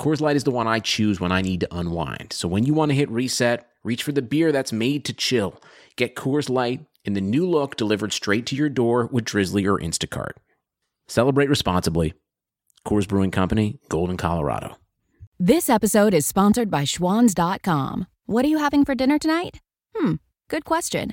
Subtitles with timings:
[0.00, 2.32] Coors Light is the one I choose when I need to unwind.
[2.32, 5.60] So when you want to hit reset, reach for the beer that's made to chill.
[5.96, 9.78] Get Coors Light in the new look delivered straight to your door with Drizly or
[9.78, 10.32] Instacart.
[11.08, 12.12] Celebrate responsibly.
[12.86, 14.76] Coors Brewing Company, Golden, Colorado.
[15.38, 18.06] This episode is sponsored by Schwans.com.
[18.26, 19.60] What are you having for dinner tonight?
[19.96, 20.14] Hmm,
[20.48, 21.12] good question.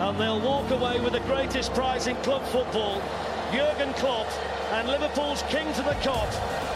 [0.00, 3.02] and they'll walk away with the greatest prize in club football.
[3.52, 4.26] Jurgen Klopp
[4.72, 6.28] and Liverpool's king to the cop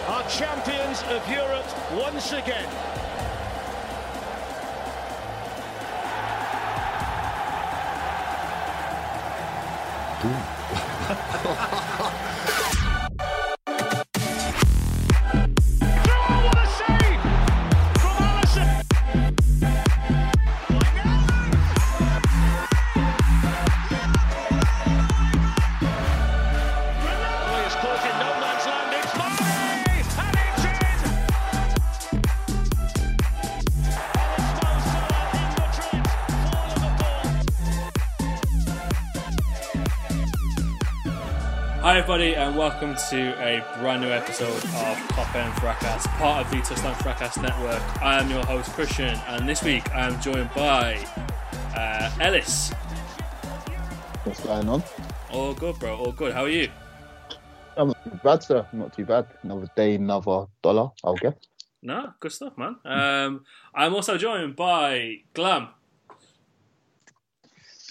[0.09, 2.69] are champions of Europe once again.
[10.27, 12.21] Oh,
[41.85, 46.51] Hi, everybody, and welcome to a brand new episode of Top End Fracas, part of
[46.51, 48.03] the Touchline Fracas Network.
[48.03, 50.95] I am your host, Christian, and this week I am joined by
[51.77, 52.71] uh, Ellis.
[54.25, 54.83] What's going on?
[55.31, 55.95] All good, bro.
[55.95, 56.33] All good.
[56.33, 56.71] How are you?
[57.77, 58.67] I'm not too bad, sir.
[58.73, 59.27] Not too bad.
[59.43, 61.35] Another day, another dollar, I'll guess.
[61.83, 62.77] No, good stuff, man.
[62.87, 63.45] Um,
[63.75, 65.69] I'm also joined by Glam.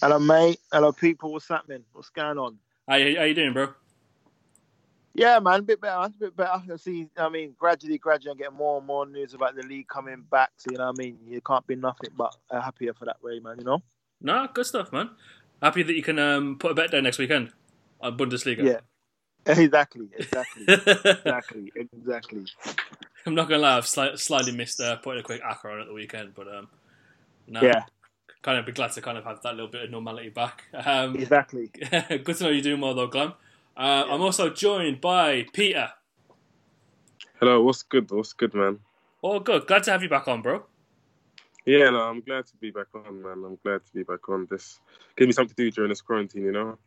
[0.01, 0.57] Hello, mate.
[0.71, 1.31] Hello, people.
[1.31, 1.83] What's happening?
[1.93, 2.57] What's going on?
[2.89, 3.67] How you, how you doing, bro?
[5.15, 5.95] Yeah, man, a bit better.
[5.95, 6.63] A bit better.
[6.71, 7.07] I see.
[7.17, 10.51] I mean, gradually, gradually, I'm getting more and more news about the league coming back.
[10.57, 13.21] So you know, what I mean, you can't be nothing but uh, happier for that
[13.21, 13.57] way, man.
[13.59, 13.81] You know?
[14.21, 15.11] No, good stuff, man.
[15.61, 17.51] Happy that you can um, put a bet down next weekend
[18.01, 18.63] on Bundesliga.
[18.63, 18.79] Yeah.
[19.45, 20.07] Exactly.
[20.17, 20.63] Exactly.
[20.69, 21.71] exactly.
[21.75, 22.45] Exactly.
[23.25, 25.87] I'm not gonna lie, I've sli- slightly missed uh, putting a quick acca on at
[25.87, 26.69] the weekend, but um,
[27.47, 27.83] no, Yeah.
[28.41, 30.63] kind of be glad to kind of have that little bit of normality back.
[30.73, 31.67] Um, Exactly.
[32.23, 33.33] good to know you're doing well though, Glam.
[33.75, 35.89] Uh, I'm also joined by Peter.
[37.39, 38.09] Hello, what's good?
[38.11, 38.79] What's good, man?
[39.23, 39.65] Oh, good.
[39.65, 40.65] Glad to have you back on, bro.
[41.65, 43.43] Yeah, no, I'm glad to be back on, man.
[43.45, 44.47] I'm glad to be back on.
[44.49, 44.79] This
[45.15, 46.77] give me something to do during this quarantine, you know.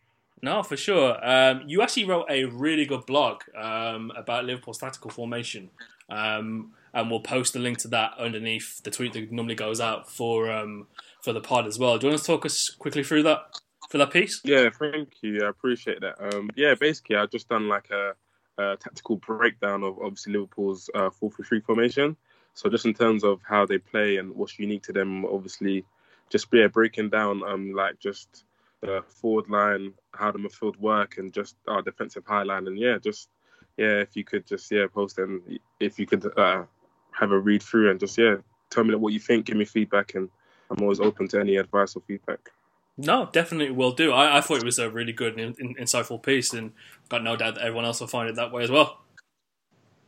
[0.43, 1.19] No, for sure.
[1.27, 5.71] Um, you actually wrote a really good blog um, about Liverpool's tactical formation,
[6.11, 10.11] um, and we'll post the link to that underneath the tweet that normally goes out
[10.11, 10.87] for um,
[11.23, 11.99] for the pod as well.
[11.99, 13.59] Do you want to talk us quickly through that
[13.89, 14.41] for that piece?
[14.45, 15.45] Yeah, thank you.
[15.45, 16.17] I appreciate that.
[16.21, 18.15] Um, yeah, basically, I've just done like a,
[18.59, 22.17] a tactical breakdown of obviously Liverpool's uh, 4 3 formation.
[22.55, 25.85] So just in terms of how they play and what's unique to them, obviously,
[26.31, 28.45] just yeah, breaking down um like just
[28.81, 32.99] the forward line, how the midfield work, and just our defensive high line, and yeah,
[32.99, 33.29] just
[33.77, 36.65] yeah, if you could just yeah post and if you could uh,
[37.13, 38.37] have a read through and just yeah
[38.71, 40.31] tell me what you think, give me feedback, and
[40.71, 42.51] I'm always open to any advice or feedback.
[42.99, 44.13] No, definitely will do.
[44.13, 46.73] I, I thought it was a really good and in, insightful piece, and
[47.09, 49.01] got no doubt that everyone else will find it that way as well.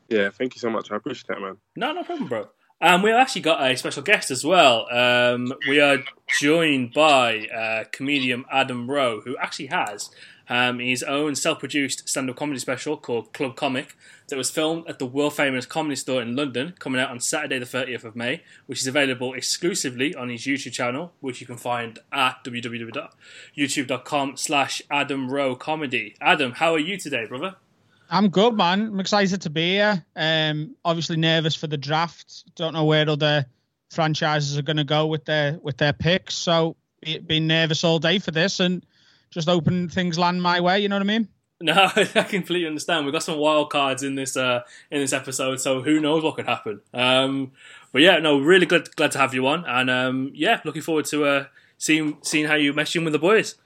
[0.09, 0.91] Yeah, thank you so much.
[0.91, 1.59] I appreciate that, man.
[1.77, 2.49] No, no problem, bro.
[2.81, 4.87] And we've actually got a special guest as well.
[4.91, 5.99] Um, we are
[6.29, 10.11] joined by uh, comedian Adam Rowe, who actually has
[10.49, 13.97] um, his own self-produced stand-up comedy special called Club Comic
[14.29, 17.67] that was filmed at the world-famous Comedy Store in London, coming out on Saturday the
[17.67, 21.99] 30th of May, which is available exclusively on his YouTube channel, which you can find
[22.13, 26.15] at www.youtube.com slash Adam Rowe Comedy.
[26.21, 27.57] Adam, how are you today, brother?
[28.11, 28.81] I'm good, man.
[28.89, 30.03] I'm excited to be here.
[30.17, 32.45] Um, obviously nervous for the draft.
[32.57, 33.45] Don't know where other
[33.91, 36.35] franchises are going to go with their with their picks.
[36.35, 38.85] So be- been nervous all day for this, and
[39.31, 40.81] just open things land my way.
[40.81, 41.29] You know what I mean?
[41.61, 43.05] No, I completely understand.
[43.05, 44.61] We've got some wild cards in this uh,
[44.91, 46.81] in this episode, so who knows what could happen.
[46.95, 47.53] Um,
[47.93, 51.07] but yeah, no, really glad glad to have you on, and um, yeah, looking forward
[51.07, 51.45] to uh,
[51.77, 53.57] seeing seeing how you mesh in with the boys.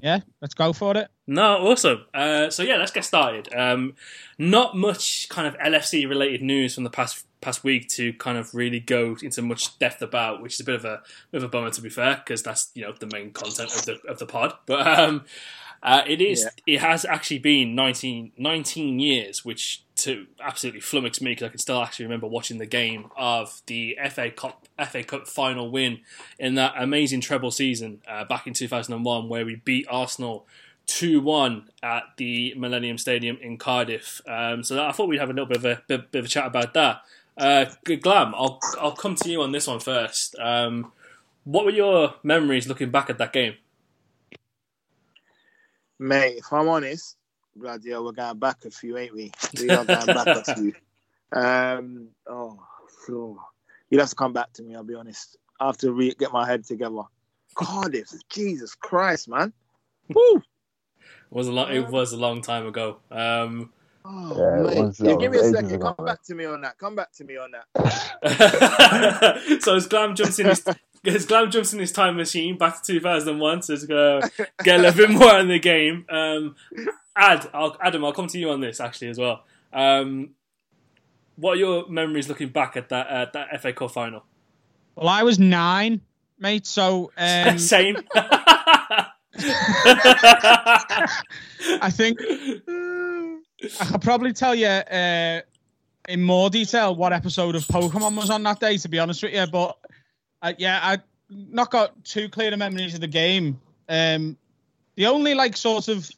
[0.00, 1.08] Yeah, let's go for it.
[1.26, 2.04] No, awesome.
[2.14, 3.52] Uh, so yeah, let's get started.
[3.54, 3.94] Um,
[4.38, 8.54] not much kind of LFC related news from the past past week to kind of
[8.54, 11.48] really go into much depth about, which is a bit of a bit of a
[11.48, 14.26] bummer to be fair, because that's you know the main content of the of the
[14.26, 14.54] pod.
[14.66, 15.24] But um,
[15.82, 16.74] uh, it is yeah.
[16.74, 21.58] it has actually been 19, 19 years, which to absolutely flummox me because I can
[21.58, 26.00] still actually remember watching the game of the FA Cup FA Cup final win
[26.38, 29.86] in that amazing treble season uh, back in two thousand and one, where we beat
[29.88, 30.46] Arsenal.
[30.88, 34.22] 2 1 at the Millennium Stadium in Cardiff.
[34.26, 36.28] Um, so I thought we'd have a little bit of a bit, bit of a
[36.28, 37.02] chat about that.
[37.38, 40.34] Uh, Glam, I'll I'll come to you on this one first.
[40.40, 40.92] Um,
[41.44, 43.54] what were your memories looking back at that game?
[46.00, 47.16] Mate, if I'm honest,
[47.54, 49.32] bloody hell, we're going back a few, ain't we?
[49.58, 50.74] We are going back a few.
[51.30, 52.58] Um, oh,
[53.04, 53.38] so
[53.90, 54.74] you'll have to come back to me.
[54.74, 55.36] I'll be honest.
[55.60, 57.02] I have to re- get my head together.
[57.54, 59.52] Cardiff, Jesus Christ, man.
[60.08, 60.36] Woo!
[60.36, 60.42] It
[61.30, 61.70] was a long.
[61.70, 62.96] It was a long time ago.
[63.10, 63.70] Um,
[64.10, 65.72] Oh, yeah, was, yeah, give me a second.
[65.72, 66.78] Ago, Come back to me on that.
[66.78, 67.66] Come back to me on that.
[69.60, 70.64] so as Glam jumps in his,
[71.04, 74.26] as Glam jumps in his time machine back to 2001 to uh,
[74.64, 76.06] get a little bit more in the game.
[76.08, 76.56] Um,
[77.14, 79.44] Ad, I'll, Adam, I'll come to you on this actually as well.
[79.74, 80.30] Um,
[81.36, 84.24] what are your memories looking back at that uh, that FA Cup final?
[84.96, 86.00] Well, I was nine,
[86.38, 86.66] mate.
[86.66, 87.58] So um...
[87.60, 87.98] same.
[91.80, 92.18] I think
[93.80, 95.40] I could probably tell you uh,
[96.08, 99.34] in more detail what episode of Pokemon was on that day, to be honest with
[99.34, 99.46] you.
[99.46, 99.76] But
[100.42, 103.60] uh, yeah, I not got too clear the memories of the game.
[103.88, 104.36] Um,
[104.96, 106.10] the only like sort of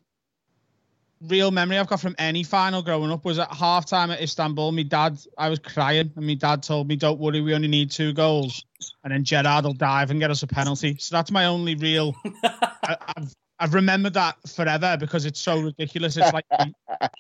[1.23, 4.73] real memory I've got from any final growing up was at halftime at Istanbul.
[4.73, 7.91] My dad, I was crying, and my dad told me, "Don't worry, we only need
[7.91, 8.65] two goals."
[9.05, 10.97] And then Gerrard will dive and get us a penalty.
[10.99, 12.15] So that's my only real.
[12.45, 16.17] I, have I've remembered that forever because it's so ridiculous.
[16.17, 16.47] It's like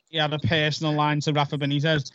[0.08, 2.10] he, had a personal line to Rafa Benitez.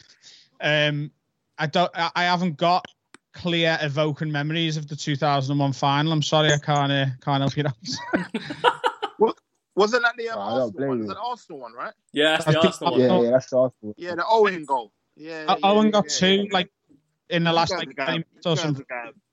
[0.60, 1.12] Um,
[1.60, 1.92] I don't.
[1.94, 2.86] I haven't got
[3.33, 6.12] clear evoking memories of the 2001 final.
[6.12, 8.74] I'm sorry, I can't uh, can't help you out.
[9.18, 9.38] what
[9.75, 11.00] wasn't that the um, Arsenal one?
[11.00, 11.94] Was that Arsenal one, right?
[12.12, 13.01] Yeah, that's the Arsenal one.
[13.01, 13.94] Yeah, yeah, that's the Arsenal.
[13.95, 14.92] Yeah, the Owen goal.
[15.16, 16.72] Yeah, uh, yeah Owen got yeah, two like
[17.30, 18.86] in the last like game or something.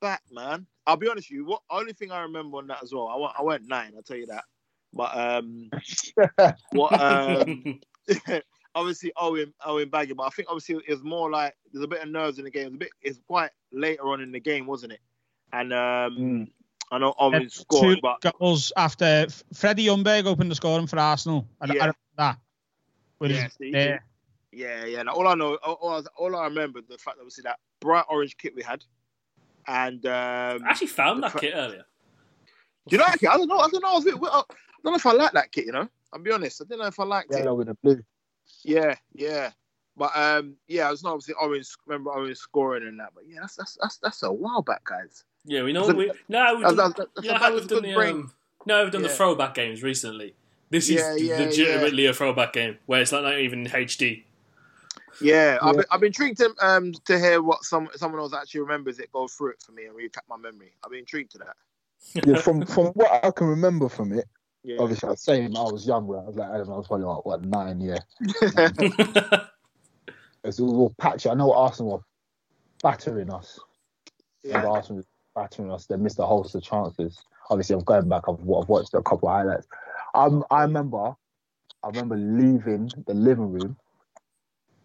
[0.02, 0.66] Back, man.
[0.86, 1.46] I'll be honest with you.
[1.46, 3.08] What only thing I remember on that as well.
[3.08, 3.92] I went, I went nine.
[3.96, 4.44] I'll tell you that.
[4.92, 5.70] But um,
[6.72, 7.80] what um,
[8.74, 12.02] obviously Owen Owen Baggett, but I think obviously it was more like there's a bit
[12.02, 12.66] of nerves in the game.
[12.66, 15.00] It's a bit it's quite later on in the game, wasn't it?
[15.52, 16.50] And um, mm.
[16.90, 21.46] I know Owen scored, two but goals after Freddie Ljungberg opened the scoring for Arsenal.
[21.60, 21.86] I, yeah.
[21.86, 22.38] I that.
[23.20, 23.98] Yeah, see, yeah,
[24.50, 25.02] yeah, yeah.
[25.04, 28.04] Now, all I know, all, all, all, I remember, the fact that obviously that bright
[28.08, 28.84] orange kit we had,
[29.68, 31.84] and um, I actually found that kit earlier.
[32.88, 33.28] Do you like it?
[33.28, 33.58] I don't know.
[33.58, 33.90] I don't know.
[33.90, 34.30] I was a bit,
[34.82, 35.66] don't know if I like that kit.
[35.66, 36.60] You know, I'll be honest.
[36.60, 37.56] I don't know if I liked yeah, it.
[37.56, 38.02] with the blue.
[38.64, 39.50] Yeah, yeah.
[39.96, 41.68] But um, yeah, I was not obviously Orange.
[41.86, 43.10] Remember Orange scoring and that.
[43.14, 45.24] But yeah, that's that's that's, that's a while back, guys.
[45.44, 45.86] Yeah, we know.
[45.88, 48.32] we, no, we've done, yeah, we've done the um,
[48.64, 49.08] no, we've done yeah.
[49.08, 50.34] the throwback games recently.
[50.70, 54.22] This is yeah, yeah, legitimately a throwback game where it's like not even HD.
[55.20, 58.60] Yeah, I've, been, I've been intrigued to um to hear what some someone else actually
[58.60, 60.72] remembers it go through it for me and recap my memory.
[60.82, 62.26] I've been intrigued to that.
[62.26, 64.26] yeah, from from what I can remember from it,
[64.64, 64.76] yeah.
[64.78, 66.18] Obviously, I was saying I was younger.
[66.18, 67.98] I was like, I don't know, I was probably like, what, nine, yeah.
[70.44, 71.28] it's all patchy.
[71.28, 72.04] I know Arsenal were
[72.82, 73.58] battering us.
[74.44, 74.64] Yeah.
[74.64, 75.86] Arsenal was battering us.
[75.86, 77.24] They missed a host of chances.
[77.50, 78.22] Obviously, I'm going back.
[78.28, 79.66] I've, I've watched a couple of highlights.
[80.14, 81.14] Um, I remember,
[81.82, 83.76] I remember leaving the living room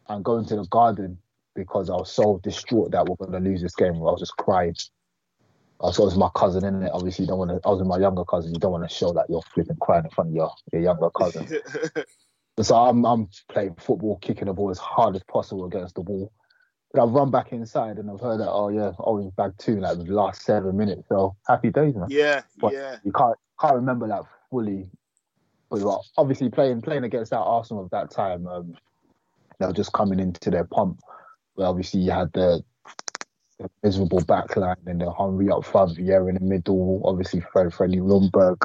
[0.09, 1.19] and going to the garden
[1.55, 3.95] because I was so distraught that we're going to lose this game.
[3.95, 4.75] I was just crying.
[5.79, 6.91] I was with my cousin in it.
[6.91, 7.59] Obviously, you don't want to.
[7.63, 8.53] I was with my younger cousin.
[8.53, 11.09] You don't want to show that you're flipping crying in front of your your younger
[11.11, 11.47] cousin.
[12.61, 16.31] so I'm I'm playing football, kicking the ball as hard as possible against the wall.
[16.91, 19.97] But I've run back inside and I've heard that oh yeah, Orange back two like
[19.99, 21.03] the last seven minutes.
[21.09, 22.07] So happy days, man.
[22.09, 22.97] Yeah, but yeah.
[23.03, 24.89] You can't can't remember that fully.
[25.69, 28.73] But well, obviously playing playing against that Arsenal of that time, um,
[29.59, 31.01] they were just coming into their pump.
[31.55, 32.63] But obviously you had the
[33.83, 38.57] miserable backline and the Henry up front, Vieira in the middle, obviously Fred Freddie Ljungberg,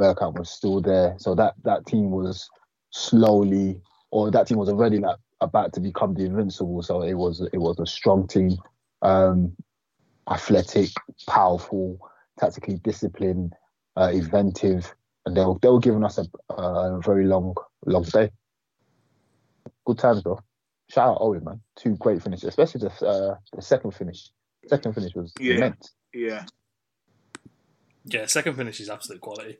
[0.00, 1.14] Bergkamp was still there.
[1.18, 2.48] So that that team was
[2.90, 3.80] slowly
[4.10, 6.82] or that team was already like about to become the invincible.
[6.82, 8.56] So it was it was a strong team.
[9.02, 9.52] Um,
[10.28, 10.90] athletic,
[11.28, 11.98] powerful,
[12.38, 13.54] tactically disciplined,
[13.96, 14.92] uh, inventive,
[15.24, 17.54] and they were they were giving us a, a very long
[17.84, 18.30] long day.
[19.84, 20.40] Good times though.
[20.88, 21.60] Shout out Owen, man.
[21.76, 24.30] Two great finishes, especially the uh, the second finish.
[24.68, 25.54] Second finish was Yeah.
[25.56, 25.92] immense.
[26.14, 26.44] Yeah.
[28.04, 29.58] Yeah, second finish is absolute quality.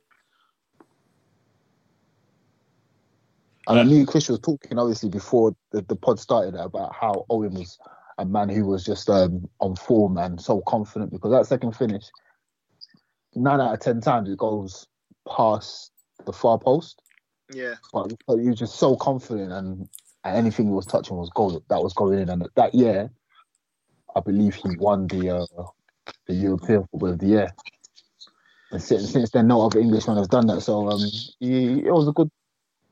[3.68, 7.54] And I knew Chris was talking obviously before the, the pod started about how Owen
[7.54, 7.76] was
[8.18, 12.04] a man who was just um, on form and so confident because that second finish,
[13.35, 14.87] nine out of ten times it goes
[15.28, 15.90] past
[16.25, 17.02] the far post.
[17.52, 17.75] Yeah.
[17.92, 19.88] But, but he was just so confident and,
[20.26, 21.62] and anything he was touching was gold.
[21.68, 22.28] that was going in.
[22.28, 23.11] And that year,
[24.14, 25.64] I believe he won the uh,
[26.26, 27.49] the European Football of the Year.
[28.73, 30.61] And since, since then, no other Englishman has done that.
[30.61, 31.00] So um,
[31.40, 32.30] he, it was a good.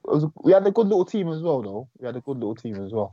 [0.07, 1.89] It was a, we had a good little team as well, though.
[1.99, 3.13] We had a good little team as well.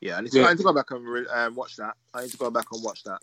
[0.00, 0.18] Yeah.
[0.18, 0.46] I need to, Yeah.
[0.46, 1.94] I need to go back and re- um, watch that.
[2.14, 3.20] I need to go back and watch that.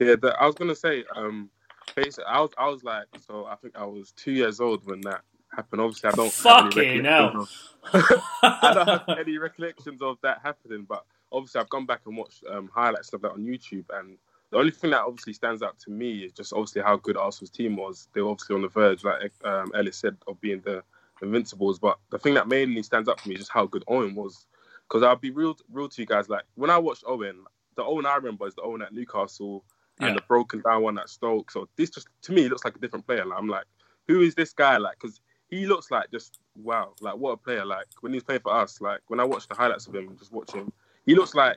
[0.00, 1.50] Yeah, the, I was gonna say, um,
[1.96, 5.00] basically, I was, I was like, so I think I was two years old when
[5.02, 5.22] that
[5.54, 5.80] happened.
[5.82, 7.48] Obviously, I don't Fucking hell.
[7.92, 12.44] I don't have any recollections of that happening, but obviously, I've gone back and watched
[12.50, 14.18] um, highlights of that on YouTube, and
[14.50, 17.50] the only thing that obviously stands out to me is just obviously how good Arsenal's
[17.50, 18.08] team was.
[18.14, 20.82] They were obviously on the verge, like um, Ellis said, of being the
[21.20, 21.78] Invincibles.
[21.78, 24.46] But the thing that mainly stands out for me is just how good Owen was.
[24.88, 26.28] Because I'll be real, real to you guys.
[26.30, 27.44] Like when I watched Owen,
[27.76, 29.64] the Owen I remember is the Owen at Newcastle
[30.00, 30.14] and Yeah.
[30.14, 31.50] the broken down one at Stoke.
[31.50, 33.26] So this just to me looks like a different player.
[33.26, 33.66] Like, I'm like,
[34.06, 34.78] who is this guy?
[34.78, 37.64] Like, because he looks like just wow, like what a player.
[37.64, 40.32] Like when he's playing for us, like when I watch the highlights of him just
[40.32, 40.72] watch him,
[41.06, 41.56] he looks like.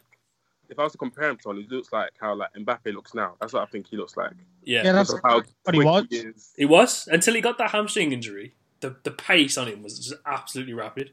[0.70, 3.14] If I was to compare him to someone, he looks like how like Mbappe looks
[3.14, 3.34] now.
[3.42, 4.32] That's what I think he looks like.
[4.64, 6.06] Yeah, Yeah, that's how what he was.
[6.12, 6.54] is.
[6.56, 8.56] he was until he got that hamstring injury.
[8.80, 11.12] The the pace on him was just absolutely rapid.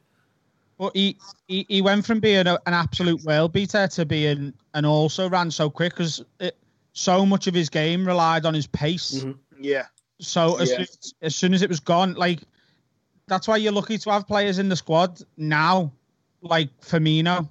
[0.78, 1.16] But he,
[1.48, 5.50] he, he went from being a, an absolute world beater to being and also ran
[5.50, 6.24] so quick because
[6.92, 9.24] so much of his game relied on his pace.
[9.24, 9.38] Mhm.
[9.60, 9.86] Yeah.
[10.20, 10.76] So as, Yeah.
[10.76, 10.86] soon,
[11.22, 12.42] as soon as it was gone, like
[13.28, 15.92] that's why you're lucky to have players in the squad now,
[16.40, 17.48] like Firmino,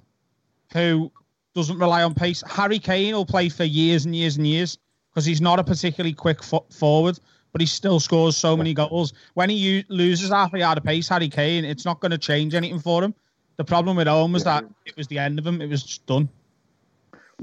[0.72, 1.10] who
[1.54, 2.42] doesn't rely on pace.
[2.46, 4.78] Harry Kane will play for years and years and years
[5.10, 7.18] because he's not a particularly quick foot forward,
[7.52, 9.12] but he still scores so many goals.
[9.34, 12.18] When he u- loses half a yard of pace, Harry Kane, it's not going to
[12.18, 13.14] change anything for him.
[13.56, 15.60] The problem with Owen was that it was the end of him.
[15.60, 16.28] It was just done.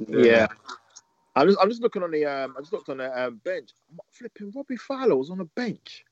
[0.08, 0.48] Yeah.
[1.36, 3.72] I'm just, I'm just looking on the um, I just looked on the um, bench.
[4.12, 6.06] Flipping Robbie Fowler was on the bench.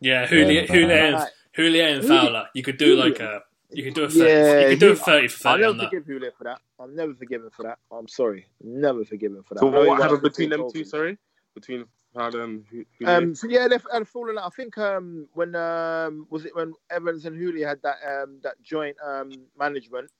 [0.00, 2.46] Yeah, who Yeah, Houllier, and, Like, Houllier and Fowler.
[2.54, 4.94] You could do like a, you could do a 30, Yeah, you could do a
[4.94, 6.60] he- thirty for I'll never forgive Houllier for that.
[6.78, 7.78] I'll never forgive him for that.
[7.90, 8.46] I'm sorry.
[8.62, 9.60] Never forgive him for that.
[9.60, 10.84] So I what happened between them two?
[10.84, 11.18] Sorry,
[11.54, 11.84] between
[12.14, 12.84] Fowler and who?
[12.98, 14.46] who Um, so yeah, they've had a falling out.
[14.46, 18.60] I think um, when um, was it when Evans and Houllier had that um, that
[18.62, 20.10] joint um, management,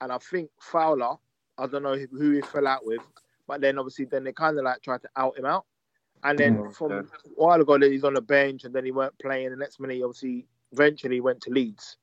[0.00, 1.16] and I think Fowler,
[1.58, 3.00] I don't know who he fell out with,
[3.46, 5.64] but then obviously then they kind of like tried to out him out,
[6.24, 7.08] and then Mm, from okay.
[7.26, 9.50] a while ago he's on the bench, and then he weren't playing.
[9.50, 11.96] The next minute, he obviously, eventually went to Leeds.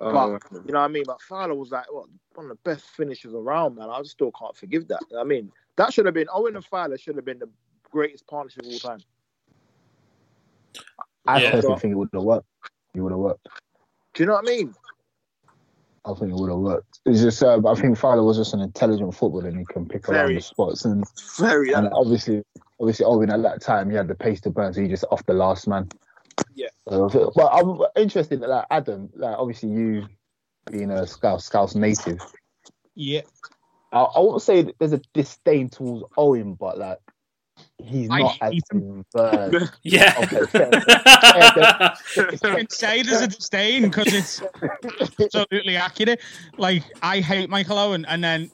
[0.00, 1.04] Oh, But you know what I mean.
[1.06, 3.90] But Fowler was like what, one of the best finishers around, man.
[3.90, 5.00] I just still can't forgive that.
[5.18, 7.48] I mean, that should have been Owen and Fowler should have been the
[7.90, 9.00] greatest partnership of all time.
[11.26, 11.52] I Yeah.
[11.52, 12.46] personally think it would have worked.
[12.94, 13.48] It would have worked.
[14.14, 14.74] Do you know what I mean?
[16.04, 17.00] I think it would have worked.
[17.06, 20.08] It's just, uh, I think Fowler was just an intelligent footballer and he can pick
[20.08, 20.34] around Very.
[20.34, 20.84] the spots.
[20.84, 21.04] And,
[21.38, 21.72] Very.
[21.72, 22.42] and obviously,
[22.78, 25.24] obviously, Owen at that time he had the pace to burn, so he just off
[25.24, 25.88] the last man.
[26.54, 26.68] Yeah.
[26.88, 30.06] So, but I'm interested that like, Adam, like obviously you
[30.70, 32.20] being a Scouse Scouse native,
[32.94, 33.22] Yeah.
[33.92, 36.98] I, I won't say that there's a disdain towards Owen, but like
[37.78, 39.70] he's I not as hate converged.
[39.82, 40.14] Yeah.
[40.22, 40.70] Okay, fair.
[42.32, 44.42] You can say there's a disdain because it's
[45.18, 46.20] absolutely accurate.
[46.58, 48.50] Like I hate Michael Owen, and then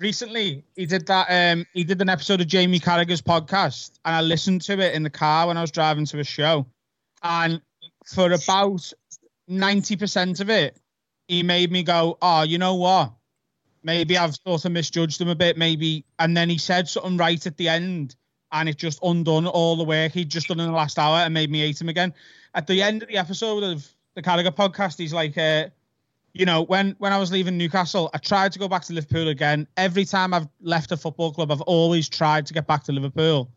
[0.00, 1.26] recently he did that.
[1.28, 5.02] Um, he did an episode of Jamie Carragher's podcast, and I listened to it in
[5.02, 6.66] the car when I was driving to a show,
[7.22, 7.60] and
[8.06, 8.92] for about
[9.46, 10.78] ninety percent of it,
[11.26, 13.12] he made me go, "Oh, you know what?
[13.82, 15.56] Maybe I've sort of misjudged him a bit.
[15.56, 18.16] Maybe." And then he said something right at the end,
[18.52, 21.34] and it just undone all the work he'd just done in the last hour and
[21.34, 22.14] made me hate him again.
[22.54, 25.68] At the end of the episode of the Carragher podcast, he's like, uh,
[26.32, 29.28] you know, when when I was leaving Newcastle, I tried to go back to Liverpool
[29.28, 29.66] again.
[29.76, 33.50] Every time I've left a football club, I've always tried to get back to Liverpool.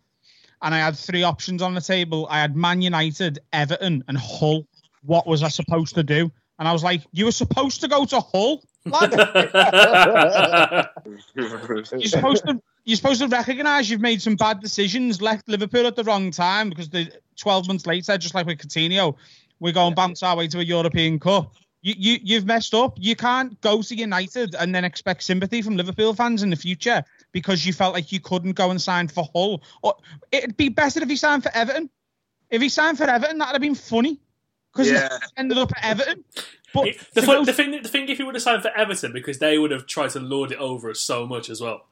[0.62, 2.28] And I had three options on the table.
[2.30, 4.68] I had Man United, Everton, and Hull.
[5.04, 6.32] What was I supposed to do?
[6.60, 8.64] And I was like, you were supposed to go to Hull.
[8.86, 9.12] lad.
[11.06, 15.96] you're supposed to you're supposed to recognise you've made some bad decisions, left Liverpool at
[15.96, 19.16] the wrong time because the 12 months later, just like with Coutinho,
[19.60, 21.54] we're going bounce our way to a European Cup.
[21.84, 22.94] You, you you've messed up.
[22.98, 27.04] You can't go to United and then expect sympathy from Liverpool fans in the future
[27.32, 29.64] because you felt like you couldn't go and sign for Hull.
[29.84, 29.96] Or
[30.32, 31.90] it'd be better if he signed for Everton.
[32.50, 34.20] If he signed for Everton, that'd have been funny.
[34.74, 35.10] because Yeah.
[35.10, 36.24] he ended up at Everton.
[36.74, 38.72] But It- the, fun, go- the thing, the thing, if he would have signed for
[38.78, 41.88] Everton, because they would have tried to lord it over us so much as well.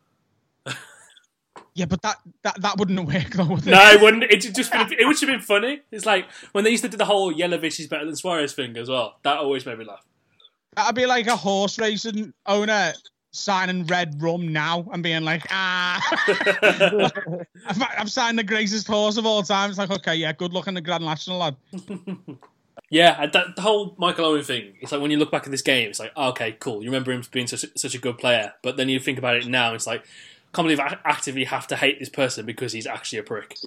[1.74, 3.46] yeah, but that, that that wouldn't have worked though.
[3.46, 3.72] Would it?
[3.72, 4.24] No, it wouldn't.
[4.24, 5.82] It just been, it would have been funny.
[5.92, 8.76] It's like when they used to do the whole Jelavic is better than Suarez thing
[8.78, 9.18] as well.
[9.24, 10.06] That always made me laugh.
[10.76, 12.94] That'd be like a horse racing owner
[13.32, 16.02] signing red rum now and being like, ah,
[17.68, 19.70] I've, I've signed the greatest horse of all time.
[19.70, 21.56] It's like, okay, yeah, good luck in the Grand National, lad.
[22.90, 24.74] Yeah, that, the whole Michael Owen thing.
[24.82, 26.82] It's like when you look back at this game, it's like, oh, okay, cool.
[26.82, 29.46] You remember him being such, such a good player, but then you think about it
[29.48, 32.88] now, it's like, I can't believe I actively have to hate this person because he's
[32.88, 33.58] actually a prick.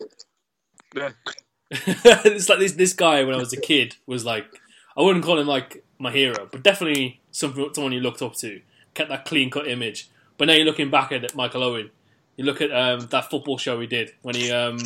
[0.97, 1.11] Yeah.
[1.71, 4.45] it's like this this guy when I was a kid was like,
[4.97, 8.61] I wouldn't call him like my hero, but definitely some, someone you looked up to.
[8.95, 10.09] Kept that clean cut image.
[10.39, 11.91] But now you're looking back at Michael Owen.
[12.37, 14.79] You look at um, that football show he did when he um,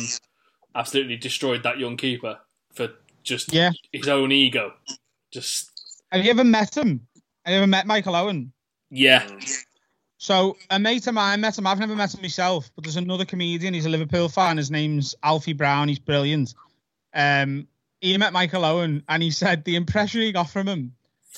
[0.75, 2.37] absolutely destroyed that young keeper
[2.73, 2.89] for
[3.23, 3.71] just Yeah.
[3.91, 4.73] his own ego.
[5.31, 7.07] Just Have you ever met him?
[7.45, 8.51] Have you ever met Michael Owen?
[8.89, 9.27] yeah,
[10.17, 11.67] So a mate of mine met him.
[11.67, 13.73] I've never met him myself, but there's another comedian.
[13.73, 14.57] He's a Liverpool fan.
[14.57, 15.89] His name's Alfie Brown.
[15.89, 16.53] He's brilliant.
[17.13, 17.67] Um,
[18.01, 20.93] he met Michael Owen, and he said the impression he got from him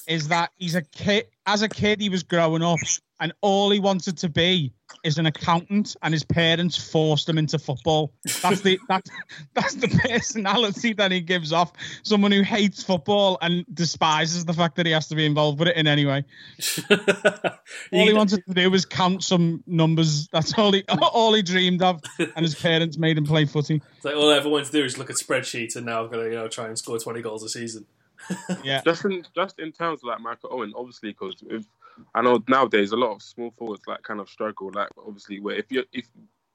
[0.07, 1.27] is that he's a kid.
[1.45, 2.79] As a kid, he was growing up,
[3.19, 7.59] and all he wanted to be is an accountant, and his parents forced him into
[7.59, 8.13] football.
[8.41, 9.09] That's the that's
[9.53, 11.73] that's the personality that he gives off.
[12.03, 15.69] Someone who hates football and despises the fact that he has to be involved with
[15.69, 16.23] it in any way.
[16.89, 20.27] All he wanted to do was count some numbers.
[20.29, 23.81] That's all he all he dreamed of, and his parents made him play footy.
[23.95, 26.11] It's like all I ever wanted to do is look at spreadsheets, and now I've
[26.11, 27.85] got to you know try and score 20 goals a season.
[28.63, 31.43] Yeah, Just in just in terms of like Michael Owen, obviously, because
[32.13, 34.71] I know nowadays a lot of small forwards like kind of struggle.
[34.73, 36.07] Like obviously, where if you if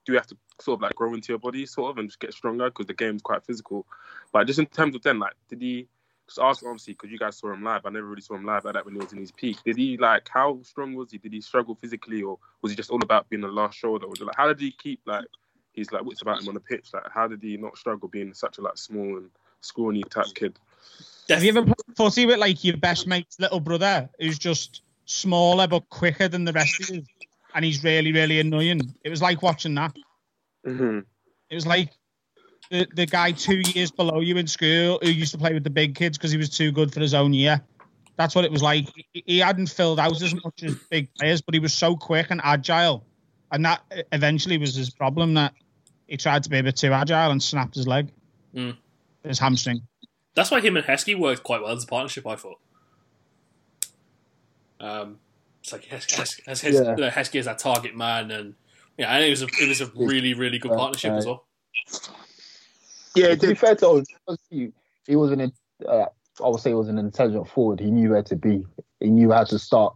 [0.04, 2.20] do you have to sort of like grow into your body sort of and just
[2.20, 3.86] get stronger because the game's quite physical.
[4.32, 5.88] But just in terms of then, like, did he?
[6.26, 7.84] Just ask obviously because you guys saw him live.
[7.84, 9.58] I never really saw him live like that when he was in his peak.
[9.62, 11.18] Did he like how strong was he?
[11.18, 14.08] Did he struggle physically or was he just all about being the last shoulder?
[14.08, 15.26] Was it like how did he keep like
[15.74, 16.94] he's like wits about him on the pitch?
[16.94, 19.28] Like how did he not struggle being such a like small and
[19.60, 20.58] scrawny type kid?
[21.28, 25.66] Have you ever played footy with like your best mate's little brother, who's just smaller
[25.66, 27.02] but quicker than the rest of you,
[27.54, 28.80] and he's really really annoying?
[29.04, 29.94] It was like watching that.
[30.66, 31.00] Mm-hmm.
[31.50, 31.90] It was like
[32.70, 35.70] the the guy two years below you in school who used to play with the
[35.70, 37.60] big kids because he was too good for his own year.
[38.16, 38.88] That's what it was like.
[39.12, 42.28] He- He hadn't filled out as much as big players, but he was so quick
[42.30, 43.04] and agile,
[43.50, 43.82] and that
[44.12, 45.34] eventually was his problem.
[45.34, 45.52] That
[46.06, 48.12] he tried to be a bit too agile and snapped his leg,
[48.54, 48.76] Mm.
[49.24, 49.80] his hamstring.
[50.34, 52.26] That's why him and Heskey worked quite well as a partnership.
[52.26, 52.58] I thought.
[54.80, 55.18] Um,
[55.62, 56.96] it's like Hes- Hes- Hes- Hes- Yeah.
[56.96, 58.54] you know, Heskey is that target man, and
[58.98, 61.46] yeah, and it was a it was a really really good partnership as well.
[63.14, 64.04] Yeah, to be fair to Owen,
[64.50, 64.72] he,
[65.06, 65.52] he was an
[65.88, 66.06] uh,
[66.44, 67.78] I would say he was an intelligent forward.
[67.80, 68.66] He knew where to be.
[69.00, 69.94] He knew how to start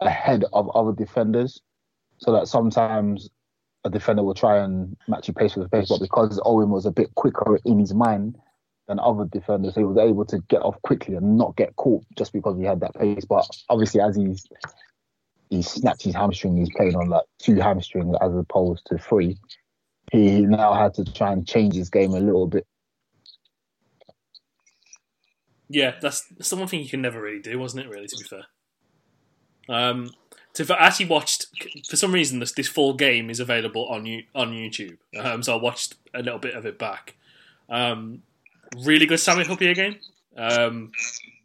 [0.00, 1.60] ahead of other defenders,
[2.16, 3.28] so that sometimes
[3.84, 5.88] a defender will try and match you pace with pace.
[5.90, 8.36] But because Owen was a bit quicker in his mind
[8.88, 12.32] than other defenders, he was able to get off quickly and not get caught just
[12.32, 13.24] because he had that pace.
[13.24, 14.44] But obviously, as he's
[15.50, 19.36] he snapped his hamstring, he's playing on like two hamstrings as opposed to three.
[20.10, 22.66] He now had to try and change his game a little bit.
[25.70, 27.90] Yeah, that's, that's the one thing you can never really do, wasn't it?
[27.90, 28.44] Really, to be fair.
[29.68, 30.10] Um,
[30.54, 31.46] to I actually watched
[31.88, 34.96] for some reason this this full game is available on you on YouTube.
[35.18, 37.16] Um, so I watched a little bit of it back.
[37.68, 38.22] Um,
[38.84, 39.98] really good Sammy Hyypiä game.
[40.36, 40.90] Um,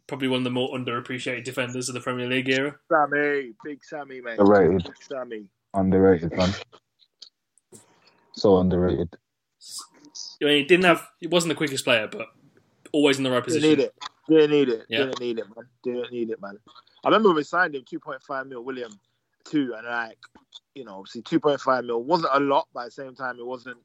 [0.06, 2.76] probably one of the more underappreciated defenders of the Premier League era.
[2.88, 4.38] Sammy, big Sammy, mate.
[4.38, 4.84] Underrated.
[4.84, 5.44] Big Sammy.
[5.74, 6.50] Underrated, man.
[8.32, 9.08] So underrated.
[10.42, 12.28] I mean, he didn't have he wasn't the quickest player, but
[12.92, 13.70] always in the right position.
[13.70, 13.90] Didn't
[14.28, 14.28] position.
[14.28, 14.38] need it.
[14.40, 14.86] Didn't need it.
[14.88, 14.98] Yeah.
[14.98, 15.66] Didn't need it, man.
[15.82, 16.58] Didn't need it, man.
[17.04, 18.92] I remember we signed him 2.5 mil, William,
[19.44, 20.18] too, and like,
[20.74, 23.76] you know, obviously 2.5 mil wasn't a lot, but at the same time, it wasn't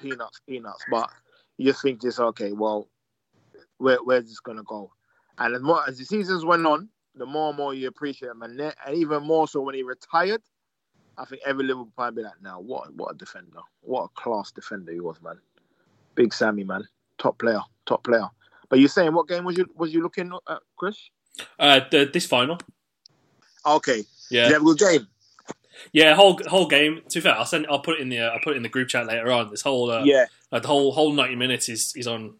[0.00, 0.84] peanuts, peanuts.
[0.90, 1.10] But
[1.60, 2.88] you just think, just okay, well,
[3.76, 4.90] where where's this gonna go?
[5.36, 8.40] And the more as the seasons went on, the more and more you appreciate him,
[8.40, 10.40] and, then, and even more so when he retired.
[11.18, 13.58] I think every Liverpool fan be like, "Now, what, what a defender!
[13.82, 15.38] What a class defender he was, man!
[16.14, 18.28] Big Sammy, man, top player, top player."
[18.70, 21.10] But you're saying what game was you was you looking at, Chris?
[21.58, 22.58] Uh, the, this final,
[23.66, 25.08] Okay, yeah, Did you have a good game?
[25.92, 27.02] Yeah, whole whole game.
[27.08, 27.66] To be fair, I'll send.
[27.68, 28.20] I'll put it in the.
[28.20, 29.50] Uh, I'll put it in the group chat later on.
[29.50, 32.34] This whole uh, yeah, Like the whole whole ninety minutes is is on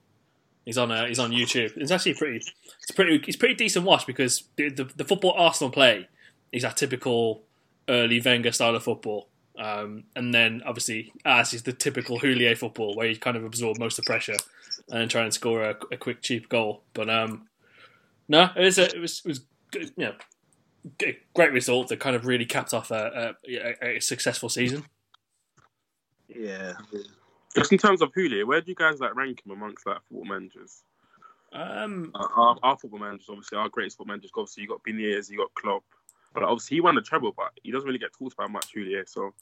[0.66, 1.76] is on uh, is on YouTube.
[1.76, 2.36] It's actually pretty
[2.82, 6.08] it's pretty it's pretty decent watch because the, the the football Arsenal play
[6.52, 7.42] is that typical
[7.88, 9.28] early Wenger style of football.
[9.58, 13.78] Um, and then obviously, as is the typical Houllier football, where you kind of absorb
[13.78, 14.36] most of the pressure
[14.88, 16.82] and then try and score a, a quick, cheap goal.
[16.94, 17.46] But um,
[18.26, 20.14] no, it was a, it was it was good, you know
[21.34, 24.84] great result that kind of really capped off a, a, a successful season.
[26.28, 26.74] Yeah.
[27.56, 30.24] Just in terms of Houllier, where do you guys like rank him amongst like football
[30.24, 30.82] managers?
[31.52, 34.30] Um, Uh, our, our football managers, obviously, our greatest football managers.
[34.36, 35.82] Obviously, you got Benitez, you got Klopp,
[36.32, 39.08] but obviously he won the treble, but he doesn't really get talked about much, Houllier.
[39.08, 39.32] So,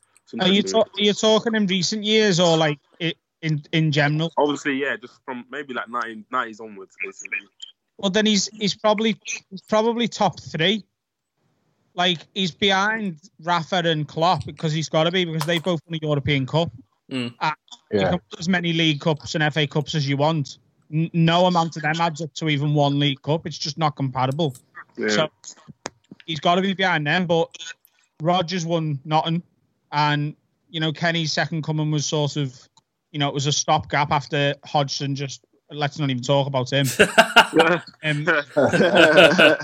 [0.41, 2.79] Are you ta- are you talking in recent years or like
[3.43, 4.33] in in general?
[4.39, 7.39] obviously, yeah, just from maybe like 90, 90s onwards, basically.
[7.99, 9.21] Well, then he's he's probably
[9.51, 10.85] he's probably top three.
[11.99, 15.99] Like he's behind Rafa and Klopp because he's got to be because they've both won
[16.01, 16.71] the European Cup.
[17.11, 17.35] Mm.
[17.41, 17.51] Uh,
[17.93, 18.17] Yeah.
[18.39, 20.59] as many League Cups and FA Cups as you want.
[20.93, 23.47] N- no amount of them adds up to even one League Cup.
[23.47, 24.55] It's just not compatible.
[24.97, 25.09] Yeah.
[25.09, 25.29] So
[26.25, 27.27] he's got to be behind them.
[27.27, 27.49] But
[28.23, 29.43] Rodgers won nothing,
[29.91, 30.37] and
[30.71, 32.57] you know Kenny's second coming was sort of,
[33.11, 35.15] you know, it was a stopgap after Hodgson.
[35.17, 36.87] Just let's not even talk about him.
[38.05, 38.27] Um,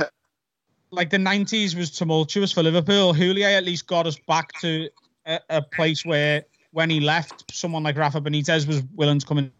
[0.94, 3.12] like the nineties was tumultuous for Liverpool.
[3.12, 4.88] Houllier at least got us back to
[5.26, 9.38] a, a place where when he left, someone like Rafa Benitez was willing to come
[9.38, 9.52] in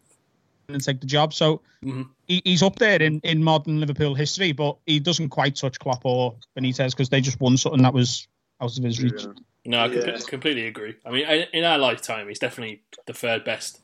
[0.68, 1.33] and take the job.
[1.35, 2.09] So Mhm.
[2.27, 6.05] he, he's up there in, in modern Liverpool history, but he doesn't quite touch Klopp
[6.05, 8.27] or Benitez because they just won something that was
[8.61, 9.23] out of his reach.
[9.23, 9.33] Yeah.
[9.66, 10.03] no, I Yeah.
[10.12, 10.94] com- completely agree.
[11.05, 13.81] I mean, in- in our lifetime, he's definitely the third best,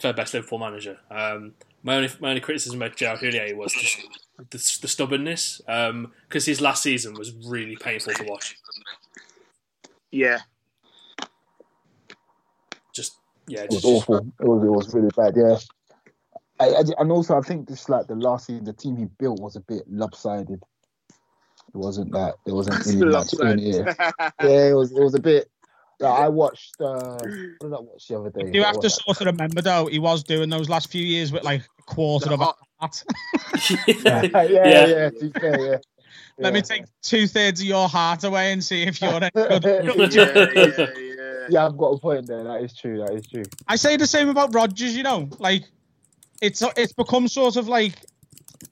[0.00, 0.98] third best Liverpool manager.
[1.10, 3.98] Um, my only my only criticism about Gerard Houllier was just
[4.38, 8.56] the, the stubbornness, um, because his last season was really painful to watch.
[10.10, 10.38] yeah.
[12.94, 14.18] Just yeah, It was just, awful.
[14.18, 15.34] It was it was really bad.
[15.36, 15.56] Yeah.
[16.60, 19.40] I, I, and also, I think just like the last season, the team he built
[19.40, 20.62] was a bit lopsided.
[21.74, 22.34] It wasn't that.
[22.46, 23.96] It wasn't really much in it.
[24.42, 24.92] Yeah, it was.
[24.92, 25.50] It was a bit.
[26.00, 26.74] Like, I watched.
[26.80, 28.50] Uh, what did I watch the other day?
[28.52, 31.44] You have to sort of remember though, he was doing those last few years with
[31.44, 33.04] like a quarter The of a heart- hat.
[34.04, 34.30] that?
[34.32, 34.64] yeah, Yeah.
[34.68, 35.10] yeah, yeah.
[35.10, 35.76] To be fair, yeah.
[36.38, 39.64] Let me take two thirds of your heart away and see if you're any good.
[39.64, 40.86] yeah, yeah, yeah.
[41.48, 42.42] Yeah, I've got a point there.
[42.44, 42.98] That is true.
[42.98, 43.42] That is true.
[43.68, 45.64] I say the same about Rodgers, you know, like
[46.40, 47.94] it's it's become sort of like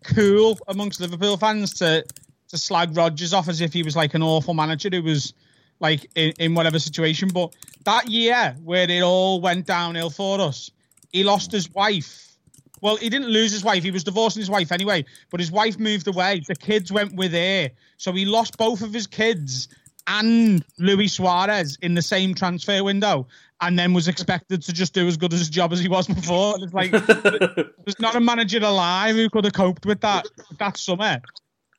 [0.05, 2.05] cool amongst Liverpool fans to
[2.49, 5.35] to slag Rodgers off as if he was like an awful manager who was
[5.81, 7.29] like in, in whatever situation.
[7.29, 10.71] But that year where it all went downhill for us,
[11.13, 12.37] he lost his wife.
[12.83, 13.83] Well, he didn't lose his wife.
[13.83, 16.43] He was divorcing his wife anyway, but his wife moved away.
[16.47, 17.71] The kids went with her.
[17.99, 19.69] So he lost both of his kids
[20.07, 23.27] and Luis Suarez in the same transfer window
[23.61, 26.07] and then was expected to just do as good as his job as he was
[26.07, 26.55] before.
[26.59, 30.27] It's like there's not a manager alive who could have coped with that
[30.59, 31.21] that summer.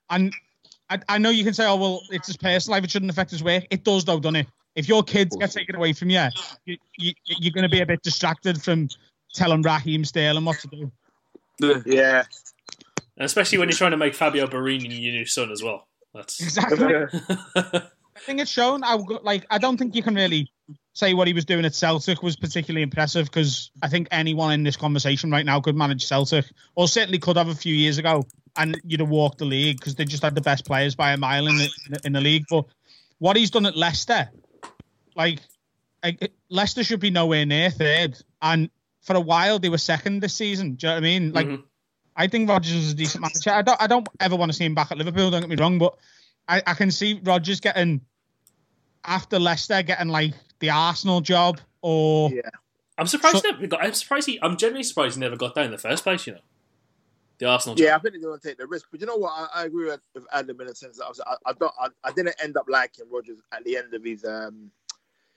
[0.10, 0.34] And
[0.91, 3.32] I, I know you can say, "Oh well, it's his personal life; it shouldn't affect
[3.32, 4.47] his work." It does, though, doesn't it?
[4.75, 6.27] If your kids get taken away from you,
[6.65, 8.89] you, you you're going to be a bit distracted from
[9.34, 10.91] telling Raheem Sterling what to do.
[11.86, 12.23] Yeah.
[13.17, 15.88] And especially when you're trying to make Fabio Borini your new son as well.
[16.13, 16.86] That's Exactly.
[17.56, 18.84] I think it's shown.
[18.84, 19.45] I would- like.
[19.49, 20.51] I don't think you can really
[20.93, 24.63] say what he was doing at Celtic was particularly impressive because I think anyone in
[24.63, 28.25] this conversation right now could manage Celtic, or certainly could have a few years ago,
[28.58, 31.17] and you'd have walked the league because they just had the best players by a
[31.17, 31.69] mile in the
[32.04, 32.45] in the league.
[32.49, 32.65] But
[33.19, 34.30] what he's done at Leicester,
[35.15, 35.39] like,
[36.04, 38.69] like Leicester should be nowhere near third, and
[39.01, 40.75] for a while they were second this season.
[40.75, 41.34] Do you know what I mean?
[41.34, 41.47] Like.
[41.47, 41.63] Mhm.
[42.13, 43.51] I think Rodgers is a decent manager.
[43.51, 45.32] I don't, I don't ever want to see him back at Liverpool.
[45.32, 45.95] Don't get me wrong, but
[46.45, 48.01] I, I can see Rodgers getting
[49.06, 52.42] after Leicester getting like the Arsenal job or Yeah.
[52.98, 53.38] I'm surprised.
[53.38, 54.28] So- he never got, I'm surprised.
[54.28, 56.28] He, I'm genuinely surprised he never got down in the first place.
[56.28, 56.40] You know,
[57.40, 57.80] the Arsenal.
[57.80, 58.88] Yeah, I think they don't take the risk.
[58.92, 59.32] But you know what?
[59.32, 61.74] I, I agree with, with Adam in a sense that I, was, I, I don't.
[61.80, 64.70] I, I didn't end up liking Rodgers at the end of his um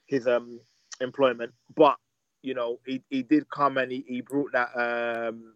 [0.06, 0.60] his um
[1.00, 1.96] employment, but
[2.42, 5.54] you know he, he did come and he, he brought that um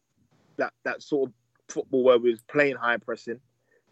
[0.57, 1.35] that that sort of
[1.69, 3.41] football where we was playing high pressing,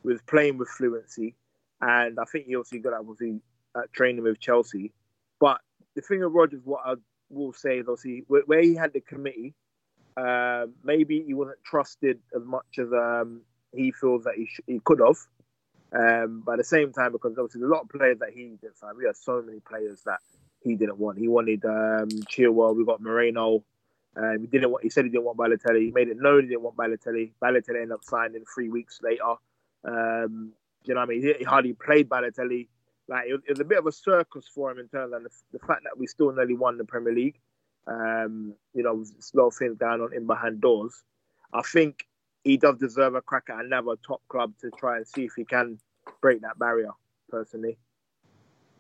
[0.03, 1.35] we was playing with fluency,
[1.83, 3.41] and I think he also got obviously
[3.77, 4.93] uh, training with Chelsea.
[5.39, 5.61] But
[5.95, 6.95] the thing with Rodgers, what I
[7.31, 9.55] will say is obviously where, he had the committee
[10.17, 14.81] um, maybe he wasn't trusted as much as um, he feels that he, sh- he
[14.85, 15.19] could have.
[15.93, 18.79] Um, but at the same time, because obviously a lot of players that he didn't
[18.79, 20.19] sign, we had so many players that
[20.61, 21.19] he didn't want.
[21.19, 23.63] He wanted um, Chilwell, we got Moreno.
[24.17, 24.83] Um, he didn't want.
[24.83, 25.87] He said he didn't want Balotelli.
[25.87, 27.33] He made it known he didn't want Balotelli.
[27.43, 29.35] Balotelli ended up signing three weeks later.
[29.85, 30.53] Um,
[30.85, 31.23] you know what I mean?
[31.23, 32.69] He, he hardly played Balotelli.
[33.09, 35.23] Like it was, it was a bit of a circus for him in terms of
[35.23, 37.39] the, the fact that we still nearly won the Premier League
[37.87, 41.03] um, you know, with a lot things going on in behind doors.
[41.53, 42.07] I think
[42.45, 45.45] he does deserve a crack at another top club to try and see if he
[45.45, 45.79] can
[46.21, 46.91] break that barrier.
[47.31, 47.77] Personally,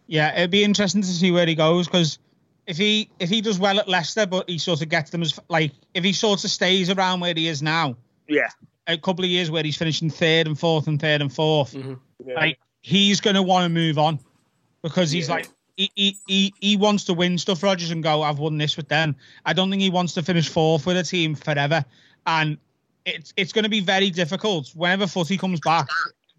[0.06, 2.20] yeah, it'd be interesting to see where he goes because
[2.66, 5.38] if he if he does well at Leicester, but he sort of gets them as
[5.48, 7.96] like if he sort of stays around where he is now,
[8.28, 8.48] Yeah.
[8.86, 12.30] a couple of years where he's finishing third and fourth and third and 4th Mm-hmm.
[12.36, 14.20] like he's going to want to move on
[14.81, 18.22] because he's like he, he, he, he wants to win stuff, Rodgers, and go.
[18.22, 19.16] I've won this with them.
[19.44, 21.85] I don't think he wants to finish fourth with a team forever,
[22.27, 22.57] and
[23.05, 25.88] it's it's going to be very difficult whenever Footy comes back.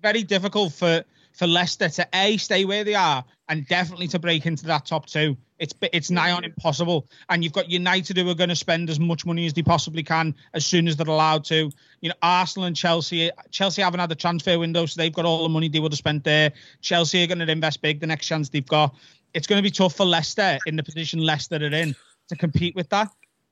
[0.02, 4.46] Very difficult for for Leicester to a stay where they are and definitely to break
[4.46, 5.36] into that top two.
[5.60, 7.08] It's it's nigh on impossible.
[7.30, 10.04] And you've got United who are going to spend as much money as they possibly
[10.04, 11.72] can as soon as they're allowed to.
[12.02, 13.32] You know, Arsenal and Chelsea.
[13.52, 15.98] Chelsea haven't had the transfer window, so they've got all the money they would have
[15.98, 16.52] spent there.
[16.82, 18.96] Chelsea are going to invest big the next chance they've got.
[19.34, 21.96] It's going to be tough for Leicester in the position Leicester are in
[22.30, 23.10] to compete with that.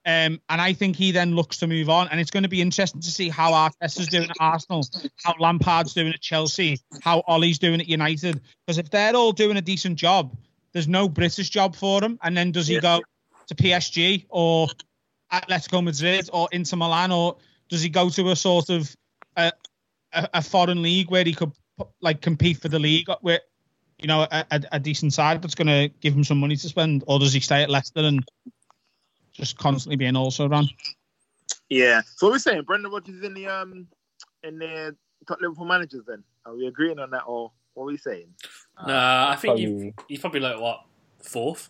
[0.07, 2.07] Um, and I think he then looks to move on.
[2.09, 4.85] And it's going to be interesting to see how Arteta's doing at Arsenal,
[5.23, 8.39] how Lampard's doing at Chelsea, how Ole's doing at United.
[8.65, 10.37] Because if they're all doing a decent job,
[10.75, 12.19] there's no British job for him.
[12.21, 12.81] And then does he Yeah.
[12.81, 13.03] go
[13.47, 14.67] to PSG or
[15.31, 17.37] Atletico Madrid or Inter Milan, or
[17.69, 18.93] does he go to a sort of
[19.37, 19.53] a,
[20.11, 21.53] a, a foreign league where he could
[22.01, 23.39] like compete for the league with,
[23.99, 26.67] you know, a, a, a decent side that's going to give him some money to
[26.67, 28.25] spend, or does he stay at Leicester and
[29.31, 30.67] just constantly being also run?
[31.69, 32.01] Yeah.
[32.17, 33.87] So what we're saying, Brendan Rodgers is in the um
[34.43, 34.93] in the
[35.25, 36.03] top Liverpool managers.
[36.05, 38.27] Then are we agreeing on that, or what are you saying?
[38.87, 40.81] Nah, I think you Probably- he's probably like what
[41.21, 41.69] fourth.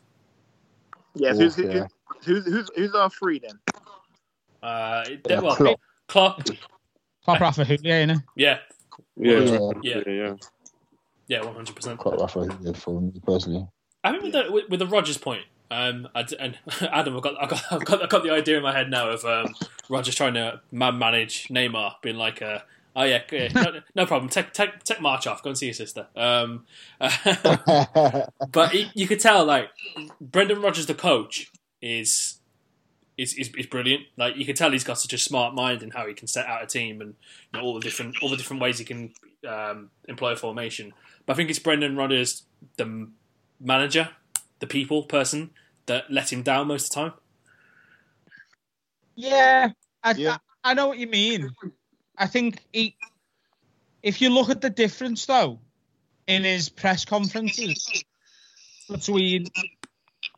[1.15, 1.37] Yes.
[1.37, 1.83] who's, Fourth, who's,
[2.25, 3.59] who's who's who's our three then?
[4.63, 5.79] Uh, Yeah, well, Klopp.
[6.07, 6.41] Klopp.
[7.23, 8.19] Klopp Rafa Houllier, you know.
[8.35, 8.59] Yeah,
[9.17, 9.59] Yeah, Yeah.
[9.81, 10.01] Yeah.
[10.05, 10.33] yeah, yeah.
[11.27, 11.99] yeah, one hundred percent.
[11.99, 13.67] Quite rough idea for me personally.
[14.03, 16.57] I think with the with, with the Rodgers point, um, I d and
[16.91, 19.09] Adam, I've got, I've got, I've got, I've got the idea in my head now
[19.09, 19.55] of um,
[19.89, 22.59] Rodgers trying to man manage Neymar, being like, uh,
[22.95, 24.29] "Oh yeah, yeah no, no problem.
[24.29, 25.43] Take, take, take March off.
[25.43, 26.65] Go and see your sister." Um,
[26.99, 29.69] but he, you could tell, like
[30.19, 32.39] Brendan Rodgers, the coach, is.
[33.17, 34.03] Is, is, is brilliant.
[34.17, 36.47] Like you can tell, he's got such a smart mind in how he can set
[36.47, 37.15] out a team and
[37.53, 39.13] you know, all the different all the different ways he can
[39.47, 40.91] um, employ a formation.
[41.25, 42.43] But I think it's Brendan Rodgers,
[42.75, 43.07] the
[43.59, 44.09] manager,
[44.59, 45.51] the people person
[45.85, 47.19] that let him down most of the time.
[49.15, 49.69] Yeah,
[50.03, 50.37] I, Yeah.
[50.63, 51.51] I, I know what you mean.
[52.17, 52.95] I think he,
[54.03, 55.59] if you look at the difference though,
[56.27, 58.03] in his press conferences
[58.89, 59.45] between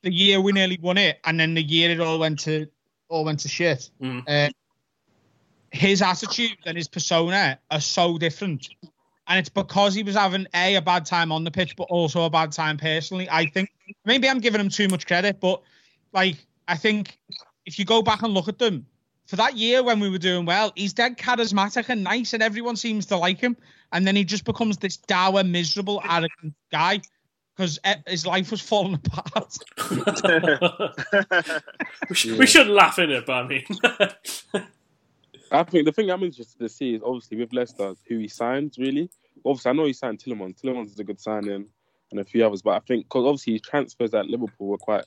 [0.01, 2.67] the year we nearly won it and then the year it all went to
[3.09, 4.23] all went to shit, Mm.
[4.27, 4.49] uh,
[5.71, 8.67] his attitude and his persona are so different.
[9.27, 12.23] And it's because he was having a a bad time on the pitch, but also
[12.23, 13.27] a bad time personally.
[13.29, 13.69] I think
[14.05, 15.61] maybe I'm giving him too much credit, but
[16.13, 16.37] like
[16.67, 17.17] I think
[17.65, 18.85] if you go back and look at them
[19.27, 22.77] for that year when we were doing well, he's dead charismatic and nice, and everyone
[22.77, 23.55] seems to like him.
[23.91, 27.01] And then he just becomes this dour, miserable, arrogant guy
[27.55, 29.57] because his life was falling apart.
[32.09, 33.65] we, should, we should laugh in it, but I mean,
[35.51, 38.75] I think the thing I'm interested to see is obviously with Leicester who he signed.
[38.77, 39.09] Really,
[39.45, 40.61] obviously I know he signed Tielemans.
[40.61, 41.65] Tielemans is a good signing,
[42.11, 42.61] and a few others.
[42.61, 45.05] But I think because obviously his transfers at Liverpool were quite,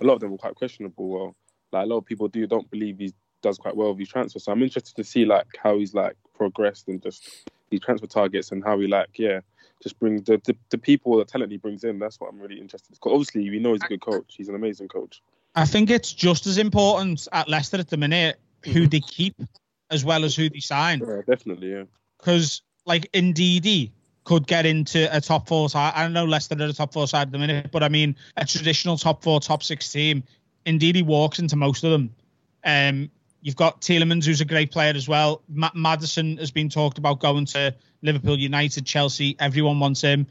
[0.00, 1.08] a lot of them were quite questionable.
[1.08, 1.36] Well,
[1.72, 4.44] like a lot of people do don't believe he does quite well with his transfers.
[4.44, 8.50] So I'm interested to see like how he's like progressed and just these transfer targets
[8.50, 9.40] and how he like yeah
[9.82, 11.98] just bring the, the the people the talent he brings in.
[11.98, 12.92] That's what I'm really interested.
[12.92, 14.34] Because obviously we know he's a good coach.
[14.36, 15.22] He's an amazing coach.
[15.54, 19.34] I think it's just as important at Leicester at the minute who they keep
[19.90, 21.00] as well as who they sign.
[21.00, 21.72] Yeah, definitely.
[21.72, 21.84] Yeah.
[22.18, 23.90] Because like Ndidi
[24.24, 25.92] could get into a top four side.
[25.96, 28.14] I don't know Leicester are a top four side at the minute, but I mean
[28.36, 30.22] a traditional top four, top six team.
[30.66, 32.14] Ndidi walks into most of them.
[32.64, 33.10] Um,
[33.42, 35.42] you've got Tielemans, who's a great player as well.
[35.48, 39.36] Ma- Madison has been talked about going to Liverpool, United, Chelsea.
[39.38, 40.26] Everyone wants him.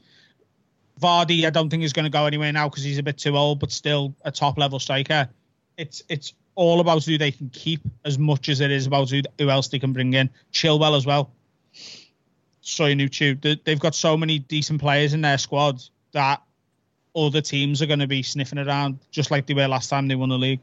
[1.01, 3.37] Vardy, I don't think is going to go anywhere now because he's a bit too
[3.37, 5.29] old, but still a top level striker.
[5.77, 9.21] It's it's all about who they can keep as much as it is about who,
[9.37, 10.29] who else they can bring in.
[10.51, 11.31] Chilwell as well.
[12.63, 13.39] Soyuncu.
[13.41, 16.41] They- They've got so many decent players in their squad that
[17.15, 20.15] other teams are going to be sniffing around just like they were last time they
[20.15, 20.59] won the league.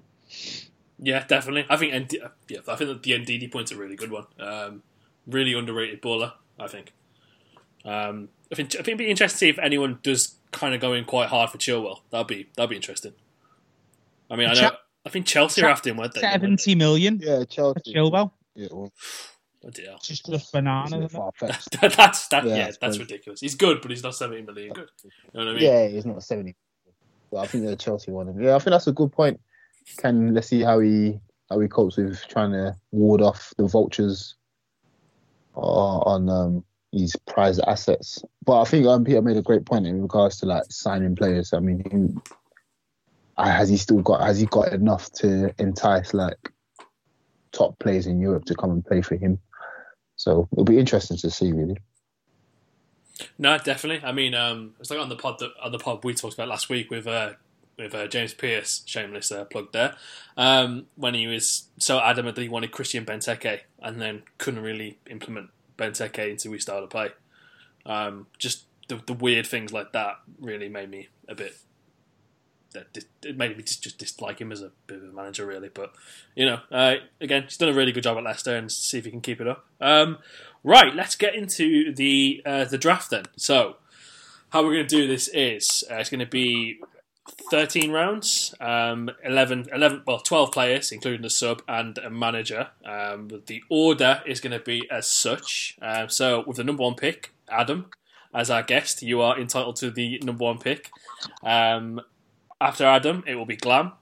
[0.98, 1.66] Yeah, definitely.
[1.68, 2.16] I think ND,
[2.48, 4.26] yeah, I think that the Ndidi point's a really good one.
[4.40, 4.82] Um,
[5.26, 6.92] really underrated baller, I think.
[7.84, 10.80] Um, I think I think it'd be interesting to see if anyone does kind of
[10.80, 12.00] go in quite hard for Chilwell.
[12.10, 13.12] That'd be that'd be interesting.
[14.30, 14.60] I mean, I know.
[14.60, 16.20] Chel- I think Chelsea are after him, weren't they?
[16.20, 17.94] Seventy million Yeah, for Chelsea.
[17.94, 18.32] Chilwell.
[18.54, 18.92] Yeah, well,
[19.64, 19.96] Oh, dear.
[20.02, 21.08] Just just banana.
[21.08, 22.44] far that's that.
[22.44, 22.98] Yeah, Yeah, that's suppose.
[23.00, 23.40] ridiculous.
[23.40, 24.88] He's good, but he's not seventy million good.
[25.04, 25.62] You know what I mean?
[25.64, 26.54] Yeah, he's not seventy.
[27.32, 28.34] But I think the Chelsea one.
[28.40, 29.40] Yeah, I think that's a good point.
[29.98, 31.20] Can let's see how he
[31.50, 34.34] how he copes with trying to ward off the vultures
[35.56, 38.22] uh, on um, his prized assets.
[38.44, 41.52] But I think um, Peter made a great point in regards to like signing players.
[41.52, 42.32] I mean, he,
[43.36, 46.52] uh, has he still got has he got enough to entice like
[47.52, 49.38] top players in Europe to come and play for him?
[50.16, 51.76] So it'll be interesting to see, really.
[53.38, 54.06] No, definitely.
[54.06, 56.48] I mean, um, it's like on the pod that, on the pod we talked about
[56.48, 57.32] last week with uh,
[57.78, 59.96] with uh, James Pearce, shameless uh, plug there,
[60.36, 64.98] um, when he was so adamant that he wanted Christian Benteke and then couldn't really
[65.10, 67.08] implement Benteke until we started to play.
[67.84, 71.56] Um, just the, the weird things like that really made me a bit.
[72.74, 75.70] It made me just, just dislike him as a bit of a manager, really.
[75.72, 75.94] But
[76.34, 79.06] you know, uh, again, he's done a really good job at Leicester, and see if
[79.06, 79.64] he can keep it up.
[79.80, 80.18] Um,
[80.62, 83.24] right, let's get into the uh, the draft then.
[83.36, 83.76] So,
[84.50, 86.78] how we're going to do this is uh, it's going to be
[87.50, 92.68] 13 rounds, um, 11, 11, well, 12 players, including the sub and a manager.
[92.84, 95.76] Um, the order is going to be as such.
[95.80, 97.86] Uh, so, with the number one pick, Adam,
[98.34, 100.90] as our guest, you are entitled to the number one pick.
[101.42, 102.00] Um,
[102.60, 103.92] after Adam, it will be Glam.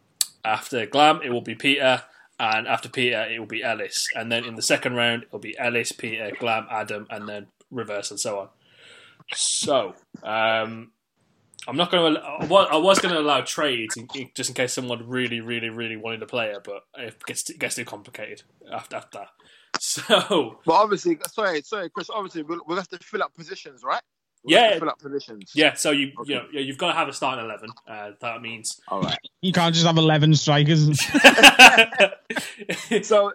[0.45, 2.03] After Glam, it will be Peter.
[2.39, 4.09] And after Peter, it will be Ellis.
[4.15, 7.47] And then in the second round, it will be Ellis, Peter, Glam, Adam, and then
[7.71, 8.49] reverse and so on.
[9.33, 10.91] So, um,
[11.67, 12.21] I'm not going to.
[12.21, 13.97] I was going to allow trades
[14.35, 17.77] just in case someone really, really, really wanted a player, but it gets it gets
[17.77, 19.29] too complicated after, after that.
[19.81, 22.09] So, but obviously, sorry, sorry, Chris.
[22.09, 24.01] Obviously, we'll, we'll have to fill up positions, right?
[24.45, 25.51] We'll yeah, fill up positions.
[25.53, 26.33] Yeah, so you okay.
[26.33, 27.71] you know yeah, you've got to have a starting eleven.
[27.89, 29.19] Uh, that means all right.
[29.43, 31.01] You can't just have eleven strikers.
[33.03, 33.33] so,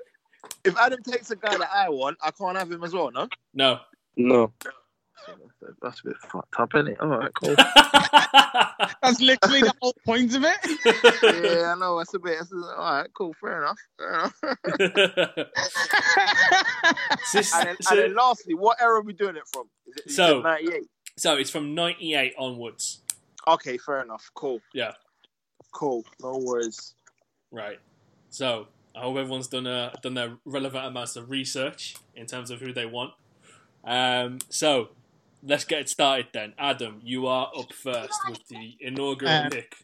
[0.64, 3.12] if Adam takes a guy that I want, I can't have him as well.
[3.12, 3.28] No.
[3.54, 3.80] No.
[4.16, 4.54] No.
[5.82, 7.00] That's a bit fucked up, isn't it?
[7.00, 7.56] All right, cool.
[9.02, 10.58] that's literally the whole point of it.
[11.60, 11.98] yeah, I know.
[11.98, 12.38] That's a bit.
[12.40, 13.34] That's a, all right, cool.
[13.40, 13.78] Fair enough.
[13.98, 14.36] Fair enough.
[14.44, 14.56] and,
[17.68, 19.70] then, so, and then lastly, what era are we doing it from?
[19.88, 20.90] Is it, is so, 98?
[21.18, 23.02] So it's from 98 onwards.
[23.48, 24.30] Okay, fair enough.
[24.34, 24.62] Cool.
[24.74, 24.92] Yeah.
[25.72, 26.04] Cool.
[26.22, 26.94] No worries.
[27.52, 27.80] Right.
[28.30, 32.60] So I hope everyone's done a done their relevant amounts of research in terms of
[32.60, 33.14] who they want.
[33.84, 34.90] Um, so
[35.44, 36.54] let's get it started then.
[36.58, 39.76] Adam, you are up first with the inaugural um, pick.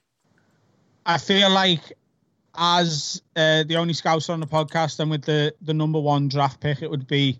[1.05, 1.81] I feel like
[2.57, 6.59] as uh, the only scouts on the podcast and with the, the number one draft
[6.59, 7.39] pick, it would be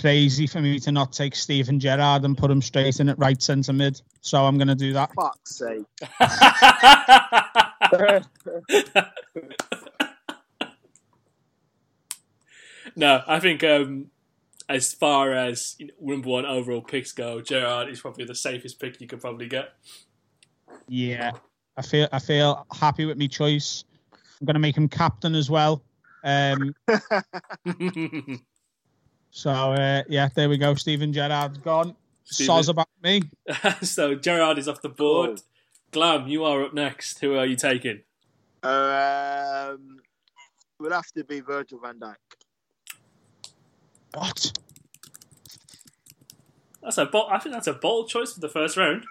[0.00, 3.40] crazy for me to not take Steven Gerrard and put him straight in at right
[3.40, 4.00] centre mid.
[4.20, 5.12] So I'm going to do that.
[5.14, 5.84] Fuck's sake.
[12.96, 14.06] no, I think um,
[14.68, 18.80] as far as you know, number one overall picks go, Gerrard is probably the safest
[18.80, 19.74] pick you could probably get.
[20.88, 21.32] Yeah,
[21.76, 23.84] I feel I feel happy with my choice.
[24.12, 25.82] I'm going to make him captain as well.
[26.24, 26.74] Um,
[29.30, 30.74] so uh, yeah, there we go.
[30.74, 31.94] Stephen Gerrard's gone.
[32.24, 32.54] Steven.
[32.56, 33.22] Soz about me.
[33.82, 35.28] so Gerrard is off the board.
[35.28, 35.44] Cool.
[35.92, 37.18] Glam, you are up next.
[37.18, 38.00] Who are you taking?
[38.62, 40.00] Um,
[40.78, 42.16] will have to be Virgil Van Dijk.
[44.14, 44.52] What?
[46.82, 49.06] That's a bold, I think that's a bold choice for the first round.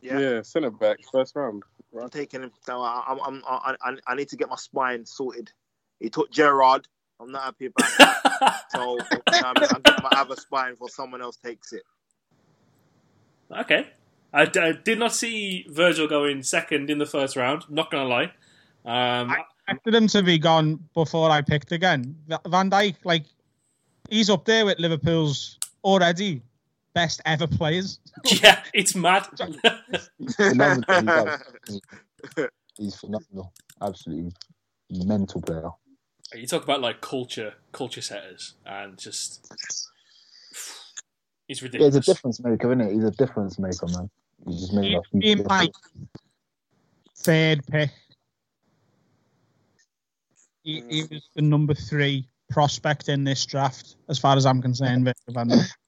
[0.00, 1.62] Yeah, yeah centre back, first round.
[1.92, 2.04] Right.
[2.04, 2.52] I'm taking him.
[2.62, 5.50] So I, I'm, I, I, I need to get my spine sorted.
[5.98, 6.86] He took Gerrard.
[7.20, 8.64] I'm not happy about that.
[8.70, 11.82] so I'm, I'm getting my other spine for someone else takes it.
[13.50, 13.88] Okay.
[14.32, 17.64] I, I, did not see Virgil going second in the first round.
[17.70, 18.30] Not gonna lie.
[18.84, 22.14] Um, I expected him to be gone before I picked again.
[22.46, 23.24] Van Dijk, like
[24.08, 26.42] he's up there with Liverpool's already
[26.94, 28.00] best ever players.
[28.24, 29.28] yeah, it's mad.
[32.76, 33.52] he's phenomenal.
[33.80, 34.32] Absolutely
[34.90, 35.70] mental player.
[36.34, 39.50] You talk about like culture, culture setters, and just
[41.46, 41.94] he's ridiculous.
[41.94, 42.92] Yeah, he's a difference maker, isn't it?
[42.92, 44.10] He's a difference maker, man.
[44.46, 45.68] He just made he, my
[47.16, 47.90] third pick.
[50.62, 55.12] He, he was the number three prospect in this draft, as far as I'm concerned.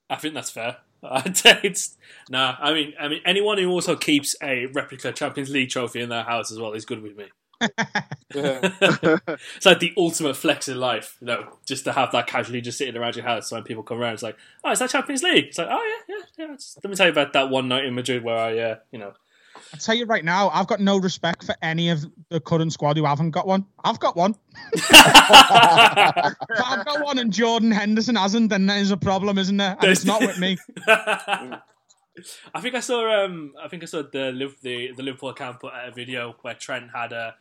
[0.09, 0.79] I think that's fair.
[1.03, 1.97] it's
[2.29, 2.57] nah.
[2.61, 6.25] I mean, I mean, anyone who also keeps a replica Champions League trophy in their
[6.25, 7.27] house as well is good with me.
[8.31, 12.79] it's like the ultimate flex in life, you know, just to have that casually just
[12.79, 13.49] sitting around your house.
[13.49, 15.47] So when people come around, it's like, oh, is that Champions League?
[15.47, 16.57] It's like, oh yeah, yeah, yeah.
[16.83, 19.13] Let me tell you about that one night in Madrid where I, uh, you know,
[19.73, 22.97] I'll tell you right now, I've got no respect for any of the current squad
[22.97, 23.67] who haven't got one.
[23.85, 24.35] I've got one.
[24.91, 26.35] I've
[26.85, 29.77] got one and Jordan Henderson hasn't, then there's a problem, isn't there?
[29.81, 30.59] And it's not with me.
[32.55, 35.73] I think I saw um I think I saw the the, the Liverpool account put
[35.73, 37.37] out a video where Trent had a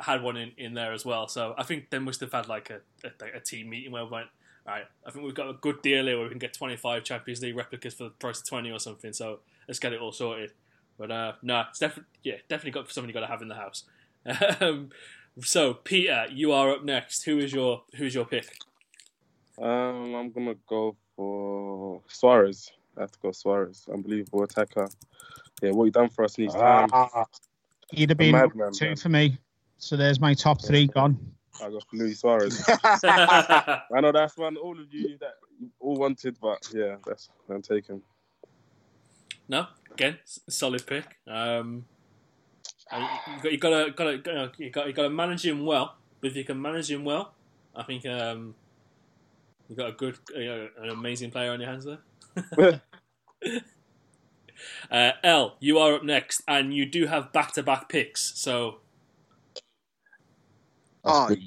[0.00, 1.28] had one in, in there as well.
[1.28, 4.10] So I think they must have had like a, a, a team meeting where we
[4.10, 4.28] went,
[4.66, 7.40] right, I think we've got a good deal here where we can get 25 Champions
[7.42, 9.12] League replicas for the price of 20 or something.
[9.12, 10.52] So let's get it all sorted.
[10.98, 13.84] But uh, no, it's definitely yeah, definitely got somebody got to have in the house.
[14.60, 14.90] Um,
[15.40, 17.24] so Peter, you are up next.
[17.24, 18.56] Who is your who's your pick?
[19.60, 22.72] Um, I'm gonna go for Suarez.
[22.96, 23.86] I have to go Suarez.
[23.92, 24.88] Unbelievable attacker.
[25.62, 26.88] Yeah, what he done for us in his time.
[26.92, 27.24] Ah,
[27.92, 28.96] He'd have been madman, two man.
[28.96, 29.38] for me.
[29.78, 31.18] So there's my top three gone.
[31.62, 32.62] I got Luis Suarez.
[32.68, 35.34] I know that's one all of you that
[35.80, 38.02] all wanted, but yeah, that's I'm taking.
[39.48, 39.66] no,
[39.96, 40.18] again,
[40.48, 41.04] solid pick.
[41.26, 41.86] Um,
[42.92, 45.64] you, you got you got to got to you got you got to manage him
[45.64, 45.96] well.
[46.20, 47.34] But if you can manage him well,
[47.74, 48.54] I think um,
[49.68, 52.82] you got a good, you know, an amazing player on your hands there.
[54.90, 58.32] Uh, L, you are up next, and you do have back-to-back picks.
[58.40, 58.78] So
[61.04, 61.42] that's Oh, good.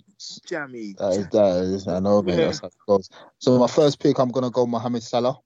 [0.45, 0.93] Jammy.
[0.99, 2.37] That is, that is, I know, man.
[2.37, 2.45] Yeah.
[2.45, 3.09] That's how it goes.
[3.39, 5.39] So my first pick, I'm gonna go Mohamed Salah.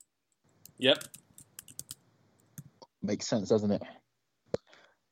[0.77, 1.05] Yep.
[3.03, 3.81] Makes sense, doesn't it?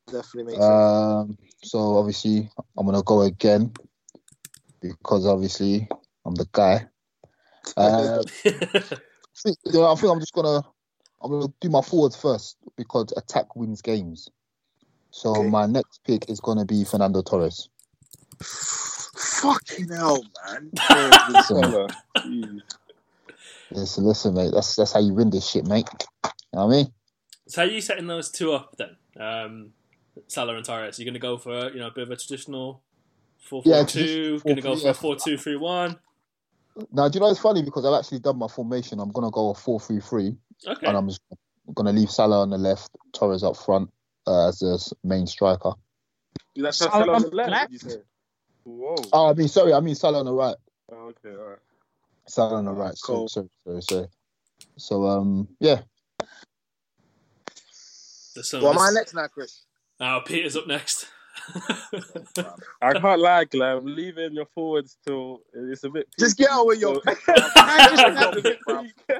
[0.07, 0.71] Definitely makes sense.
[0.71, 3.73] Um, so obviously I'm gonna go again
[4.81, 5.87] because obviously
[6.25, 6.87] I'm the guy.
[7.77, 10.61] Uh, think- you know, I think I'm just gonna
[11.21, 14.29] I'm gonna do my forwards first because attack wins games.
[15.11, 15.49] So Okay.
[15.49, 17.69] my next pick is gonna be Fernando Torres.
[18.41, 20.71] Fucking hell, man.
[21.29, 22.63] Listen,
[23.71, 24.51] listen, listen, mate.
[24.53, 25.87] That's that's how you win this shit, mate.
[26.23, 26.93] You know what I mean?
[27.51, 28.95] So how are you setting those two up then?
[29.19, 29.73] Um,
[30.27, 30.97] Salah and Torres.
[30.97, 32.81] You're going to go for you know a bit of a traditional
[33.37, 34.39] four Yeah, two.
[34.39, 35.99] Going to go for 4-3, a four two three one.
[36.93, 39.01] Now, do you know it's funny because I've actually done my formation.
[39.01, 40.87] I'm gonna go a four-three-three, Okay.
[40.87, 41.19] and I'm just
[41.75, 43.89] gonna leave Salah on the left, Torres up front
[44.25, 45.73] uh, as the main striker.
[46.55, 47.51] That's Salah Salah on on the left.
[47.51, 47.71] left?
[47.71, 47.97] did You say?
[48.63, 48.95] Whoa.
[49.11, 50.55] Oh, I mean, sorry, I mean Salah on the right.
[50.89, 51.59] Oh, okay, all right.
[52.27, 52.95] Salah on the right.
[53.03, 53.27] Cool.
[53.27, 54.07] So, so, so, so,
[54.77, 55.81] so, um, yeah.
[58.41, 59.65] The sun- What am I next now, Chris?
[59.99, 61.07] Now Peter's up next.
[62.81, 63.95] I can't lie, Glenn.
[63.95, 66.07] Leaving your forwards till it's a bit.
[66.19, 67.17] Just get on with your peak.
[67.27, 69.17] I It's a bit peak.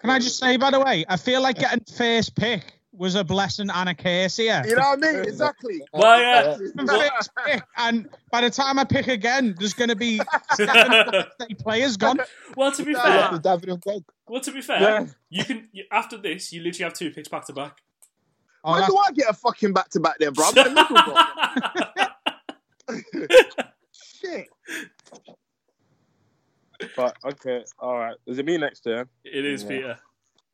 [0.00, 3.24] Can I just say, by the way, I feel like getting first pick was a
[3.24, 4.62] blessing and a curse here.
[4.66, 5.22] You know what I mean?
[5.22, 5.80] Exactly.
[5.94, 6.56] well, yeah.
[6.86, 10.20] First pick, and by the time I pick again, there's going to be
[10.54, 11.24] seven
[11.60, 12.20] players gone.
[12.58, 15.06] well, to be fair, David and well to be fair, Yeah.
[15.30, 17.78] you can you, after this you literally have two picks back to back.
[18.64, 20.46] Oh, When that's- do I get a fucking back to back then, bro?
[20.46, 20.80] I'm in the
[22.88, 23.06] middle,
[23.56, 23.66] bro.
[23.92, 24.48] Shit.
[26.96, 28.16] But okay, all right.
[28.26, 29.06] Is it me next year?
[29.24, 29.68] It is Yeah.
[29.68, 29.98] Peter.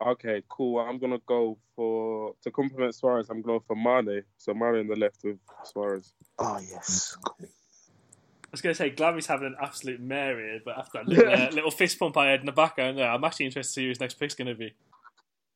[0.05, 0.81] Okay, cool.
[0.81, 3.31] I'm gonna go for to complement Suarez.
[3.31, 4.23] I'm going for Mane.
[4.37, 6.13] So Mane on the left with Suarez.
[6.39, 7.17] Oh, yes.
[7.41, 11.31] I was going to say Glavy's having an absolute mare here, but after that little,
[11.33, 13.83] uh, little fist pump I had in the background there, I'm actually interested to see
[13.83, 14.73] who his next pick's going to be.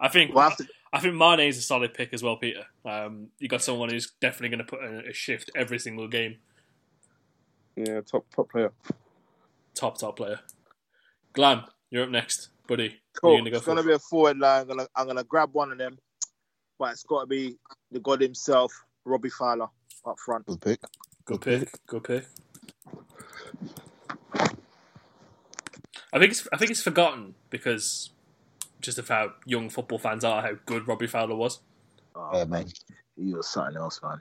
[0.01, 2.65] I think Well, after, I think Mane is a solid pick as well, Peter.
[2.85, 6.39] Um, you got someone who's definitely going to put a, a shift every single game.
[7.77, 8.73] Yeah, top top player.
[9.75, 10.41] Top top player.
[11.33, 13.01] Glam, you're up next, buddy.
[13.21, 13.39] Cool.
[13.39, 14.63] gonna go it's gonna be a forward line.
[14.63, 15.99] I'm gonna, I'm gonna grab one of them,
[16.79, 17.57] but it's got to be
[17.93, 18.73] the god himself,
[19.05, 19.69] Robbie Fowler,
[20.05, 20.47] up front.
[20.47, 20.81] Good pick.
[21.25, 21.87] Good pick.
[21.87, 22.27] Good pick.
[26.13, 28.11] I think it's I think it's forgotten because
[28.81, 31.61] just of how young football fans are, how good Robbie Fowler was.
[32.15, 32.67] Oh, Yeah, man.
[33.17, 34.21] He was something else, man.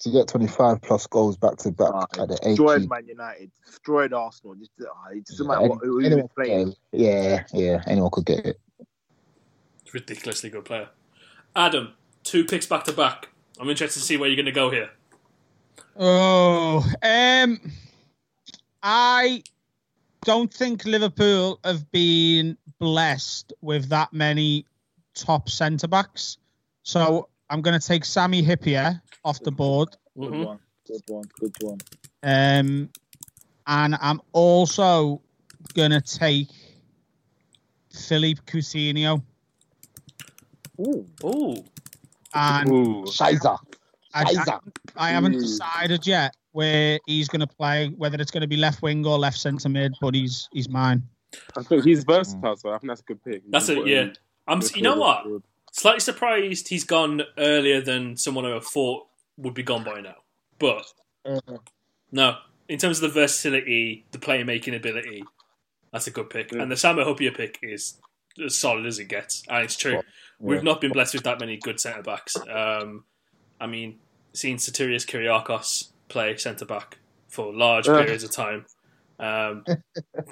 [0.00, 2.58] To get 25 plus goals back to back Oh, at the age.
[2.58, 4.54] Destroyed Man United, destroyed Arsenal.
[4.56, 6.74] Just, oh, it doesn't matter what, who he was playing.
[6.92, 8.60] Yeah, yeah, anyone could get it.
[9.92, 10.90] Ridiculously good player.
[11.54, 11.94] Adam,
[12.24, 13.28] two picks back to back.
[13.58, 14.90] I'm interested to see where you're going to go here.
[15.98, 17.58] Oh, um,
[18.82, 19.42] I
[20.26, 24.66] don't think Liverpool have been blessed with that many
[25.14, 26.36] top centre backs.
[26.82, 29.96] So I'm going to take Sami Hyypiä off the board.
[30.18, 30.44] Good Mhm.
[30.44, 31.78] one, good one, good one.
[32.24, 32.90] Um,
[33.68, 35.22] and I'm also
[35.74, 36.48] going to take
[37.92, 39.22] Philippe Coutinho.
[40.80, 41.64] Ooh, Ooh,
[42.34, 43.04] And Ooh.
[43.06, 43.58] Shiza.
[44.12, 44.58] I, I,
[44.96, 48.80] I haven't decided yet where he's going to play, whether it's going to be left
[48.80, 51.02] wing or left centre mid, but he's he's mine.
[51.54, 53.42] I think he's versatile, so I think that's a good pick.
[53.44, 53.86] You that's it.
[53.86, 54.08] Yeah,
[54.48, 54.62] I'm.
[54.74, 55.24] You know what?
[55.24, 55.42] forward.
[55.72, 60.14] Slightly surprised he's gone earlier than someone I thought would be gone by now.
[60.58, 60.86] But
[61.26, 61.58] Uh-huh.
[62.10, 62.38] no,
[62.70, 65.24] in terms of the versatility, the playmaking ability,
[65.92, 66.52] that's a good pick.
[66.52, 66.62] Yeah.
[66.62, 68.00] And the Samuel Hyypiä pick is
[68.42, 69.42] as solid as it gets.
[69.50, 70.00] And it's true.
[70.38, 72.34] We've not been blessed with that many good centre backs.
[72.50, 73.04] Um,
[73.60, 73.98] I mean,
[74.32, 76.98] seeing Sotirios Kyriakos play centre back
[77.28, 78.02] for large Yeah.
[78.02, 78.66] periods of time.
[79.18, 79.64] Um,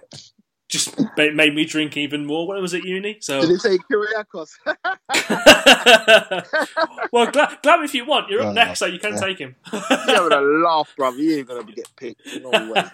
[0.68, 3.18] just ma- made me drink even more when I was at uni.
[3.20, 4.50] So, Did he say Kyriakos?
[7.12, 9.20] well, glad, glad if you want, you're up Uh, next, so you can yeah.
[9.20, 9.54] take him.
[9.72, 11.16] You're having a laugh, bruv.
[11.18, 12.20] You ain't gonna get picked.
[12.42, 12.84] No way.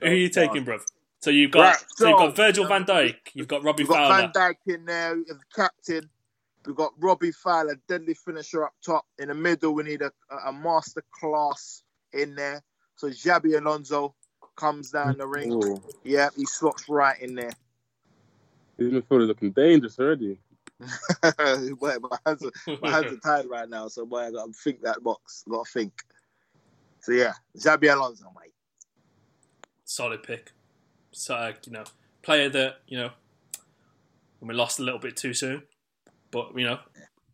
[0.00, 0.82] Who are you taking, bruv?
[1.20, 4.08] So you've got Right, so you've got Virgil Van Dijk, you've got Robbie We've got
[4.10, 4.30] Fowler.
[4.32, 6.10] Van Dijk in there as captain.
[6.66, 9.04] We've got Robbie Fowler, deadly finisher up top.
[9.18, 10.10] In the middle, we need a,
[10.46, 12.62] a master class in there.
[12.96, 14.14] So Xabi Alonso
[14.56, 15.52] comes down the ring.
[15.52, 17.50] Ooh, Yeah, he slots right in there.
[18.78, 20.38] these midfielders looking dangerous already.
[20.80, 24.52] Boy, my hands are, my hands are tired right now, so boy, I got to
[24.52, 25.44] think that box.
[25.48, 25.92] Got to think.
[27.00, 28.52] So yeah, Xabi Alonso, mate.
[29.84, 30.52] Solid pick.
[31.12, 31.84] So uh, you know,
[32.22, 33.10] player that you know,
[34.40, 35.62] when we lost a little bit too soon,
[36.34, 36.80] but you know,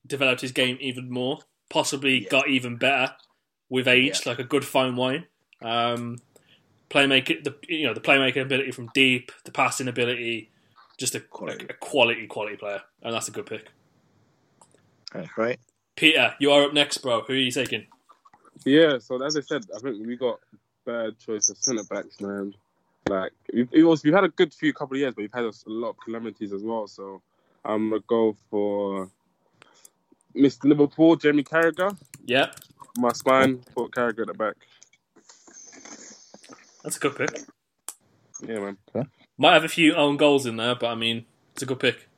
[0.06, 1.40] developed his game even more.
[1.70, 2.28] Possibly Yeah.
[2.30, 3.14] got even better
[3.68, 5.26] with age, like a good fine wine.
[5.62, 6.18] Um,
[6.90, 10.50] playmaker, the you know the playmaking ability from deep, the passing ability,
[10.98, 11.66] just a, Quality.
[11.68, 13.70] a quality quality player, and that's a good pick.
[15.12, 15.58] That's right.
[15.96, 17.22] Peter, you are up next, bro.
[17.22, 17.86] Who are you taking?
[18.64, 20.38] Yeah, so as I said, I think we got
[20.84, 22.54] bad choice of centre backs, man.
[23.08, 25.48] Like we've, was, we've had a good few couple of years, but we've had a,
[25.48, 26.86] a lot of calamities as well.
[26.86, 27.22] So
[27.64, 29.10] I'm gonna go for
[30.36, 30.64] Mr.
[30.64, 31.96] Liverpool, Jamie Carragher.
[32.24, 32.50] Yeah,
[32.96, 34.54] My spine, put Carragher at the back.
[36.82, 37.30] that's a good pick.
[38.46, 38.58] Yeah,
[38.94, 39.06] man.
[39.38, 42.08] Might have a few own goals in there, but I mean, it's a good pick.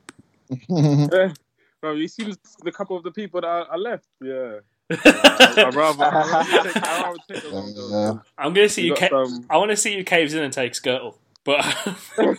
[0.71, 1.33] Eh,
[1.81, 2.33] Bro, you see
[2.63, 4.05] the couple of the people that are, are left.
[4.21, 4.59] Yeah,
[4.91, 7.93] I'd rather, I'd rather take, I'd rather take those own goals.
[7.93, 8.13] Yeah.
[8.39, 8.95] I'm going to see We you.
[8.95, 11.65] Ca- some- I want to see you caves in and take Škrtel, but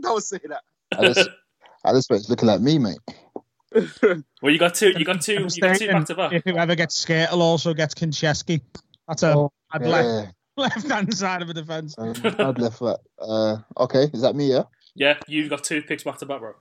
[0.00, 0.62] Don't say that.
[0.96, 1.28] I just,
[1.86, 2.98] I just it's looking like me, mate.
[4.42, 4.92] well, you got two.
[4.96, 5.36] You got two.
[5.36, 6.32] I'm You got two saying back to back.
[6.32, 8.60] If whoever gets Škrtel also gets Konchesky.
[9.06, 11.94] That's a Oh, I'd left Yeah, left hand side of a defence.
[11.96, 12.98] um, I'd left that.
[13.20, 14.50] Uh, okay, is that me?
[14.50, 14.64] Yeah.
[14.96, 16.54] Yeah, you've got two picks back to back, bro.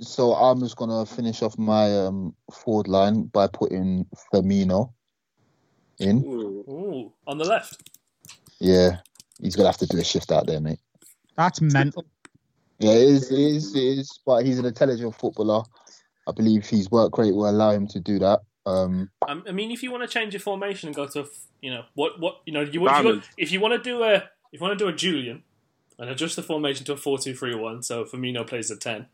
[0.00, 4.92] So I'm just gonna finish off my um, forward line by putting Firmino
[5.98, 6.22] in.
[6.24, 6.64] Ooh.
[6.68, 7.88] Ooh, on the left.
[8.58, 8.98] Yeah,
[9.40, 10.80] he's gonna have to do a shift out there, mate.
[11.36, 12.04] That's mental.
[12.78, 14.20] Yeah, it is, it is, it is.
[14.24, 15.64] But he's an intelligent footballer.
[16.28, 18.40] I believe his work rate will allow him to do that.
[18.66, 21.26] Um, Um, I mean, if you want to change your formation and go to,
[21.62, 24.02] you know, what, what, you know, you, if, you want, if you want to do
[24.02, 25.42] a, if you want to do a Julian,
[25.98, 29.06] and adjust the formation to a four-two-three-one, so Firmino plays a ten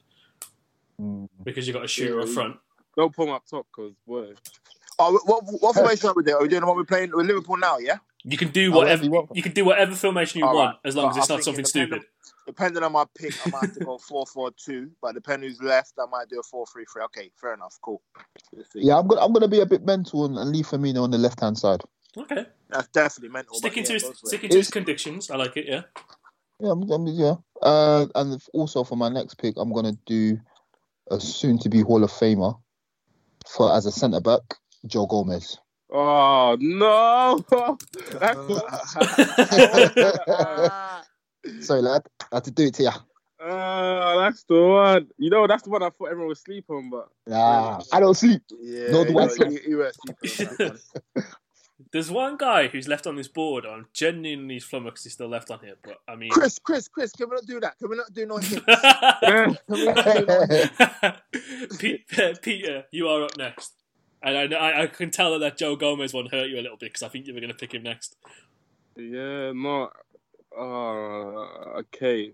[1.00, 2.56] mm, because you have got a shooter up front.
[2.96, 4.32] Don't pull him up top, cause boy,
[4.98, 6.36] Oh, what, what formation are we doing?
[6.36, 7.78] Are we doing the one we're playing with Liverpool now?
[7.78, 7.98] Yeah.
[8.25, 9.31] You can do Oh, whatever whatever you want.
[9.35, 10.89] you can do whatever formation you All want right.
[10.89, 12.09] as long But as it's I not something depending- stupid.
[12.47, 14.91] Depending on my pick, I might have to go four four two.
[15.01, 17.03] But depending who's left, I might do a four three three.
[17.05, 17.79] Okay, fair enough.
[17.83, 18.03] Cool.
[18.75, 21.18] Yeah, I'm gonna I'm gonna be a bit mental and, and leave Firmino on the
[21.18, 21.83] left hand side.
[22.16, 23.55] Okay, That's definitely mental.
[23.57, 24.27] sticking to yeah, his, go for it.
[24.27, 25.31] sticking to his It's- convictions.
[25.31, 25.66] I like it.
[25.66, 25.83] Yeah.
[26.61, 27.35] Yeah, I'm, I'm, yeah.
[27.61, 30.39] Uh, and also for my next pick, I'm gonna do
[31.11, 32.59] a soon to be Hall of Famer
[33.49, 34.43] for as a centre back,
[34.87, 35.59] Joe Gomez.
[35.93, 37.45] Oh no,
[41.61, 42.90] Sorry, lad, I had to do it to you.
[43.45, 45.09] Ah, that's the one.
[45.18, 48.14] You know, that's the one I thought everyone would sleep on, but Nah, I don't
[48.14, 48.43] sleep.
[48.61, 49.90] Yeah, No, the you, one- you, you
[50.20, 50.80] sleeping on that
[51.14, 51.24] one.
[51.93, 53.66] There's one guy who's left on this board.
[53.66, 57.28] I'm genuinely flummoxed he's still left on here, but I mean, Chris, Chris, Chris, can
[57.28, 57.76] we not do that?
[57.78, 58.64] Can we not do no hints?
[58.64, 63.72] Can we not do no Pe- Peter, you are up next,
[64.23, 66.77] and I, I, I can tell that that Joe Gomez one hurt you a little
[66.77, 68.16] bit because I think you were going to pick him next.
[68.97, 69.91] yeah, no.
[70.57, 72.33] Uh, okay,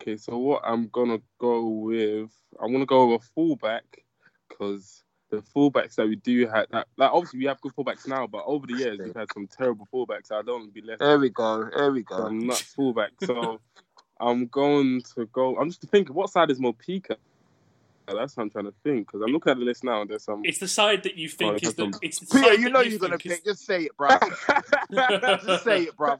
[0.00, 0.16] okay.
[0.16, 2.30] So what I'm gonna go with,
[2.62, 4.04] I'm gonna go with a fullback
[4.48, 8.26] because the fullbacks that we do have, that, like obviously we have good fullbacks now,
[8.26, 10.30] but over the years we've had some terrible fullbacks.
[10.30, 11.68] I don't want to be left There we go.
[11.74, 12.16] There we go.
[12.16, 13.10] some nuts fullback.
[13.24, 13.60] So
[14.20, 15.56] I'm going to go.
[15.56, 17.16] I'm just thinking, what side is Mopika?
[18.14, 20.24] That's what I'm trying to think because I'm looking at the list now and there's
[20.24, 20.42] some.
[20.44, 21.82] It's the side that you think Oh, is the.
[21.84, 23.44] some- It's the Peter, side you know you're gonna think is- pick.
[23.44, 24.08] Just say it, bro.
[24.92, 26.16] Just say it, bro.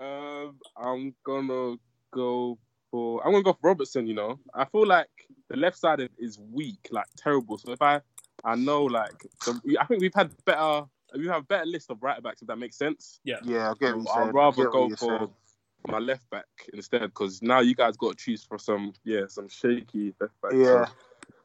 [0.00, 1.76] Um, I'm gonna
[2.12, 2.58] go
[2.90, 3.24] for.
[3.26, 4.06] I'm gonna go for Robertson.
[4.06, 5.08] You know, I feel like
[5.48, 7.58] the left side is- is weak, like terrible.
[7.58, 8.00] So if I,
[8.44, 10.82] I know like, the, I think we've had better.
[11.16, 13.18] We have a better list of right backs if that makes sense.
[13.24, 13.70] Yeah, Yeah.
[13.70, 15.30] I get what you're I'd rather get go what for saying.
[15.88, 19.48] my left back instead because now you guys got to choose for some, yeah, some
[19.48, 20.52] shaky left back.
[20.52, 20.84] Yeah.
[20.84, 20.92] So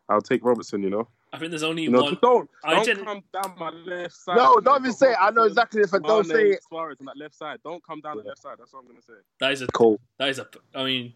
[0.10, 0.84] I'll take Robertson.
[0.84, 2.18] You know, I think there's only you know, one.
[2.22, 4.38] don't don't gen- come down my left side.
[4.38, 5.18] No, don't even say it.
[5.20, 6.64] I know exactly if I don't say it.
[6.68, 7.60] Suarez on that left side.
[7.64, 8.56] Don't come down the left side.
[8.60, 9.14] That's what I'm gonna say.
[9.40, 9.68] That is a.
[9.68, 10.00] Cool.
[10.18, 10.48] That is a.
[10.76, 11.14] I mean,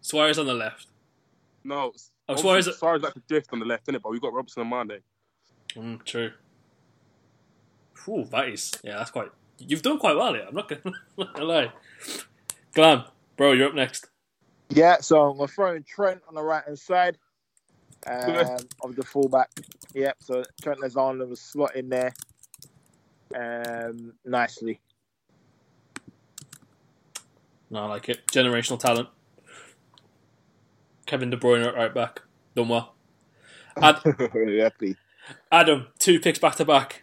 [0.00, 0.86] Suarez on the left.
[1.64, 1.92] No,
[2.28, 2.64] Oh, Suarez.
[2.64, 4.02] Suarez- Suarez like to drift on the left, innit?
[4.02, 5.00] But we got Robertson and Mane.
[5.76, 6.30] Mm, true.
[8.08, 8.72] Ooh, that is.
[8.82, 9.28] Yeah, that's quite.
[9.58, 10.44] You've done quite well here.
[10.48, 11.72] I'm not gonna, not gonna lie.
[12.74, 13.04] Glam,
[13.36, 14.08] Bro, you're up next.
[14.70, 17.18] Yeah, so I'm gonna throw in Trent on the right hand side
[18.06, 19.50] um, of the fullback.
[19.94, 22.12] Yep, so Trent Alexander was slot in there
[23.34, 24.80] um, nicely.
[27.70, 28.26] No, I like it.
[28.28, 29.08] Generational talent.
[31.06, 32.22] Kevin De Bruyne at right back.
[32.54, 32.94] Done well.
[33.76, 34.00] Ad-
[34.60, 34.96] Happy.
[35.50, 37.02] Adam, two picks back to back.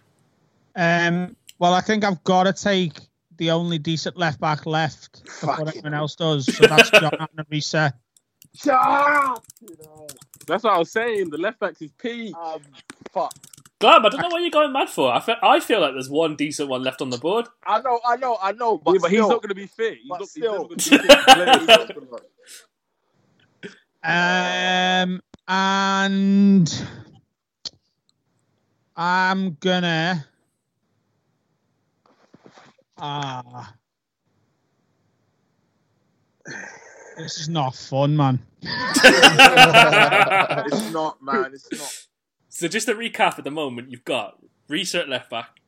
[0.75, 2.93] Um, well, I think I've got to take
[3.37, 6.45] the only decent left back left before Fucking anyone else does.
[6.45, 7.93] So that's John Riise.
[8.53, 9.43] Shut up!
[9.61, 10.07] You know,
[10.51, 11.29] That's what I was saying.
[11.29, 12.33] The left back is P.
[12.33, 12.59] um,
[13.13, 13.33] fuck.
[13.79, 15.11] Glad, I don't know what you're going mad for.
[15.11, 17.47] I feel, I feel like there's one decent one left on the board.
[17.65, 19.97] I know, I know, I know, but, yeah, but he's not going to be fit.
[19.99, 20.67] He's but not, still.
[20.67, 21.45] he's be fit to play.
[21.59, 21.95] He's not
[24.03, 26.85] gonna- Um, and
[28.95, 30.25] I'm gonna.
[32.97, 33.73] Ah.
[37.17, 38.39] This is not fun, man.
[38.61, 39.03] it's
[40.91, 41.51] not, man.
[41.53, 42.07] It's not.
[42.49, 44.37] So just to recap at the moment, you've got
[44.69, 45.59] Riise at left back.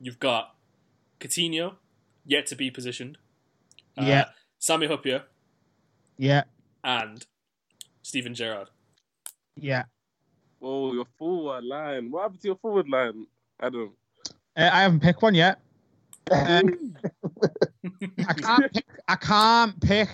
[0.00, 0.54] You've got
[1.20, 1.76] Coutinho,
[2.24, 3.18] yet to be positioned.
[3.96, 4.24] Uh, Yeah.
[4.58, 5.22] Sami Hyypiä
[6.18, 6.44] Yeah,
[6.84, 7.26] and
[8.02, 8.70] Stephen Gerrard.
[9.56, 9.84] yeah.
[10.64, 12.10] Oh, your forward line.
[12.12, 13.26] What happened to your forward line,
[13.60, 13.94] Adam?
[14.56, 15.58] Uh, I haven't picked one yet.
[16.30, 16.94] Um,
[18.28, 18.72] I can't.
[18.72, 20.08] Pick, I can't pick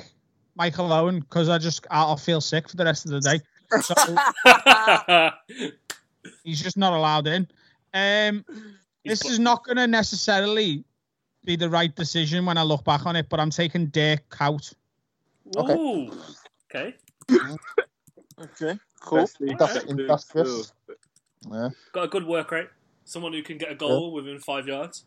[0.58, 3.40] Michael Owen because I just I'll feel sick for the rest of the day.
[3.80, 3.94] So
[6.44, 7.46] he's just not allowed in.
[7.94, 8.44] Um,
[9.04, 10.84] this is not going to necessarily
[11.44, 14.74] be the right decision when I look back on it, but I'm taking Dirk Kuyt.
[15.56, 15.74] Okay.
[15.74, 16.10] Ooh.
[16.70, 16.94] Okay.
[18.40, 19.18] Okay, cool.
[19.18, 20.72] Best league Indus- captain industrious.
[21.50, 21.70] Yeah.
[21.92, 22.68] Got a good work rate.
[23.04, 25.06] Someone who can get a goal within five yards.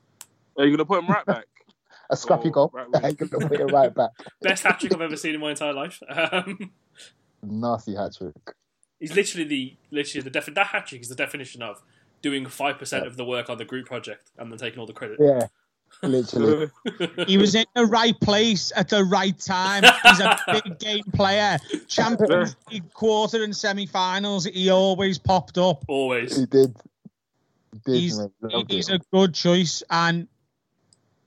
[0.57, 1.45] Are you going to put him right back?
[2.11, 2.71] A scrappy Oh, goal.
[2.73, 4.11] right I ain't gonna right back.
[4.41, 5.99] Best hat trick I've ever seen in my entire life.
[6.31, 6.71] Um,
[7.43, 8.35] Nasty hat trick.
[8.99, 11.81] he's literally the literally the defi- that hat trick is the definition of
[12.21, 14.93] doing five percent of the work on the group project and then taking all the
[14.93, 15.17] credit.
[15.19, 15.47] Yeah.
[16.03, 16.69] Literally.
[17.27, 19.83] He was in the right place at the right time.
[20.03, 21.57] He's a big game player.
[21.87, 24.45] Champions League quarter and semi-finals.
[24.45, 25.83] He always popped up.
[25.87, 26.37] Always.
[26.37, 26.75] he did.
[27.73, 28.19] He did, He's
[28.69, 30.27] he's a good choice, and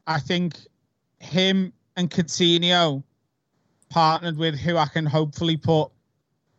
[0.07, 0.55] I think
[1.25, 3.03] him and Coutinho
[3.89, 5.91] partnered with who I can hopefully put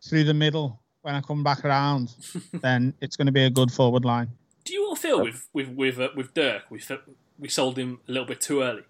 [0.02, 2.14] through the middle when I come back around,
[2.52, 4.28] then it's going to be a good forward line.
[4.64, 6.98] Do you all feel with with with uh, with Dirk we fe-
[7.38, 8.82] we sold him a little bit too early?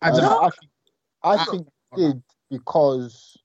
[0.00, 0.38] I don't Uh, know.
[0.42, 0.70] I think,
[1.40, 3.36] I think he did because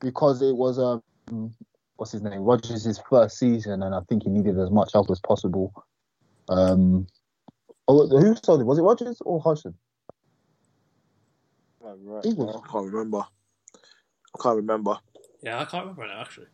[0.00, 1.52] because it was um
[1.96, 5.20] what's his name Rodgers' first season, and I think he needed as much help as
[5.20, 5.72] possible.
[6.48, 7.06] Um,
[7.86, 8.64] oh, who sold it?
[8.64, 9.74] Was it Rodgers or Hodgson?
[12.02, 12.38] Right, He right.
[12.38, 13.18] was- I can't remember.
[13.18, 14.98] I can't remember.
[15.42, 16.46] Yeah, I can't remember now actually.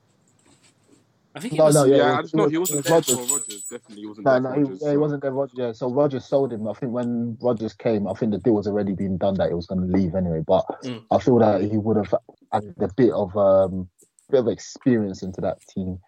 [1.35, 1.75] I think he No, was.
[1.75, 3.15] no, yeah, yeah, I it just was- he wasn't was there Rodgers.
[3.29, 3.63] for Rodgers.
[3.65, 4.81] Definitely, he wasn't No, there no, for he, Rodgers.
[4.83, 5.33] yeah, he so- wasn't there.
[5.33, 5.73] Rodgers, yeah.
[5.73, 6.67] So Rodgers sold him.
[6.69, 9.55] I think when Rodgers came, I think the deal was already being done that he
[9.55, 10.43] was going to leave anyway.
[10.47, 11.05] But Mm.
[11.11, 12.15] I feel that he would have
[12.53, 13.89] added a bit of um,
[14.31, 15.99] bit of experience into that team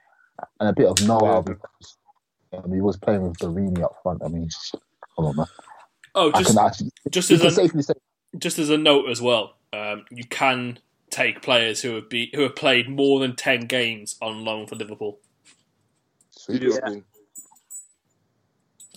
[0.60, 1.40] and a bit of know-how Yeah.
[1.42, 1.98] because
[2.54, 4.22] um, he was playing with Borini up front.
[4.24, 4.48] I mean,
[5.14, 5.46] come on, man.
[6.14, 7.92] Oh, I just can actually, just you as can a, safely say,
[8.36, 10.78] just as a note as well, um, you can
[11.10, 14.74] take players who have be who have played more than ten games on loan for
[14.76, 15.18] Liverpool.
[16.30, 16.60] sweet.
[16.60, 17.02] Beautiful.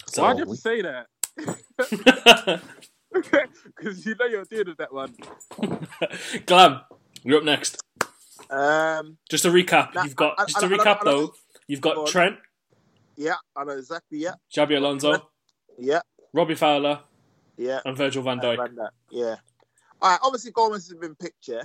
[0.07, 1.07] So, Why'd you have to say that?
[3.13, 5.13] Because you know you're dealing with that one.
[6.45, 6.81] Glam,
[7.23, 7.77] you're up next.
[8.49, 11.03] Um, Just to recap, Nah, you've got I- I- just to I- I- recap I-
[11.05, 11.33] though,
[11.67, 12.37] you've got Trent,
[13.17, 14.19] yeah, I know exactly.
[14.19, 15.29] Yeah, Xabi Alonso,
[15.77, 16.01] yeah,
[16.33, 17.01] Robbie Fowler,
[17.61, 17.79] yeah.
[17.85, 18.57] and Virgil van Dijk.
[18.57, 19.35] Van Dijk, Yeah.
[20.01, 20.19] All right.
[20.23, 21.63] Obviously, Gomez has been picked, yeah.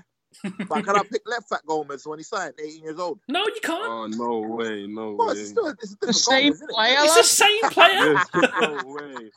[0.68, 3.20] But can I pick left back Gomez when he signed, 18 years old?
[3.28, 3.86] No, you can't.
[3.86, 5.34] Oh no way, no Well, way.
[5.34, 6.74] it's still it's The same Gomez, isn't it?
[6.74, 6.96] player.
[6.98, 8.12] It's the same player.
[8.12, 9.30] Yes, no way.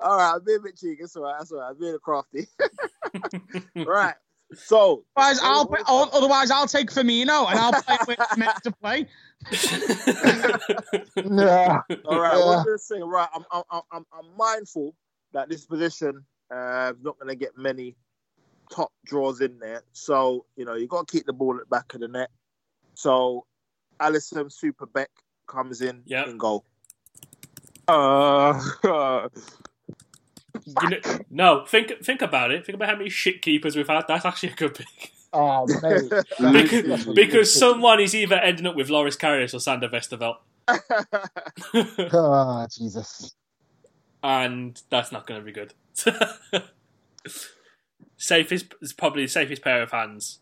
[0.00, 0.96] All right, I'm being a bit cheeky.
[1.02, 1.34] That's all right.
[1.38, 1.70] That's all right.
[1.70, 2.46] I'm being a crafty.
[3.86, 4.14] right.
[4.54, 8.70] So, Otherwise, I'll o- otherwise I'll take Firmino and I'll play where it's meant to
[8.72, 9.06] play.
[11.16, 11.80] Yeah.
[12.04, 12.36] all right.
[12.38, 12.44] Yeah.
[12.46, 13.28] What I'm say, right?
[13.34, 14.94] I'm, I'm, I'm, I'm- I'm mindful
[15.32, 17.96] that this position uh, is not going to get many
[18.70, 19.82] top draws in there.
[19.92, 22.30] So, you know, you got to keep the ball at the back of the net.
[22.94, 23.46] So,
[24.00, 25.06] Alisson Superbeck
[25.46, 26.28] comes in Yeah.
[26.28, 26.64] in goal.
[27.88, 28.60] Uh,
[30.82, 30.98] You know,
[31.30, 32.66] no, think think about it.
[32.66, 34.04] Think about how many shit keepers we've had.
[34.08, 35.12] That's actually a good pick.
[35.32, 36.10] Oh, mate.
[36.52, 40.36] Because, because someone is either ending up with Loris Karius or Sander Westerveld.
[42.12, 43.34] Ah, Jesus.
[44.22, 45.74] And that's not going to be good.
[48.16, 50.40] safest is probably the safest pair of hands.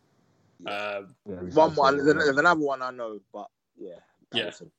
[0.66, 1.92] Um, Yeah, One more.
[1.92, 3.48] There's, there's another one I know, but
[3.78, 3.96] yeah.
[4.32, 4.44] Yeah.
[4.50, 4.70] Alisson.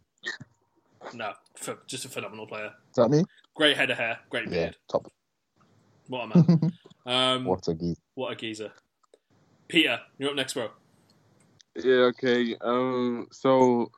[1.13, 2.71] no, for, just a phenomenal player.
[2.89, 3.23] Is that me?
[3.55, 4.77] Great head of hair, great Yeah, beard.
[4.91, 5.11] top.
[6.07, 6.73] What a man.
[7.05, 7.97] um, What a geese.
[8.15, 8.71] what a geezer.
[9.67, 10.69] Peter, you're up next, bro.
[11.75, 12.55] Yeah, okay.
[12.61, 13.91] Um, so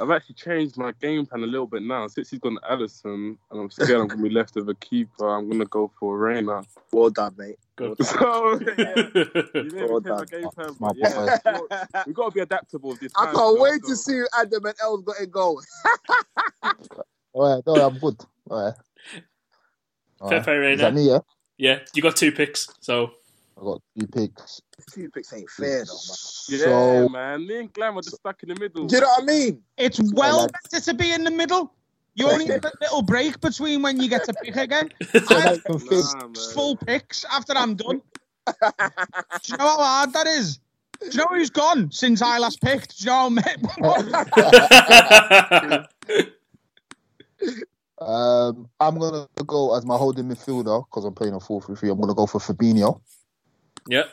[0.00, 2.06] I've actually changed my game plan a little bit now.
[2.06, 5.28] Since he's gone to Alisson, and I'm scared I'm gonna be left with a keeper.
[5.28, 6.62] I'm gonna go for Reina.
[6.92, 7.56] Well done, mate.
[7.76, 7.96] Good.
[8.04, 8.94] So yeah,
[9.54, 10.26] Well even take my done.
[10.30, 11.38] game plan, My yeah,
[12.06, 13.34] we got to be adaptable with this I time.
[13.34, 15.62] can't so- wait to see if Adam and Els got a goal.
[17.32, 18.16] All right, no, I'm good.
[18.50, 18.74] All right.
[20.20, 20.44] All Fair right.
[20.44, 21.08] play, Is that me?
[21.10, 21.18] Yeah,
[21.58, 23.10] Yeah, you got two picks, so
[23.58, 24.60] I got two picks.
[24.92, 25.94] Two picks ain't fair though,
[26.48, 27.46] Yeah, So man.
[27.46, 28.84] Me and Glam are just stuck in the middle.
[28.86, 29.62] Do you know what I mean?
[29.78, 31.72] It's well like- better to be in the middle.
[32.14, 34.88] You only get a little break between when you get to pick again.
[35.14, 36.34] I like the thing- Nah, man.
[36.54, 38.00] full picks after I'm done.
[38.46, 38.52] Do
[39.48, 40.58] you know how hard that is?
[41.00, 42.98] Do you know who's gone since I last picked?
[42.98, 43.56] Do you know how many-
[47.98, 51.90] Um, I'm gonna go as my holding midfielder because I'm playing a 4-3-3.
[51.92, 53.00] I'm gonna go for Fabinho.
[53.88, 54.10] Yep.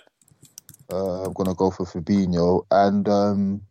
[0.92, 3.62] Uh, I'm gonna go for Fabinho, and um,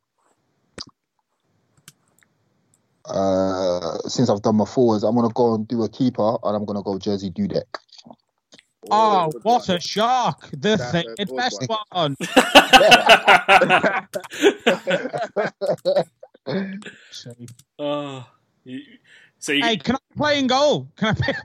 [3.05, 6.65] uh, since I've done my forwards, I'm gonna go and do a keeper, and I'm
[6.65, 7.63] gonna go Jerzy Dudek.
[8.91, 10.51] Oh, good what a shark!
[10.51, 11.79] The That's thing, a best one.
[11.91, 12.17] one.
[17.11, 17.35] So-
[17.79, 18.27] oh,
[18.65, 18.81] you,
[19.39, 20.89] so you, Hey, can I play in goal?
[20.97, 21.37] Can I pick?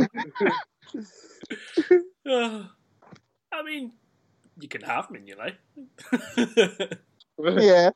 [2.28, 2.64] Uh,
[3.52, 3.92] I mean,
[4.58, 5.50] you can have him, you know.
[7.60, 7.90] yeah,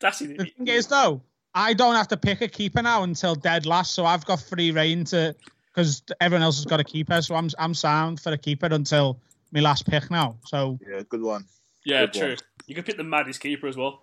[0.00, 0.38] That's it.
[0.38, 1.22] The thing is, though,
[1.54, 4.70] I don't have to pick a keeper now until dead last, so I've got free
[4.70, 5.34] reign to
[5.66, 9.18] because everyone else has got a keeper, so I'm I'm sound for a keeper until
[9.52, 10.36] my last pick now.
[10.46, 11.44] So Yeah, good one.
[11.84, 12.28] yeah, Good true.
[12.28, 12.36] one.
[12.66, 14.02] You can pick the maddest keeper as well.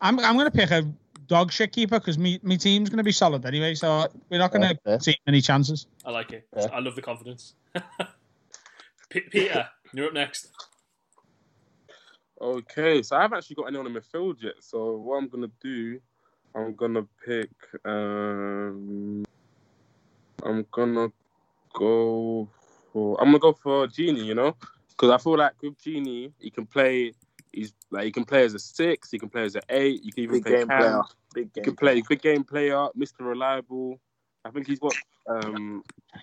[0.00, 0.90] I'm I'm gonna pick a
[1.34, 3.74] dog shit keeper because me my team's gonna be solid anyway.
[3.74, 4.98] So we're not gonna Okay.
[5.02, 5.86] see many chances.
[6.04, 6.46] I like it.
[6.56, 6.68] Yeah.
[6.72, 7.54] I love the confidence.
[9.10, 10.52] P- Peter, you're up next.
[12.40, 14.54] Okay, so I haven't actually got anyone in midfield yet.
[14.60, 16.00] So what I'm gonna do,
[16.54, 17.50] I'm gonna pick.
[17.84, 19.24] Um,
[20.44, 21.08] I'm gonna
[21.72, 22.48] go
[22.92, 23.20] for.
[23.20, 24.24] I'm gonna go for Gini.
[24.24, 24.56] You know,
[24.90, 27.12] because I feel like with Gini, he can play.
[27.54, 29.10] He's like he can play as a six.
[29.10, 30.02] He can play as an eight.
[30.04, 30.78] You can even Big play game cam.
[30.80, 31.02] player.
[31.34, 31.64] Big He game.
[31.64, 33.20] can play big game player, Mr.
[33.20, 34.00] Reliable.
[34.44, 34.94] I think he's got
[35.28, 35.82] um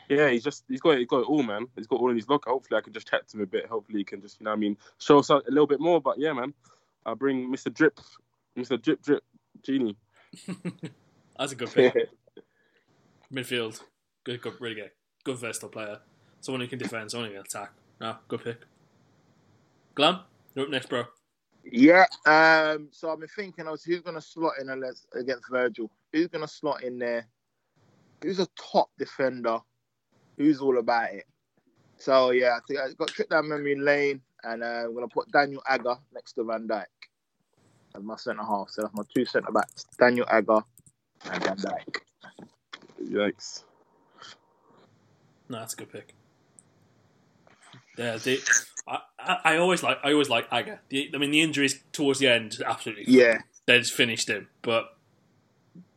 [0.10, 1.68] yeah, he's just he's got he's got it all, man.
[1.76, 2.50] He's got all in his locker.
[2.52, 3.66] Hopefully I can just chat to him a bit.
[3.68, 6.02] Hopefully he can just, you know what I mean, show us a little bit more.
[6.02, 6.54] But yeah, man.
[7.06, 7.74] I'll bring Mr.
[7.74, 8.00] Drip
[8.58, 8.80] Mr.
[8.80, 9.24] Drip Drip
[9.64, 9.96] Gini.
[11.38, 11.96] That's a good pick.
[13.34, 13.82] Midfield,
[14.24, 14.92] good, good, really good,
[15.24, 16.00] good versatile player.
[16.42, 17.72] Someone who can defend, someone who can attack.
[18.00, 18.58] No, good pick.
[19.96, 20.20] Glam,
[20.54, 21.06] you're up next, bro.
[21.64, 22.05] Yeah.
[22.26, 22.89] Um.
[22.91, 25.91] So I've been thinking, I was who's gonna slot in against against Virgil?
[26.14, 27.28] Who's gonna slot in there?
[28.22, 29.59] Who's a top defender?
[30.38, 31.26] Who's all about it?
[31.97, 35.32] So yeah, I think I got trip down memory lane, and uh, I'm gonna put
[35.32, 36.86] Daniel Agger next to Van Dijk
[37.95, 38.70] as my centre half.
[38.70, 40.62] So that's my two centre backs: Daniel Agger
[41.32, 41.97] and Van Dijk.
[43.03, 43.64] Yikes.
[45.49, 46.16] No, that's a good pick.
[48.02, 48.39] Yeah, the,
[48.88, 50.82] I, I, I always like I always like Agger.
[50.89, 53.39] The, I mean, the injuries towards the end absolutely Yeah.
[53.68, 54.47] they just finished him.
[54.64, 54.86] But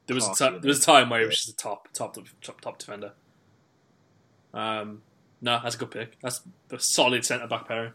[0.06, 2.16] there was a Class, there was a time where he was just a top top
[2.42, 3.12] top top defender.
[4.52, 5.02] Um,
[5.40, 6.18] no, that's a good pick.
[6.20, 7.92] That's a solid centre back pairing.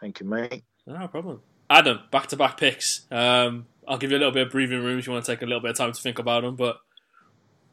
[0.00, 0.64] Thank you, mate.
[0.86, 1.40] No problem.
[1.70, 3.02] Adam, back to back picks.
[3.10, 5.42] Um, I'll give you a little bit of breathing room if you want to take
[5.42, 6.56] a little bit of time to think about them.
[6.56, 6.78] But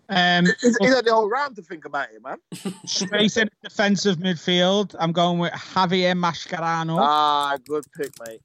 [0.10, 2.38] Um, Is, is that the whole round to think about it, man?
[2.86, 6.98] straight in defensive midfield, I'm going with Javier Mascherano.
[7.00, 8.42] Ah, good pick, mate.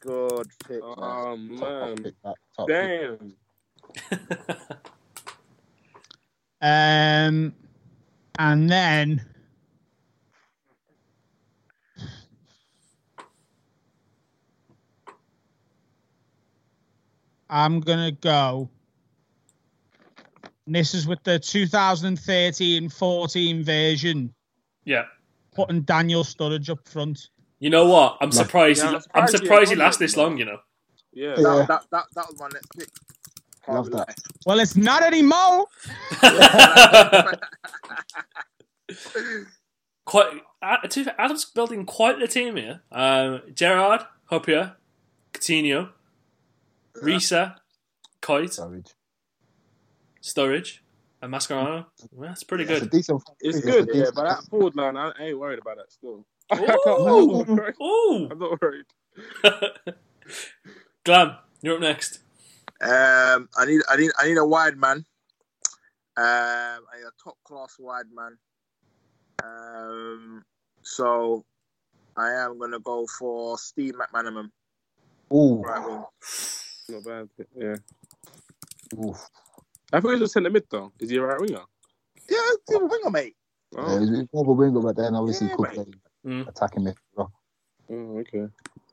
[0.00, 0.80] Good pick.
[0.82, 1.96] Oh top, top man.
[1.96, 2.76] pick, that, top pick.
[2.76, 3.34] Damn.
[6.60, 7.54] Um,
[8.38, 9.24] and then
[17.48, 18.68] I'm gonna go.
[20.68, 24.34] And This is with the 2013-14 version,
[24.84, 25.06] yeah,
[25.54, 27.30] putting Daniel Sturridge up front.
[27.58, 28.18] you know what?
[28.20, 28.82] I'm surprised.
[28.82, 30.36] Yeah, he, I'm I'm surprised he surprised he got lasted it, this long.
[30.36, 30.58] You know.
[31.14, 31.36] Yeah.
[31.38, 31.42] Yeah.
[31.42, 32.88] That, that, that, that was my next pick.
[33.66, 34.14] Love that.
[34.44, 35.64] Well, it's not anymore.
[40.04, 40.42] quite.
[40.90, 42.82] To be fair, Adam's building quite the team here.
[42.92, 44.74] Um, Gerrard, Hyypiä,
[45.32, 45.92] Coutinho,
[47.02, 47.54] Riise,
[48.20, 48.92] Kuyt, Savage.
[50.22, 50.78] Sturridge.
[51.22, 52.86] And Mascherano, well, that's pretty It's a good.
[52.86, 53.22] decent.
[53.40, 56.26] It's it's good, a yeah, but that forward line, I ain't worried about that still.
[56.52, 56.62] I'm
[57.00, 57.76] Ooh, not worried.
[57.82, 58.30] ooh.
[58.30, 58.86] I'm not worried.
[61.04, 62.20] Glam, you're up next.
[62.80, 64.98] Um, I need, I need, I need a wide man.
[66.16, 68.38] Um, I need a top class wide man.
[69.42, 70.44] Um,
[70.82, 71.44] so
[72.16, 74.50] I am gonna go for Steve McManaman,
[75.34, 76.04] Ooh, right wing.
[76.88, 77.28] Not bad.
[77.56, 77.76] Yeah.
[78.94, 79.14] ooh.
[79.92, 80.92] I thought he was a centre mid though.
[81.00, 81.60] Is he a right winger?
[82.28, 83.36] Yeah, he's a winger, mate.
[83.74, 85.84] Yeah, Oh, he's he's more of a winger, but then obviously Yeah, he could play
[86.26, 86.48] Mm.
[86.48, 87.30] attacking midfielder.
[87.90, 88.46] oh okay.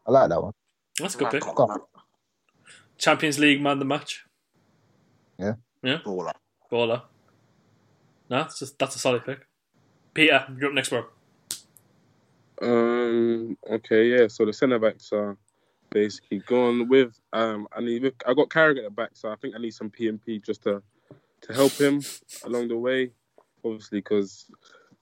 [0.07, 0.53] I like that one.
[0.99, 1.41] That's a good pick.
[1.55, 1.87] Go.
[2.97, 4.23] Champions League man the match.
[5.37, 5.53] Yeah.
[5.83, 5.97] Yeah.
[6.05, 6.31] Baller.
[6.71, 7.01] Baller.
[8.29, 9.39] No, that's a, that's a solid pick.
[10.13, 11.05] Peter, you're up next, bro.
[12.61, 13.57] Um.
[13.69, 14.05] Okay.
[14.09, 14.27] Yeah.
[14.27, 15.37] So the centre backs are
[15.95, 17.17] basically gone with.
[17.33, 17.67] Um.
[17.75, 18.05] I need.
[18.27, 20.83] I got Carragher at the back, so I think I need some PMP just to
[21.41, 22.01] to help him
[22.43, 23.11] along the way.
[23.63, 24.45] Obviously, because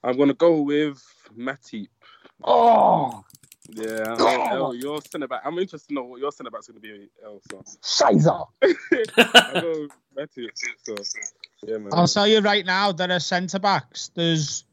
[0.03, 1.01] I'm gonna go with
[1.37, 1.87] Matip.
[2.43, 3.23] Oh,
[3.69, 4.15] Yeah.
[4.17, 5.41] I know, El, your centre back.
[5.45, 7.09] I'm interested to know what your centre back's gonna be.
[7.23, 8.47] El, so Shiza.
[8.63, 9.87] I go
[10.17, 10.49] Matip.
[10.83, 10.95] So
[11.65, 11.89] yeah, man.
[11.93, 14.11] I'll tell you right now, there are centre backs.
[14.15, 14.65] There's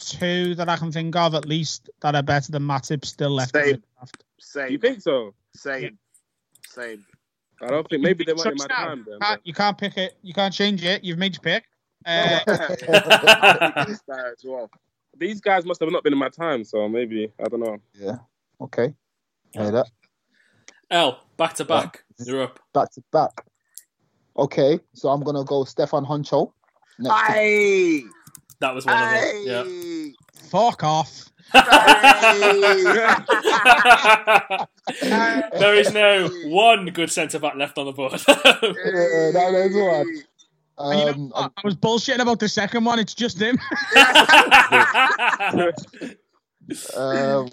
[0.00, 3.54] two that I can think of at least that are better than Matip still left.
[3.56, 4.08] in the
[4.40, 4.72] Same.
[4.72, 5.34] You think so?
[5.54, 5.98] same,
[6.66, 7.04] same.
[7.62, 9.18] I don't think maybe they weren't in my time then.
[9.20, 10.16] Can't- you can't pick it.
[10.22, 11.04] You can't change it.
[11.04, 11.64] You've made your pick.
[12.06, 12.40] Uh,
[13.86, 14.70] as well.
[15.18, 17.78] These guys must have not been in my time, so maybe I don't know.
[17.94, 18.16] Yeah.
[18.60, 18.94] Okay.
[19.52, 19.86] Hear that?
[20.90, 22.04] L, back to back.
[22.24, 22.58] You're up.
[22.72, 23.44] Back to back.
[24.36, 26.52] Okay, so I'm gonna go Stéphane Henchoz.
[26.98, 28.02] Next to- Aye,
[28.60, 29.44] That was one of them.
[29.44, 29.64] Yeah.
[30.50, 31.26] fuck off.
[35.52, 38.12] there is no one good centre back left on the board.
[38.12, 40.22] Yeah, that is one.
[40.78, 41.50] And you know Um.
[41.56, 42.98] I was bullshitting about the second one.
[42.98, 43.58] It's just him.
[46.96, 47.48] um,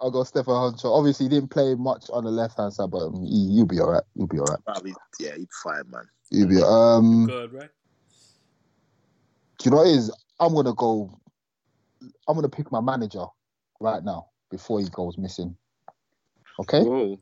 [0.00, 0.84] I'll go Stéphane Henchoz.
[0.84, 3.80] Obviously, he didn't play much on the left hand side, but um, he, you'll be
[3.80, 4.04] alright.
[4.14, 4.64] You'll be alright.
[4.64, 6.04] Probably, yeah, he'd fine, man.
[6.30, 6.62] You'll be.
[6.62, 7.70] Um, good, right?
[9.62, 10.10] do you know what it is?
[10.42, 11.20] I'm gonna go.
[12.28, 13.26] I'm gonna pick my manager
[13.80, 15.56] right now before he goes missing.
[16.58, 17.20] Okay, Whoa.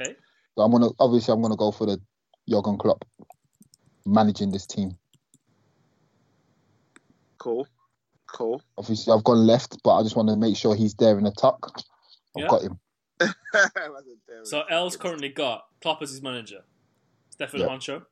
[0.00, 0.14] Okay.
[0.56, 2.00] so I'm gonna obviously I'm gonna go for the
[2.48, 3.04] Jurgen Klopp
[4.06, 4.96] managing this team.
[7.38, 7.66] Cool,
[8.32, 8.62] cool.
[8.78, 11.32] Obviously, I've gone left, but I just want to make sure he's there in the
[11.32, 11.72] tuck.
[12.36, 12.48] I've Yeah.
[12.48, 12.78] got him.
[14.44, 16.64] So L's currently got Klopp as his manager,
[17.36, 17.66] Stéphane Yeah.
[17.66, 18.04] Henchoz,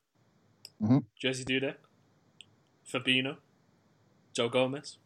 [0.82, 1.04] Mhm.
[1.22, 1.76] Jerzy Dudek,
[2.92, 3.36] Fabinho,
[4.34, 4.98] Joe Gomez,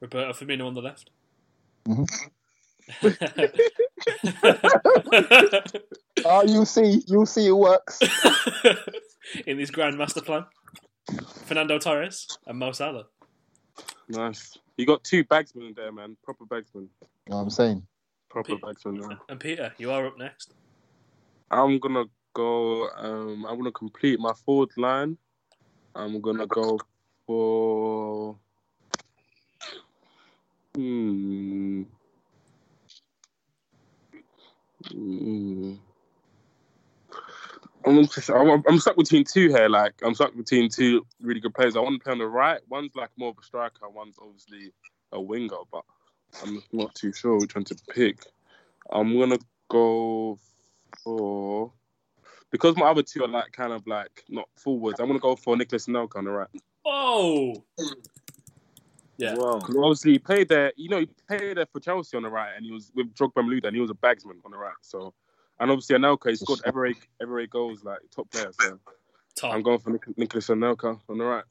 [0.00, 1.10] Roberto Firmino on the left.
[1.86, 2.08] Mhm.
[6.24, 8.00] Oh, you see, you see, it works.
[9.46, 10.44] In his grand master plan,
[11.46, 13.06] Fernando Torres and Mo Salah.
[14.08, 14.56] Nice.
[14.76, 16.16] You got two bagsmen there, man.
[16.22, 16.74] Proper bagsmen.
[16.74, 16.88] You
[17.28, 17.86] know what I'm saying?
[18.28, 18.62] Proper Pete.
[18.62, 19.00] bagsmen.
[19.00, 19.16] Yeah.
[19.28, 20.54] And Peter, you are up next.
[21.50, 22.04] I'm gonna
[22.34, 22.88] go.
[22.90, 25.16] Um, I'm gonna complete my forward line.
[25.94, 26.78] I'm gonna go
[27.26, 28.36] for.
[30.74, 31.82] Hmm.
[34.90, 35.74] Hmm.
[37.84, 39.68] I'm, I'm I'm stuck between two here.
[39.68, 41.76] Like I'm stuck between two really good players.
[41.76, 42.60] I want to play on the right.
[42.68, 43.88] One's like more of a striker.
[43.88, 44.72] One's obviously
[45.12, 45.56] a winger.
[45.70, 45.84] But
[46.42, 48.24] I'm not too sure which one to pick.
[48.90, 50.38] I'm gonna go
[51.02, 51.72] for
[52.50, 55.00] because my other two are like kind of like not forwards.
[55.00, 56.48] I'm gonna go for Nicolas Anelka on the right.
[56.84, 57.62] Oh!
[59.18, 59.34] Yeah.
[59.36, 59.60] Wow.
[59.60, 60.72] 'Cause obviously he played there.
[60.76, 63.32] You know, he played there for Chelsea on the right, and he was with Drogba
[63.36, 64.72] and Malouda, and he was a bagsman on the right.
[64.80, 65.14] So,
[65.60, 68.50] and obviously Anelka, he scored every every goals like top player.
[68.60, 68.78] So
[69.34, 69.54] Top.
[69.54, 71.44] I'm going for Nic- Nicolas Anelka on the right.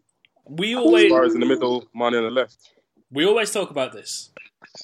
[0.45, 2.73] We always Suarez in the middle, Mane on the left.
[3.11, 4.31] we always talk about this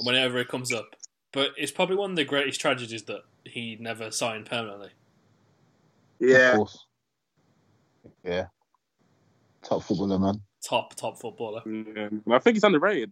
[0.01, 0.95] whenever it comes up,
[1.31, 4.91] but it's probably one of the greatest tragedies that he never signed permanently.
[6.21, 6.85] Of Yeah, course.
[8.23, 8.47] Yeah.
[9.63, 10.41] Top footballer, man.
[10.67, 11.61] Top top footballer.
[11.65, 13.11] Yeah, and I think he's underrated.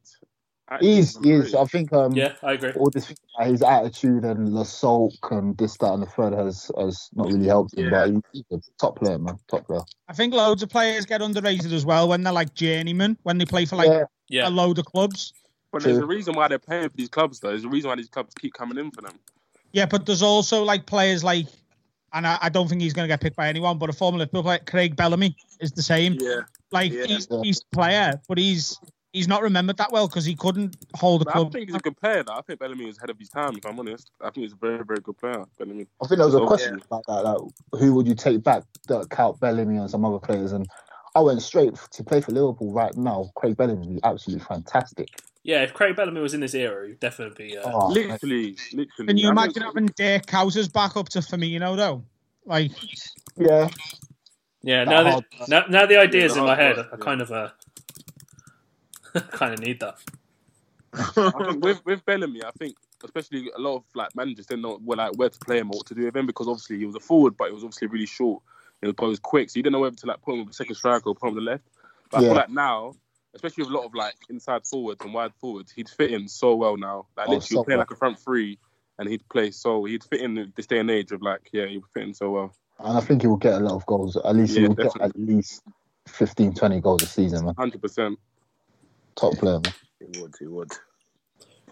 [0.68, 1.54] Actually, He's, he is.
[1.54, 2.72] I think um, Yeah, I agree.
[2.72, 7.10] all this his attitude and the sulk and this, that, and the third has has
[7.14, 7.92] not really helped him.
[7.92, 9.38] But he's a top player, man.
[9.48, 9.82] Top player.
[10.10, 13.46] I think loads of players get underrated as well when they're like journeymen, when they
[13.46, 14.48] play for like yeah, Yeah.
[14.48, 15.34] a load of clubs.
[15.72, 17.50] But there's a reason why they're paying for these clubs, though.
[17.50, 19.20] There's a reason why these clubs keep coming in for them.
[19.72, 21.46] Yeah, but there's also like players like,
[22.12, 24.18] and I, I don't think he's going to get picked by anyone, but a former
[24.18, 26.16] Liverpool player, Craig Bellamy, is the same.
[26.20, 26.42] yeah.
[26.72, 27.06] Like Yeah.
[27.06, 28.78] he's he's a player, but he's
[29.14, 31.80] he's not remembered that well because he couldn't hold a But I think he's a
[31.80, 32.24] good player.
[32.24, 32.34] Though.
[32.34, 33.56] I think Bellamy was ahead of his time.
[33.56, 35.44] If I'm honest, I think he's a very, very good player.
[35.58, 35.88] Bellamy.
[36.04, 37.24] I think there was a So- question about that.
[37.24, 38.64] Like, who would you take back?
[38.88, 40.68] That Count Bellamy and some other players, and
[41.16, 43.32] I went straight to play for Liverpool right now.
[43.36, 45.08] Craig Bellamy would be absolutely fantastic.
[45.44, 47.58] Yeah, if Craig Bellamy was in this era, he'd definitely be.
[47.58, 49.08] Uh, Oh, Literally, literally.
[49.08, 52.04] Can you I imagine think- having Dirk Cousins back up to Firmino though?
[52.46, 52.72] Like,
[53.38, 53.70] yeah.
[54.66, 56.98] Yeah, that now, hard- the, now, now the ideas the in my head, work, I
[56.98, 57.06] yeah.
[57.06, 57.50] kind of uh,
[59.32, 59.98] kind of need that.
[61.62, 65.14] With with Bellamy, I think especially a lot of like managers didn't know well, like
[65.18, 67.00] where to play him or what to do with him because obviously he was a
[67.00, 68.42] forward, but he was obviously really short.
[68.82, 70.42] He was, but he was quick, so you didn't know whether to like put him
[70.42, 71.64] on the second striker or put him on the left.
[72.12, 72.28] But I Yeah.
[72.30, 72.94] feel like now,
[73.36, 76.56] especially with a lot of like inside forwards and wide forwards, he'd fit in so
[76.56, 77.08] well now.
[77.18, 78.58] Like Oh, literally, so play like a front three,
[79.00, 81.78] and he'd play so he'd fit in this day and age of like yeah, he
[81.78, 82.56] would fit in so well.
[82.80, 84.18] And I think he will get a lot of goals.
[84.18, 85.64] At least he Yeah, will get at least
[86.10, 87.56] 15, 20 goals a season, man.
[87.58, 88.20] Hundred percent.
[89.16, 89.74] Top player, man.
[90.00, 90.72] He would, he would.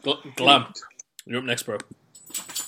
[0.04, 0.68] Gl- Glam,
[1.26, 1.78] you're up next, bro.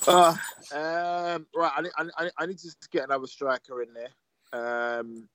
[0.08, 0.36] Uh,
[0.74, 5.30] um, right, I need, I, I- I need to get another striker in there um,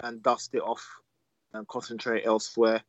[0.00, 0.84] and dust it off
[1.54, 2.82] and concentrate elsewhere.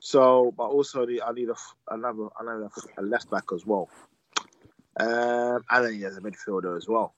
[0.00, 3.88] So, but also the, I need a, f- another another a left back as well,
[5.00, 7.14] um, and then there's a midfielder as well.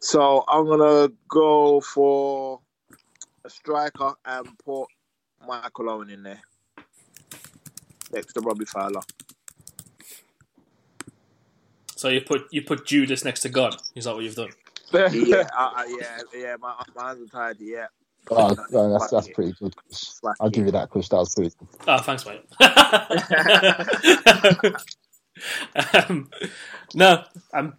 [0.00, 2.60] So I'm gonna go for
[3.44, 4.86] a striker and put
[5.46, 6.40] Michael Owen in there
[8.12, 9.02] next to Robbie Fowler.
[11.96, 13.76] So you put you put Judas next to God.
[13.94, 14.48] Is that what you've done?
[14.92, 16.56] yeah, uh, uh, yeah, yeah.
[16.58, 17.58] My, my hands are tired.
[17.60, 17.86] Yeah.
[18.30, 19.74] Oh, no, that's that's pretty good.
[20.40, 21.10] I'll give you that, Chris.
[21.10, 21.68] That was pretty good.
[21.86, 22.42] Oh, thanks, mate.
[26.08, 26.30] um,
[26.94, 27.74] no, I'm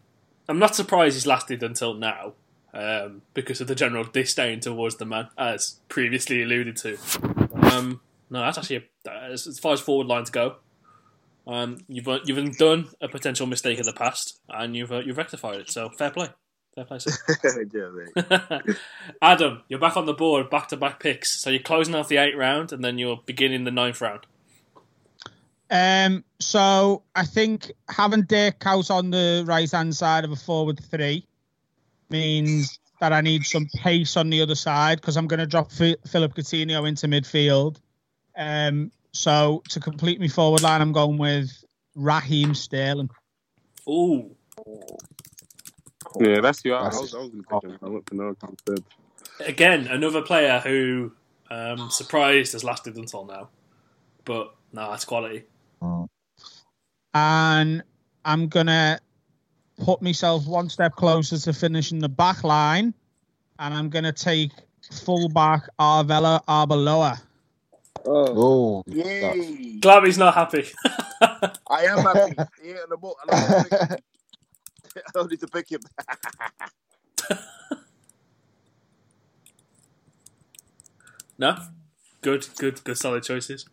[0.52, 2.34] I'm not surprised he's lasted until now,
[2.74, 6.98] um, because of the general disdain towards the man, as previously alluded to.
[7.54, 10.58] Um, no, that's actually a, as, far as forward lines go.
[11.48, 15.62] Um, you've you've done a potential mistake in the past, and you've uh, you've rectified
[15.62, 15.72] it.
[15.72, 16.28] So fair play,
[16.76, 17.00] fair play.
[17.00, 17.12] Sir.
[17.74, 17.90] yeah,
[18.68, 18.76] mate.
[19.22, 21.32] Adam, you're back on the board, back to back picks.
[21.32, 24.26] So you're closing off the eighth round, and then you're beginning the ninth round.
[25.72, 30.80] Um, so I think having Dirk Kuyt on the right hand side of a forward
[30.92, 31.26] three
[32.10, 35.72] means that I need some pace on the other side because I'm going to drop
[35.72, 37.78] Fi- Philip Coutinho into midfield.
[38.38, 41.52] Um, so to complete my forward line, I'm going with
[41.96, 43.10] Raheem Sterling.
[43.88, 44.36] Ooh,
[46.20, 46.74] Yeah, that's you.
[46.74, 47.80] I, I was, I was going to.
[47.82, 48.36] I went for no
[49.46, 51.14] again, another player who
[51.50, 53.50] um, surprised has lasted until now.
[54.26, 55.44] But no, that's quality.
[57.14, 57.84] And
[58.24, 59.00] I'm gonna
[59.84, 62.94] put myself one step closer to finishing the back line,
[63.60, 64.52] and I'm gonna take
[64.92, 67.20] fullback Alvaro Arbeloa.
[68.06, 69.78] Oh, Yay!
[69.80, 70.66] Glad he's not happy.
[71.22, 72.36] I am happy.
[72.64, 73.16] Yeah, the ball.
[73.30, 75.82] I don't need to pick him.
[75.96, 76.20] I don't need
[77.30, 77.40] to pick him.
[81.38, 81.56] no,
[82.22, 83.66] good, good, good, solid choices.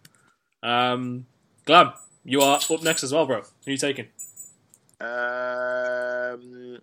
[0.62, 1.26] Um,
[1.68, 1.92] Glab,
[2.24, 3.42] you are up next as well, bro.
[3.42, 4.06] Who are you taking?
[5.02, 6.78] Um.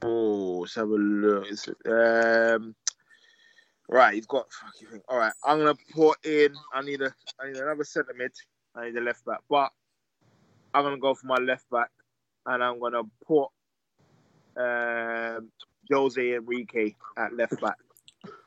[0.00, 1.44] Oh, let's have a look.
[1.46, 2.74] It's, um.
[3.86, 4.50] Right, you've got.
[4.50, 5.02] Fuck you think.
[5.10, 6.54] All right, I'm gonna put in.
[6.72, 7.12] I need a.
[7.38, 8.32] I need another centre mid.
[8.74, 9.70] I need a left back, but
[10.72, 11.90] I'm gonna go for my left back,
[12.46, 13.48] and I'm gonna put
[14.56, 15.50] um
[15.92, 17.76] Jose Enrique at left back.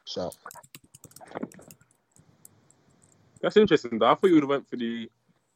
[0.05, 0.31] so
[3.43, 3.99] That's interesting.
[3.99, 4.07] Though.
[4.07, 5.07] I thought you would have went for the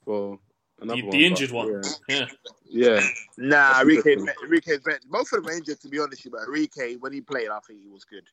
[0.05, 0.39] well
[0.81, 1.81] another The, one, the but- injured one.
[2.09, 2.25] Yeah.
[2.75, 3.01] Yeah,
[3.37, 4.13] Nah, That's Enrique.
[4.13, 4.43] interesting.
[4.45, 4.99] Enrique's better.
[5.07, 6.31] Both of them are injured, to be honest with you.
[6.31, 8.23] But Enrique, when he played, I think he was good.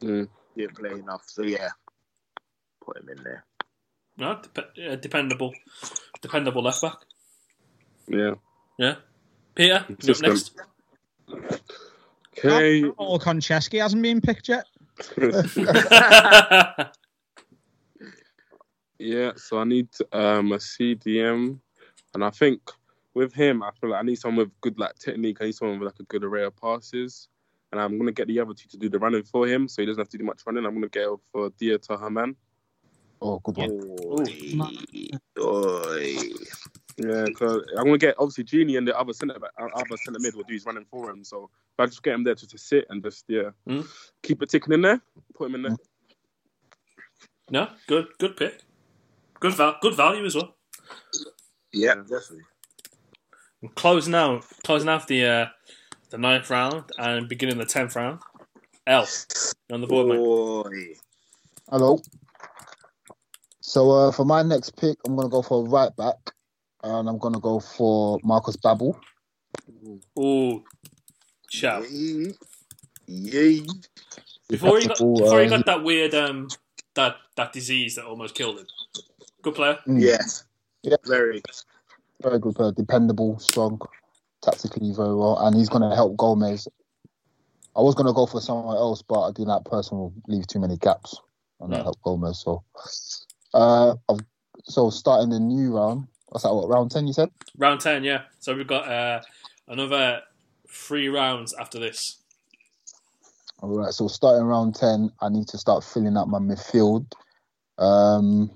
[0.00, 0.28] Mm.
[0.54, 1.68] He didn't play enough, so yeah,
[2.82, 3.44] put him in there.
[4.16, 5.52] No, dep- uh, dependable,
[6.22, 6.96] dependable left back.
[8.08, 8.34] yeah.
[8.78, 8.94] Yeah.
[9.54, 10.54] Peter, you up next?
[12.38, 12.90] Okay.
[12.96, 14.64] Paul Konchesky hasn't been picked yet.
[19.02, 21.58] Yeah, so I need um, a CDM,
[22.14, 22.60] and I think
[23.14, 25.38] with him, I feel like I need someone with good like technique.
[25.40, 27.26] I need someone with like a good array of passes,
[27.72, 29.86] and I'm gonna get the other two to do the running for him, so he
[29.86, 30.64] doesn't have to do much running.
[30.64, 32.36] I'm gonna go for Dieter Hamann.
[33.20, 33.70] oh, good one.
[33.70, 35.10] Oi.
[35.40, 36.16] Oi.
[36.96, 40.20] Yeah, because I'm gonna get obviously Gini and the other centre back, uh, other centre
[40.20, 41.24] mid will do his running for him.
[41.24, 43.84] So if I just get him there just to sit and just yeah, Mm.
[44.22, 45.00] keep it ticking in there,
[45.34, 45.76] put him in there.
[47.50, 48.62] no, good, good pick.
[49.42, 50.54] Good, val- good value as well.
[51.72, 52.44] Yeah, definitely.
[53.60, 55.46] And closing out, closing out the uh,
[56.10, 58.20] the ninth round and beginning the tenth round.
[58.86, 59.08] L
[59.72, 60.96] on the board, mate.
[61.70, 62.00] Hello.
[63.60, 66.18] So uh, for my next pick, I'm gonna go for a right back,
[66.84, 68.96] and I'm gonna go for Markus Babbel.
[70.20, 70.62] Ooh,
[71.50, 71.90] shout.
[71.90, 72.32] Yay.
[73.06, 73.66] Yay.
[74.48, 76.46] Before he got, before he uh, got that weird um,
[76.94, 78.66] that that disease that almost killed him.
[79.42, 79.78] Good player.
[79.86, 80.44] Yes.
[80.82, 80.96] Yeah.
[81.04, 81.42] Very.
[82.22, 83.80] Very good player, dependable, strong,
[84.42, 86.68] tactically very well, and he's going to help Gomez.
[87.74, 90.46] I was going to go for someone else, but I think that person will leave
[90.46, 91.20] too many gaps
[91.60, 92.38] and that help Gomez.
[92.38, 92.62] So,
[93.54, 94.20] uh, I've,
[94.64, 96.06] so starting the new round.
[96.26, 96.54] What's that?
[96.54, 97.08] What round ten?
[97.08, 97.30] You said?
[97.58, 98.22] Round ten, yeah.
[98.38, 99.22] So we've got uh,
[99.66, 100.20] another
[100.68, 102.18] three rounds after this.
[103.58, 103.92] All right.
[103.92, 107.10] So starting round ten, I need to start filling up my midfield.
[107.78, 108.50] Um,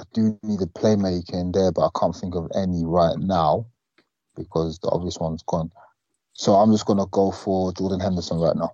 [0.00, 3.66] I do need a playmaker in there, but I can't think of any right now
[4.34, 5.70] because the obvious one's gone.
[6.32, 8.72] So I'm just gonna go for Jordan Henderson right now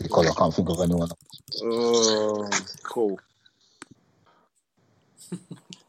[0.00, 1.08] because I can't think of anyone.
[1.64, 2.48] Oh,
[2.84, 3.18] cool.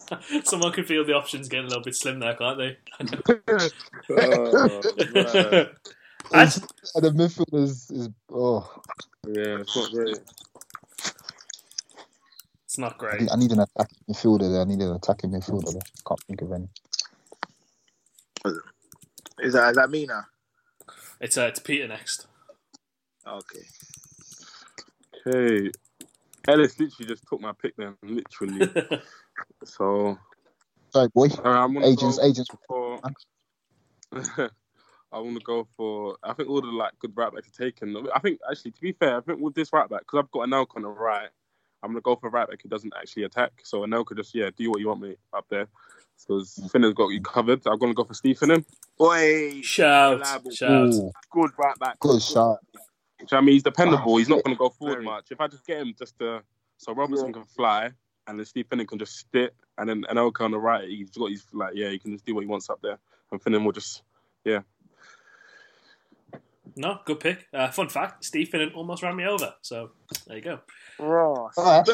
[0.46, 2.78] Someone can feel the options getting a little bit slim there, can't they?
[4.10, 4.82] Oh,
[5.14, 5.68] man.
[6.34, 6.62] I'd-
[6.96, 8.82] And the midfield is, is oh,
[9.28, 10.18] yeah, it's not great.
[12.78, 13.24] It's not I great.
[13.24, 14.62] need, I need an attacking midfielder there.
[14.62, 15.84] I need an attacking midfielder there.
[16.08, 16.70] Can't think of any.
[19.40, 20.24] Is that is that me now?
[21.22, 22.28] It's uh, it's Peter next.
[23.28, 23.60] Okay.
[25.28, 25.72] Okay.
[26.48, 28.72] Ellis literally just took my pick then, literally.
[29.66, 30.18] so
[30.94, 31.30] Sorry, boy.
[31.44, 32.50] uh, Agents, go agents.
[32.68, 33.02] for.
[35.12, 36.18] I want to go for.
[36.24, 37.96] I think all the like good right backs are taken.
[38.16, 40.48] I think actually, to be fair, I think with this right back because I've got
[40.50, 41.30] Anelka on the right,
[41.84, 43.52] I'm gonna go for a right back who doesn't actually attack.
[43.64, 45.68] So Anelka just yeah, do what you want me up there.
[46.20, 47.62] Because Finnan's got you covered.
[47.68, 48.66] I'm gonna go for Steve Finnan.
[48.98, 50.52] Boy, Shout, Reliable.
[50.52, 50.94] shout.
[50.94, 52.00] Ooh, good right back.
[52.00, 52.58] good shot.
[53.20, 54.18] Which I mean, he's dependable.
[54.18, 55.06] He's not gonna go forward Very.
[55.06, 55.28] much.
[55.32, 56.42] If I just get him just to,
[56.78, 57.92] so Robertson can fly,
[58.28, 61.30] and then Steve Finnan can just sit, and then Anelka on the right, he's got
[61.30, 62.98] his like yeah, he can just do what he wants up there,
[63.32, 64.02] and Finnan will just
[64.44, 64.62] yeah.
[66.78, 67.48] No, good pick.
[67.54, 69.54] Uh, fun fact: Steve Finnan almost ran me over.
[69.62, 69.92] So
[70.28, 70.60] there you go.
[71.00, 71.54] Ross.
[71.58, 71.86] What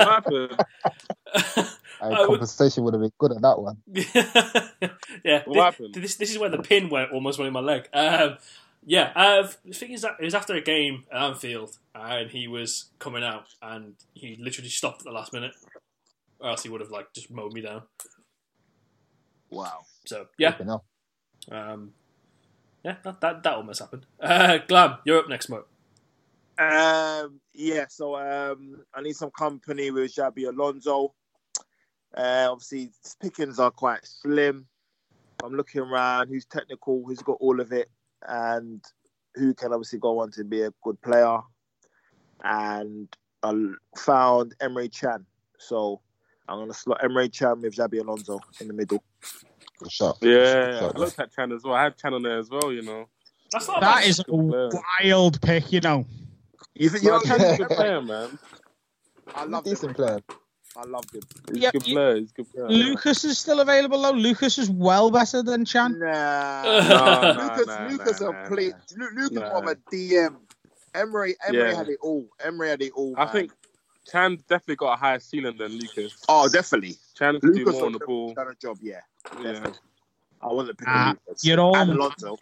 [0.00, 0.58] happened?
[1.34, 1.64] uh,
[2.00, 3.76] I would- compensation would have been good at that one.
[5.24, 5.94] yeah, What thi- happened?
[5.94, 7.88] This, this is where the pin went almost went in my leg.
[7.92, 8.38] Um,
[8.84, 12.48] yeah, uh, the thing is that it was after a game at Anfield, and he
[12.48, 15.52] was coming out, and he literally stopped at the last minute,
[16.40, 17.82] or else he would have like just mowed me down.
[19.50, 19.80] Wow.
[20.06, 20.84] So yeah, Flipping hell.
[21.50, 21.92] um,
[22.84, 24.06] yeah, that, that that almost happened.
[24.20, 25.64] Uh, Glam, you're up next, Mo.
[26.58, 31.14] Um, yeah, so um, I need some company with Xabi Alonso.
[32.16, 34.66] Uh, obviously, pickings are quite slim.
[35.42, 37.90] I'm looking around who's technical, who's got all of it,
[38.28, 38.84] and
[39.34, 41.38] who can obviously go on to be a good player.
[42.44, 43.08] And
[43.42, 43.54] I
[43.96, 45.24] found Emre Can.
[45.58, 46.00] So
[46.48, 49.02] I'm going to slot Emre Can with Xabi Alonso in the middle.
[49.82, 50.18] Good shot.
[50.20, 51.74] Yeah, Good I shot, looked at Can as well.
[51.74, 52.72] I had Can on there as well.
[52.72, 53.06] You know,
[53.52, 54.08] That's not That bad.
[54.08, 54.70] is a player.
[55.02, 56.06] wild pick, you know.
[56.74, 58.38] You think Yeah, you Can's a good player, man.
[59.34, 60.20] I love Decent Emre player.
[60.74, 61.20] I loved him.
[61.52, 62.16] He's Yeah, good player.
[62.16, 62.68] He's good player.
[62.68, 64.12] Lucas is still available though.
[64.12, 65.98] Lucas is well better than Can.
[65.98, 69.40] Nah, No, no, Lucas, no, Lucas, no, a play, Lucas No.
[69.62, 70.36] more a DM.
[70.94, 71.74] Emery, Emery Yeah.
[71.76, 72.26] had it all.
[72.42, 73.14] Emery had it all.
[73.16, 73.32] I man.
[73.32, 73.52] think
[74.10, 76.22] Can definitely got a higher ceiling than Lucas.
[76.28, 76.96] Oh, definitely.
[77.16, 78.34] Chan can do more on the ball.
[78.34, 78.78] done a job.
[78.82, 79.00] Yeah,
[79.40, 79.52] Yeah.
[79.52, 79.78] definitely.
[80.42, 81.44] I wasn't picking Ah, Lucas.
[81.44, 82.36] you're all- and Alonso.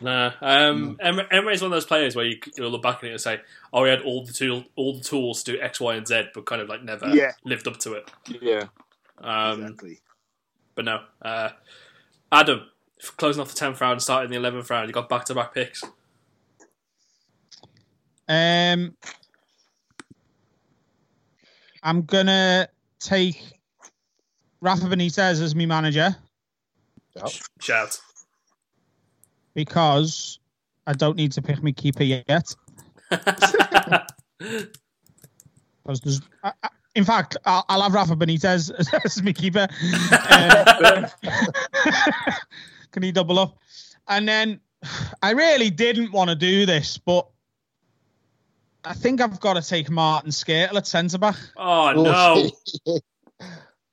[0.00, 3.04] Nah, um, Emre, Emre is one of those players where you, you'll look back at
[3.04, 3.40] it and say,
[3.72, 6.24] "Oh, he had all the tool, all the tools to do X, Y, and Z,
[6.34, 7.32] but kind of like never Yeah.
[7.44, 8.64] lived up to it." Yeah.
[9.18, 10.00] Um, exactly.
[10.74, 11.50] But no, uh,
[12.32, 12.68] Adam,
[13.00, 15.54] f- closing off the tenth round, starting the eleventh round, you got back to back
[15.54, 15.84] picks.
[18.28, 18.96] Um,
[21.82, 22.68] I'm gonna
[22.98, 23.42] take
[24.60, 26.16] Rafa Benitez as my manager
[27.60, 28.00] Shout.
[29.54, 30.38] because
[30.86, 32.54] I don't need to pick my keeper yet.
[35.84, 39.68] Because there's, I, I, in fact, I'll, I'll have Rafa Benitez as, as my keeper.
[40.12, 41.08] Uh,
[42.90, 43.58] can he double up?
[44.08, 44.60] And then
[45.22, 47.28] I really didn't want to do this, but
[48.84, 51.36] I think I've got to take Martin Škrtel at centre back.
[51.56, 52.02] Oh, oh
[52.86, 52.98] no!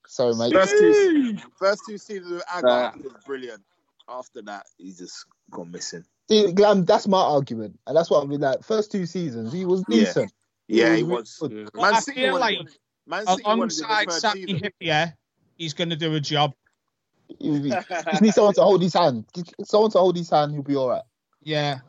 [0.08, 0.54] Sorry, mate.
[0.54, 3.64] First two, first two seasons with Agger was brilliant.
[4.10, 6.04] After that, he's just gone missing.
[6.30, 8.42] See, Glam, that's my argument, and that's what I mean.
[8.42, 10.00] Like first two seasons, he was Yeah.
[10.00, 10.34] decent.
[10.68, 11.38] Yeah, he really was.
[11.40, 11.52] good.
[11.52, 11.82] Yeah.
[11.82, 12.58] Man I City feel like.
[13.08, 15.14] Man City wanted him in alongside the third Hyypiä,
[15.58, 16.54] he's going to do a job.
[17.40, 19.26] He- he- Just need someone to hold his hand.
[19.66, 21.04] Someone to hold his hand, he'll be all right.
[21.42, 21.80] Yeah.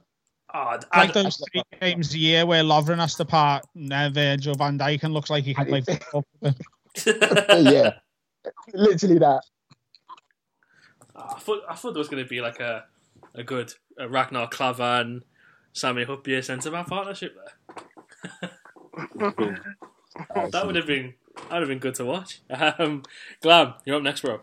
[0.55, 4.11] Oh, Like Adam, those three games a year where Lovren has to part and uh,
[4.11, 6.25] Virgil van Dijk and looks like he can play football.
[7.07, 7.95] yeah,
[8.75, 9.41] literally that.
[11.17, 12.85] Oh, I thought I thought there was going to be like a
[13.35, 15.25] a good a Ragnar Klavan,
[15.73, 18.51] Sami Hyypiä centre back partnership there.
[20.51, 22.43] that would have been that would have been good to watch.
[22.51, 23.03] Um,
[23.41, 24.41] Glam, you're up next, bro.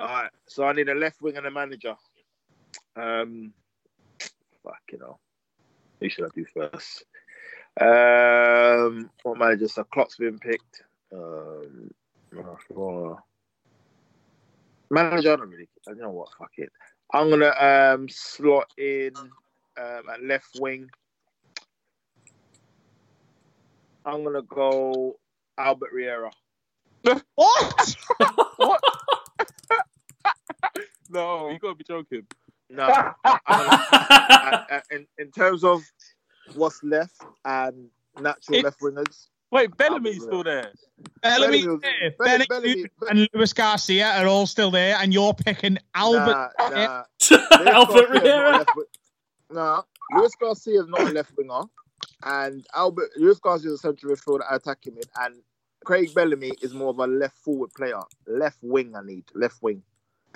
[0.00, 1.94] All right, so I need a left wing and a manager.
[2.96, 3.52] Um,
[4.64, 5.18] fuck you know,
[6.00, 7.04] who should I do first?
[7.80, 9.68] Um, what manager?
[9.68, 10.82] So Klopp's been picked.
[11.12, 11.90] Um,
[12.76, 13.18] oh,
[14.90, 15.68] manager, I don't really.
[15.86, 16.28] You know what?
[16.38, 16.70] Fuck it.
[17.12, 20.88] I'm gonna um slot in um, at left wing.
[24.04, 25.16] I'm gonna go
[25.58, 26.30] Albert Riera.
[27.34, 27.96] What?
[28.56, 28.80] what?
[31.10, 32.26] no, you gotta be joking.
[32.74, 32.84] No,
[33.24, 35.82] I, I, I, in, in terms of
[36.54, 37.88] what's left and
[38.20, 40.72] natural It- left wingers, Wait, Bellamy's still there.
[41.22, 45.78] Bellamy, Bellamy- there, Bellamy- Bellamy- and Luis Garcia are all still there, and you're picking
[45.94, 46.50] Albert.
[46.58, 47.02] Nah, nah.
[47.70, 48.50] Albert Garcia's not Riera.
[48.50, 48.70] left
[49.52, 49.82] Nah,
[50.16, 51.60] Luis Garcia is not a left winger,
[52.24, 55.36] and Albert Luis Garcia is a central midfielder attacking mid, and
[55.84, 58.00] Craig Bellamy is more of a left forward player.
[58.26, 59.84] Left wing, I need left wing.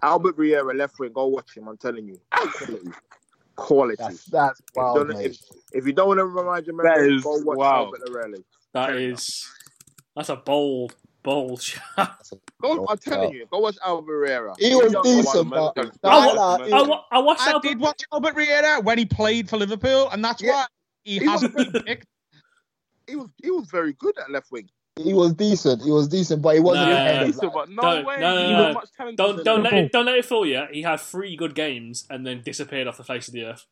[0.02, 1.12] Albert Riera, left wing.
[1.12, 1.68] Go watch him.
[1.68, 2.88] I'm telling you, quality.
[2.92, 2.98] Ah.
[3.56, 3.96] quality.
[3.98, 5.26] That's that's If, wild, you don't- mate.
[5.26, 5.38] if,
[5.72, 7.76] if you don't want to remind your That memory, is go watch wow.
[7.86, 8.38] Albert Riera.
[8.74, 9.46] That Fair is
[10.14, 12.28] that's a bold, bold shot.
[12.60, 14.54] Go, I'm telling you, go watch Albert Riera.
[14.58, 17.68] He was You don't know decent, but I nah, I I, watched I Albert.
[17.68, 20.52] did watch Albert Riera when he played for Liverpool, and that's Yeah.
[20.52, 20.66] why
[21.04, 22.06] he, He hasn't been picked.
[23.06, 24.68] he was he was very good at left wing.
[25.02, 25.82] He was decent.
[25.82, 26.96] He was decent, but he wasn't Nah.
[26.96, 28.16] ahead of, Decent, like, but no Don't- way.
[28.18, 28.72] no, no, no, was no.
[28.74, 30.62] much talented Don't don't let it don't let it fool you.
[30.72, 33.66] He had three good games and then disappeared off the face of the earth.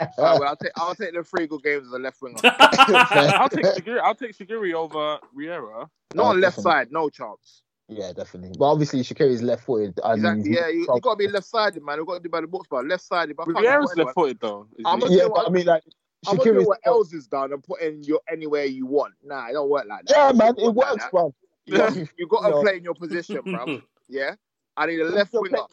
[0.00, 2.36] Oh, well, I'll take I'll take the three good games as a left winger.
[2.44, 4.00] I'll take Shaqiri.
[4.00, 5.88] I'll take Shaqiri over Riera.
[6.14, 6.72] Not Oh, on left definitely.
[6.80, 7.62] side, no chance.
[7.88, 8.56] Yeah, definitely.
[8.58, 10.00] But obviously, Shaqiri's left footed.
[10.02, 10.50] and Exactly.
[10.50, 11.98] he's- Yeah, you, you got to be left sided, man.
[11.98, 13.36] You got to do by the books, but left sided.
[13.36, 14.66] But I can't Riera's left footed though.
[14.84, 15.82] I'm Yeah, but I mean, like,
[16.26, 19.14] I'm gonna what else is done and put in your anywhere you want.
[19.24, 20.16] Nah, it don't work like that.
[20.16, 21.34] Yeah, man, it don't like works, bro.
[21.66, 22.60] You got, you got to No.
[22.62, 23.82] play in your position, bro.
[24.08, 24.34] Yeah,
[24.76, 25.66] I need a left for me You're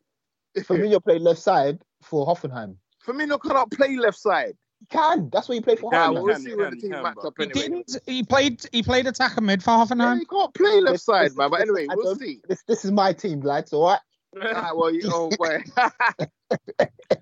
[0.69, 0.85] winger.
[0.85, 2.75] Firmino played left side for Hoffenheim.
[2.99, 4.55] For me, Firmino cannot play left side.
[4.79, 5.29] He can.
[5.29, 6.23] That's what he played for Yeah, Nah, he Hoffenheim.
[6.23, 7.25] we'll can, see he where the team can, match bro.
[7.25, 7.97] up He didn't.
[8.05, 8.65] He played.
[8.71, 10.19] He played attacker mid for Yeah, Hoffenheim.
[10.19, 11.49] he can't play left Listen, side, man.
[11.49, 12.39] But listen, anyway, we'll see.
[12.47, 13.73] This, this is my team, lads.
[13.73, 13.99] All right.
[14.41, 15.69] Ah, well, you, oh, wait.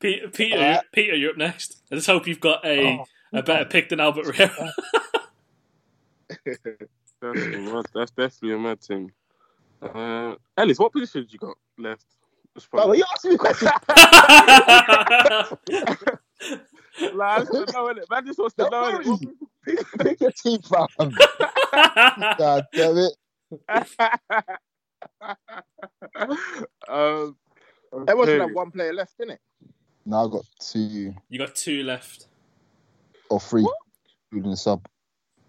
[0.00, 0.80] Peter, Peter, Alright.
[0.92, 1.82] Peter, you're up next.
[1.90, 3.04] I just hope you've got a, Oh.
[3.32, 4.72] a better pick than Albert Riera.
[6.44, 6.58] That's.
[7.94, 9.12] That's definitely a mad thing.
[9.82, 12.04] Uh, Ellis, what position did you got left?
[12.56, 12.98] It's Bro, funny.
[12.98, 13.70] you asking me questions.
[17.14, 18.10] Like, I just want to know, innit?
[18.10, 18.98] Man just wants to know.
[19.00, 19.28] innit?
[19.64, 20.86] pick, pick your team, fam.
[22.38, 23.12] God damn it.
[26.88, 27.36] um,
[28.06, 29.38] They wasn't have one player left, innit?
[30.06, 32.26] Now I got two you got two left.
[33.30, 33.66] or three,
[34.30, 34.86] including the sub.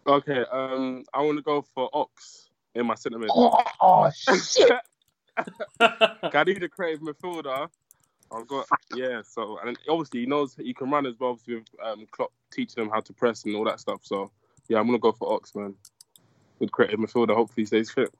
[0.07, 3.30] Okay, um, I want to go for Ox in my centre mid.
[3.34, 4.72] Oh, oh shit.
[5.80, 7.67] I need a creative midfielder.
[8.31, 9.22] I've got yeah.
[9.23, 11.31] So and obviously he knows he can run as well.
[11.31, 14.01] Obviously with um, Klopp teaching him how to press and all that stuff.
[14.03, 14.31] So
[14.69, 15.76] yeah, I'm gonna go for Ox, man.
[16.59, 17.35] Good creative midfielder.
[17.35, 18.13] Hopefully he stays fit.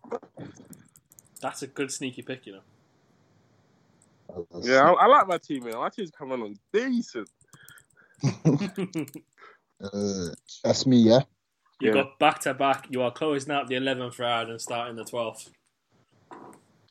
[1.42, 2.62] That's a good sneaky pick, you know.
[4.62, 5.76] Yeah, I, I like my team, man.
[5.78, 7.30] My team's coming on decent.
[9.84, 10.30] Uh,
[10.64, 11.20] that's me, yeah.
[11.82, 11.94] You Yeah.
[11.96, 12.88] got back to back.
[12.90, 15.50] You are closing out the eleventh round and starting the twelfth.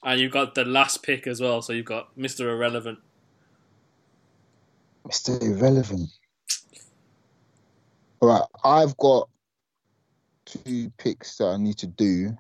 [0.03, 2.41] And you've got the last pick as well, so you've got Mr.
[2.41, 2.99] Irrelevant.
[5.09, 5.43] Mr.
[5.43, 6.11] Irrelevant.
[8.21, 9.31] All right, I've got
[10.45, 12.37] two picks that I need to do.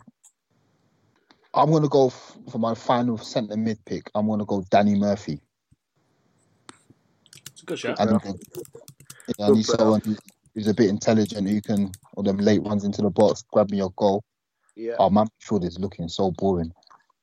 [1.54, 4.10] I'm gonna go f- for my final centre mid pick.
[4.14, 5.40] I'm gonna go Danny Murphy.
[7.52, 8.00] It's a good shot.
[8.00, 8.20] I need,
[9.38, 10.02] yeah, I need someone
[10.54, 13.78] who's a bit intelligent who can, or them late runs into the box, grab me
[13.78, 14.24] your goal.
[14.76, 14.94] Yeah.
[14.98, 16.72] Oh, my midfield is looking so boring.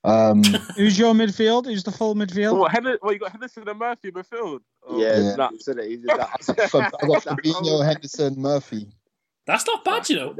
[0.03, 0.43] Um,
[0.77, 1.65] Who's your midfield?
[1.65, 2.57] Who's the full midfield?
[2.57, 4.61] What, Henderson, well, you got Henderson and Murphy midfield.
[4.87, 5.49] Oh, Yeah, Yeah.
[5.51, 5.77] it's it?
[5.83, 8.87] He's just Fab- I got Fabinho, Henderson, Murphy.
[9.45, 10.35] That's not bad, you know.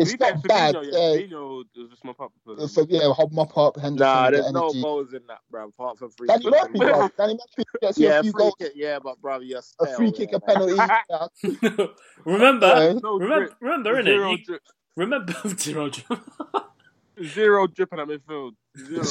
[0.00, 0.74] It's You not bad.
[0.74, 1.16] Fabinho, Yeah, yeah.
[1.26, 2.32] Fabinho was just mop up.
[2.32, 2.68] Uh, for them.
[2.68, 4.06] So, yeah, hop mop up, Henderson.
[4.06, 4.82] Nah, there's no energy.
[4.82, 5.68] goals in that, bro.
[5.68, 6.52] Apart from free Danny kick.
[6.52, 7.08] Murphy, bro.
[7.18, 9.86] Danny Murphy gets you Yeah, a few free goals, kick, yeah, but bro, you're a
[9.96, 10.74] free kick, yeah, a penalty.
[10.74, 11.86] Yeah.
[12.24, 12.92] remember, Yeah.
[13.02, 13.54] No remember, drip.
[13.60, 14.04] remember, innit?
[14.04, 14.62] Zero You- drip.
[14.96, 16.20] Remember, zero drip.
[17.24, 18.52] Zero drip in that midfield.
[18.76, 19.02] Zero.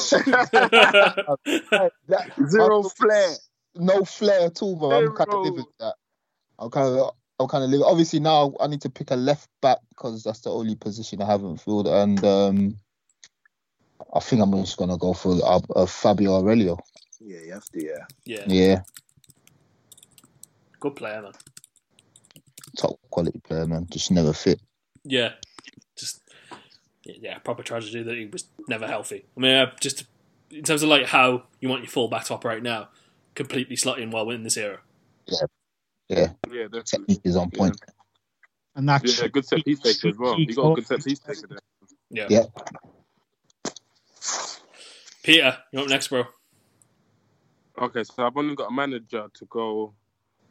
[2.08, 3.36] That- Zero flair.
[3.76, 4.92] No flair at all, bro.
[4.92, 5.42] I'm kind of Zero.
[5.44, 5.96] living with that.
[6.60, 7.86] I'm kind of, I'm kind of living.
[7.86, 11.26] Obviously, now I need to pick a left back because that's the only position I
[11.26, 12.78] haven't filled, and um,
[14.14, 16.78] I think I'm just gonna go for uh, uh, Fabio Aurelio.
[17.20, 18.06] Yeah, you have to, yeah.
[18.26, 18.44] yeah.
[18.48, 18.82] Yeah,
[20.80, 21.34] Good player, man.
[22.78, 23.88] Top quality player, man.
[23.90, 24.62] Just never fit.
[25.04, 25.34] Yeah,
[25.98, 26.22] just
[27.04, 29.26] yeah, proper tragedy that he was never healthy.
[29.36, 30.06] I mean, uh, just
[30.52, 32.90] in terms of like how you want your fullback to operate now,
[33.36, 34.80] completely slotting well in this era.
[35.26, 35.46] Yeah.
[36.10, 36.32] Yeah.
[36.74, 37.16] Yeah, definitely.
[37.16, 37.82] Technique is on point.
[38.76, 40.40] And that's Yeah, good set piece taker as well.
[40.40, 41.60] You got a good set piece taker there.
[42.10, 42.28] Yeah.
[42.30, 42.46] Yeah.
[45.24, 46.24] Peter, you're up next, bro.
[47.80, 49.94] Okay, so I've only got a manager to go,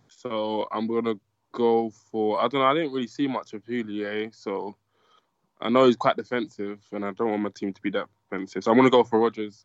[0.08, 1.14] so I'm gonna
[1.52, 2.38] go for.
[2.38, 2.66] I don't know.
[2.66, 4.76] I didn't really see much of Houllier, so
[5.60, 8.64] I know he's quite defensive, and I don't want my team to be that defensive.
[8.64, 9.64] So I'm gonna go for Rodgers.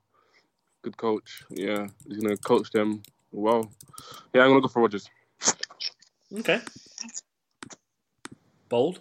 [0.83, 1.43] Good coach.
[1.49, 3.71] Yeah, he's gonna coach them well.
[4.33, 5.09] Yeah, I'm gonna go for Rodgers.
[6.39, 6.61] Okay.
[8.69, 8.99] Bold.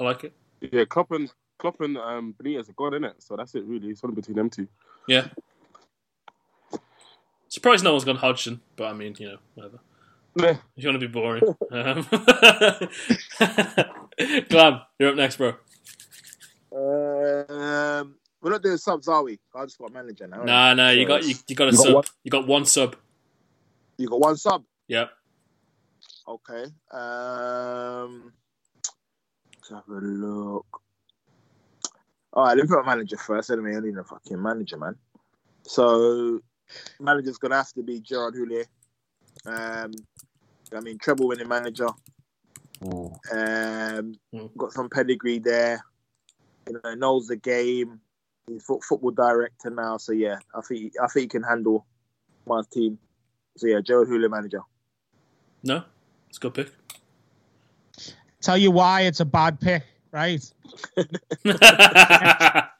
[0.00, 0.32] I like it.
[0.60, 3.14] Yeah, Klopp and Klopp and um, Benitez are gone, innit?
[3.18, 3.88] So that's it, really.
[3.88, 4.66] It's only between them two.
[5.06, 5.26] Yeah.
[7.48, 9.78] Surprised no one's gone Hodgson, but I mean, you know, whatever.
[10.36, 10.56] Yeah.
[10.76, 11.44] If you want to be boring.
[11.70, 12.06] um,
[14.48, 15.54] Glam, you're up next, bro.
[16.74, 19.38] Um, we're not doing subs, are we?
[19.54, 20.42] I just got manager now.
[20.42, 21.94] Nah, nah, you got you, you got a You sub.
[21.94, 22.04] one?
[22.24, 22.96] You got one sub.
[23.98, 24.64] You got one sub.
[24.88, 25.10] Yep.
[26.26, 26.64] Okay.
[26.90, 28.32] Um,
[29.56, 30.66] let's have a look.
[32.32, 33.50] All right, let me put my manager first.
[33.50, 34.96] Anyway, I need a fucking manager, man.
[35.64, 36.40] So,
[36.98, 38.64] manager's gonna have to be Gerard Houllier.
[39.44, 39.92] Um,
[40.74, 41.88] I mean, treble winning manager.
[42.84, 43.12] Ooh.
[43.30, 44.46] Um, Hmm.
[44.56, 45.84] got some pedigree there.
[46.68, 48.00] You know, knows the game.
[48.46, 51.86] He's fo- football director now, so yeah, I think I think he can handle
[52.46, 52.98] my team.
[53.56, 54.62] So yeah, Gerard Houllier manager.
[55.62, 55.84] No,
[56.32, 56.72] it's a good pick.
[58.40, 60.42] tell you why it's a bad pick, right?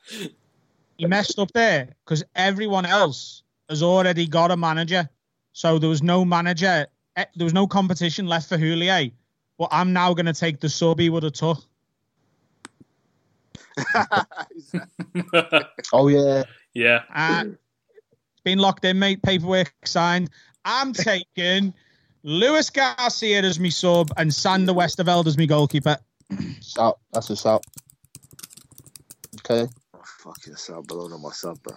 [0.97, 5.11] He messed up there because everyone else has already got a manager.
[5.53, 9.13] So there was no manager, eh, there was no competition left for Houllier.
[9.59, 11.59] But I'm now going to take the sub he would have took.
[15.93, 16.45] Oh yeah.
[16.73, 17.03] yeah.
[17.13, 17.59] And
[18.33, 19.23] it's been locked in, mate.
[19.23, 20.31] Paperwork signed.
[20.65, 21.75] I'm taking
[22.23, 25.97] Luis Garcia as my sub and Sander Westerveld as my goalkeeper.
[26.61, 26.99] Shout.
[27.13, 27.65] That's a shout.
[29.41, 29.69] Okay.
[29.95, 31.75] Oh, fucking sub, below my sub, bro.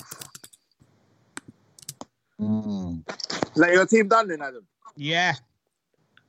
[2.40, 3.10] Mm.
[3.10, 4.66] Is that your team done then, Adam?
[4.96, 5.34] Yeah.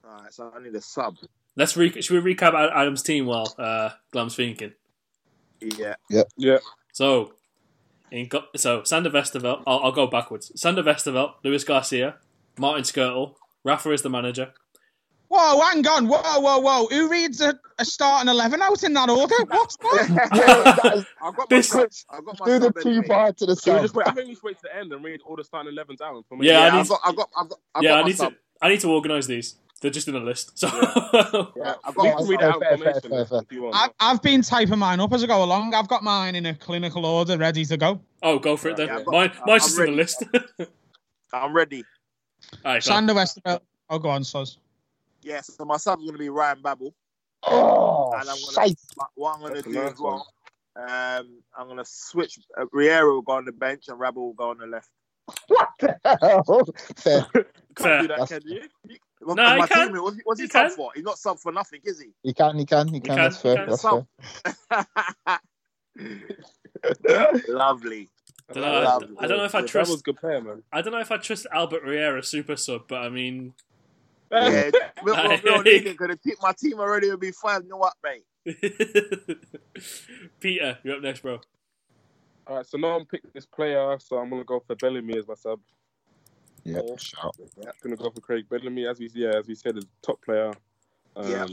[0.04, 1.16] All right, so I need a sub.
[1.56, 4.72] Let's re- should we recap Adam's team while uh, Glam's thinking?
[5.60, 5.94] Yeah.
[6.36, 6.58] Yeah.
[6.92, 7.32] So,
[8.10, 9.62] in go- so Sander Westerveld.
[9.66, 10.52] I'll, I'll go backwards.
[10.54, 12.16] Sander Westerveld, Luis Garcia,
[12.58, 13.34] Martin Škrtel.
[13.66, 14.52] Rafa is the manager.
[15.28, 16.06] Whoa, hang on.
[16.06, 16.86] Whoa, whoa, whoa.
[16.86, 19.34] Who reads a, a starting 11 out in that order?
[19.48, 20.06] What's that?
[20.08, 21.90] Yeah, that is- I've got This- my sub.
[22.10, 23.06] I've got my do the sub two anyway.
[23.08, 23.82] bar to the we side.
[23.82, 24.06] just wait.
[24.06, 26.24] I think we should wait to the end and read all the starting 11s out.
[26.28, 26.46] For me.
[26.46, 28.32] Yeah, I need I've got, I've got, I've got, I've yeah, got I need sub.
[28.32, 28.38] to.
[28.62, 29.56] I need to organise these.
[29.82, 30.56] They're just in a list.
[30.58, 33.40] So Yeah, I've got We can read out Fair, fair, fair, fair.
[33.42, 33.74] if you want.
[33.76, 35.74] I, I've been typing mine up as I go along.
[35.74, 38.00] I've got mine in a clinical order ready to go.
[38.22, 38.86] oh, go for it then.
[38.86, 40.24] Yeah, I've got- Mine, I'm mine's just in the list.
[41.32, 41.82] I'm ready.
[42.64, 42.88] All right, go.
[42.90, 43.60] Sander Westerveld.
[43.90, 44.56] Oh, go on, Soz.
[45.22, 46.94] Yeah, so my sub's going to be Ryan Babel.
[47.44, 48.78] Oh, And I'm gonna, shite.
[49.14, 50.26] what I'm going to do nice as well,
[50.76, 52.38] um, I'm going to switch.
[52.58, 54.88] Uh, Riera will go on the bench and Babel will go on the left.
[55.48, 56.64] What the hell?
[56.96, 57.26] Fair.
[57.32, 57.46] Fair.
[57.76, 58.62] Can't do that, That's- can you?
[58.88, 59.92] you No, my he can.
[59.92, 60.76] team, what's, he- what's he He sub can.
[60.76, 60.90] for?
[60.94, 62.10] He's not sub for nothing, is he?
[62.22, 63.16] He can, he can, he can.
[63.16, 63.66] can, That's fair.
[63.66, 64.06] That's fair.
[67.48, 68.08] Lovely.
[68.52, 69.16] Don't know, Lovely.
[69.18, 69.90] I don't know if I Yeah, That trust.
[69.90, 70.62] was good player, man.
[70.72, 73.54] I don't know if I trust Albert Riera super sub, but I mean,
[74.30, 74.70] Yeah,
[75.04, 77.64] we, we, we don't need it because my team already will be fine.
[77.64, 78.24] You know what, mate?
[80.40, 81.40] Peter, you're up next, bro.
[82.46, 85.26] All right, so no one picked this player, so I'm gonna go for Bellamy as
[85.26, 85.58] my sub.
[86.64, 87.34] Yeah, shout.
[87.58, 90.52] I'm gonna go for Craig Bellamy, as we yeah, as we said, is top player.
[91.16, 91.46] Um, Yeah.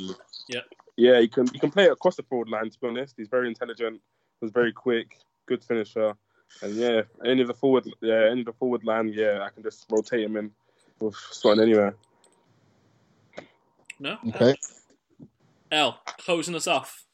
[0.48, 0.62] Yeah.
[0.96, 2.70] Yeah, he can he can play across the forward line.
[2.70, 4.02] To be honest, he's very intelligent.
[4.42, 5.18] He's very quick,
[5.48, 6.14] good finisher,
[6.62, 9.64] and yeah, any of the forward yeah any of the forward line yeah I can
[9.64, 10.52] just rotate him in
[11.00, 11.96] with slotting anywhere.
[14.00, 14.18] No.
[14.30, 14.56] Okay.
[15.72, 17.06] L, closing us off.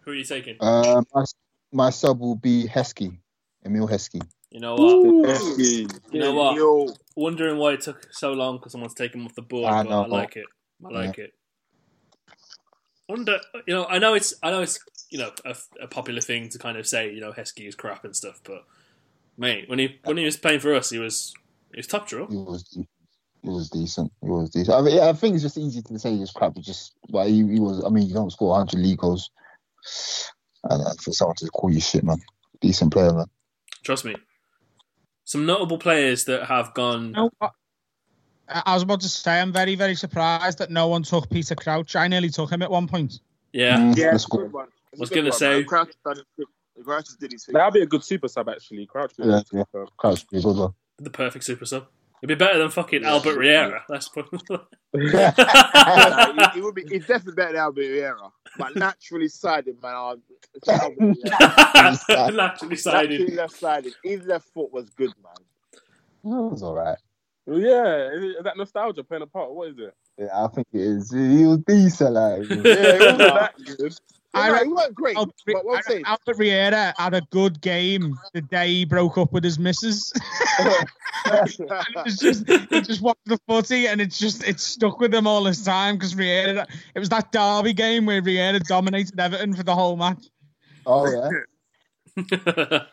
[0.00, 0.56] Who are you taking?
[0.60, 1.24] Um, my,
[1.72, 3.16] my sub will be Heskey,
[3.64, 4.22] Emile Heskey.
[4.50, 5.28] You know what?
[5.30, 6.00] Heskey.
[6.12, 6.56] You know what?
[6.56, 9.72] Yo, Wondering why it took so long because someone's taken him off the board.
[9.72, 10.02] I but know.
[10.04, 10.46] I like it.
[10.84, 11.32] I like it.
[13.08, 14.78] Wonder, you know, I know it's, I know it's,
[15.10, 18.04] you know, a, a popular thing to kind of say, you know, Heskey is crap
[18.04, 18.64] and stuff, but
[19.36, 21.32] mate, when he when he was playing for us, he was
[21.72, 22.26] he was top draw.
[22.28, 22.86] He was, he
[23.42, 24.12] was decent.
[24.22, 24.76] He was decent.
[24.76, 26.54] I, mean, yeah, I think it's just easy to say he was crap.
[26.54, 27.84] But just, but he, he was.
[27.84, 29.30] I mean, you don't score 100 league goals,
[30.64, 32.18] and uh, for someone to call you shit, man.
[32.60, 33.26] Decent player, man.
[33.82, 34.14] Trust me.
[35.24, 37.12] Some notable players that have gone.
[37.12, 37.48] No, I
[38.48, 41.96] I was about to say I'm very very surprised that no one took Peter Crouch.
[41.96, 43.20] I nearly took him at one point.
[43.52, 43.78] Yeah.
[43.78, 44.42] Mm, Yeah, that's good.
[44.42, 44.68] good one.
[44.92, 46.46] It's a Was gonna say- Crouch done his thing.
[46.82, 47.52] Crouch did his thing.
[47.54, 48.86] That'd be a good super sub actually.
[48.86, 49.12] Crouch.
[49.18, 49.96] would be a Yeah, good super sub.
[49.96, 50.74] Crouch be a good one.
[50.98, 51.86] The perfect super sub.
[52.22, 53.84] It'd be better than fucking Albert Riera.
[53.88, 54.26] Let's put.
[54.94, 56.84] Nah, he, he would be.
[56.88, 59.94] He's definitely better than Albert Riera, but naturally sided, man.
[59.94, 60.22] I'm-
[60.54, 62.32] it's Albert Riera.
[62.32, 63.10] Naturally sided.
[63.20, 63.92] Naturally left sided.
[64.02, 65.34] His left foot was good, man.
[66.32, 66.96] That was all right.
[67.46, 69.52] Well, yeah, is, it- that nostalgia playing a part?
[69.52, 69.94] What is it?
[70.16, 71.10] Yeah, I think it is.
[71.12, 72.42] He was decent, like.
[72.48, 73.94] Yeah, it wasn't that good.
[74.34, 78.18] I I he weren't great, Albert, but what I'm Albert Riera had a good game
[78.32, 80.12] the day he broke up with his missus.
[81.26, 85.44] it's just he just watched the footy and it's just it's stuck with him all
[85.44, 89.74] this time because Riera it was that derby game where Riera dominated Everton for the
[89.74, 90.26] whole match.
[90.86, 91.30] oh yeah.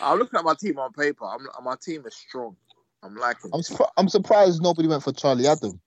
[0.00, 1.24] I'm looking at my team on paper.
[1.24, 2.56] I'm, my team is strong.
[3.02, 3.50] I'm liking.
[3.52, 3.66] I'm it.
[3.66, 5.80] surpri- I'm surprised nobody went for Charlie Adam.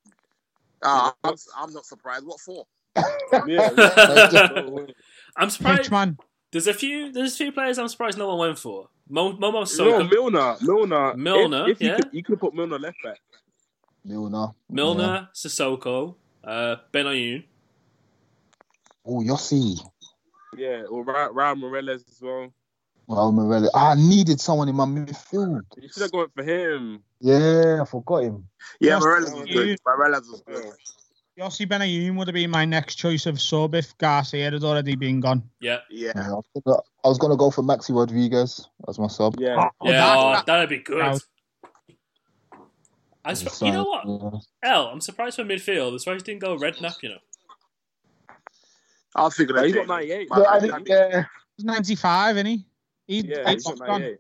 [0.84, 2.26] Ah, I'm, I'm not surprised.
[2.26, 2.66] What for?
[2.96, 3.70] Yeah,
[5.38, 5.90] I'm surprised.
[5.90, 6.18] Pitchman.
[6.52, 7.12] There's a few.
[7.12, 8.90] There's a few players I'm surprised no one went for.
[9.10, 11.96] Mo, Momo no, Milner, Milner, Milner, If, if you yeah.
[11.98, 13.20] could, you could have put Milner left back.
[14.06, 14.48] Milner.
[14.70, 17.44] Milner, Sissoko, uh, Benayoun.
[19.06, 19.78] Oh, Yossi.
[20.58, 22.54] Yeah, or Ra- Raul Meireles as well.
[23.08, 23.68] Well, Morelli.
[23.74, 25.62] I needed someone in my midfield.
[25.78, 27.04] You should have gone for him.
[27.20, 28.48] Yeah, I forgot him.
[28.80, 29.80] Yeah, Yes, Meireles was good.
[29.86, 30.74] Meireles was good.
[31.40, 35.20] Yossi Benayoun would have been my next choice of sub if Garcia had already been
[35.20, 35.50] gone.
[35.60, 36.12] Yeah, Yeah.
[36.16, 39.36] Yeah, I, was gonna, I was gonna go for Maxi Rodriguez as my sub.
[39.40, 41.00] Yeah, Oh, yeah, that- oh, that- that'd be good.
[41.00, 41.20] Proud.
[43.26, 44.88] I su- you know what, L?
[44.88, 45.94] I'm surprised for midfield.
[45.94, 47.02] I'm surprised he didn't go Redknapp.
[47.02, 47.18] You know,
[49.16, 49.90] I was thinking Yeah, of he's got James.
[49.90, 50.28] 98.
[50.30, 51.26] Yeah, I I think, think- yeah.
[51.58, 52.66] He's 95, isn't he?
[53.08, 54.02] he Yeah, he's he's got gone.
[54.02, 54.18] 98.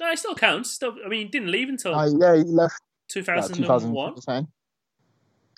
[0.00, 0.70] no, it still counts.
[0.70, 2.74] Still, I mean, he didn't leave until Uh, yeah, he left
[3.14, 4.14] like 2001.
[4.14, 4.48] 2001.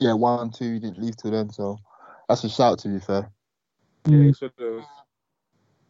[0.00, 0.66] Yeah, one, two.
[0.66, 1.78] you didn't leave till then, so
[2.28, 2.78] that's a shout.
[2.80, 3.30] To be fair,
[4.06, 4.80] Yeah, he.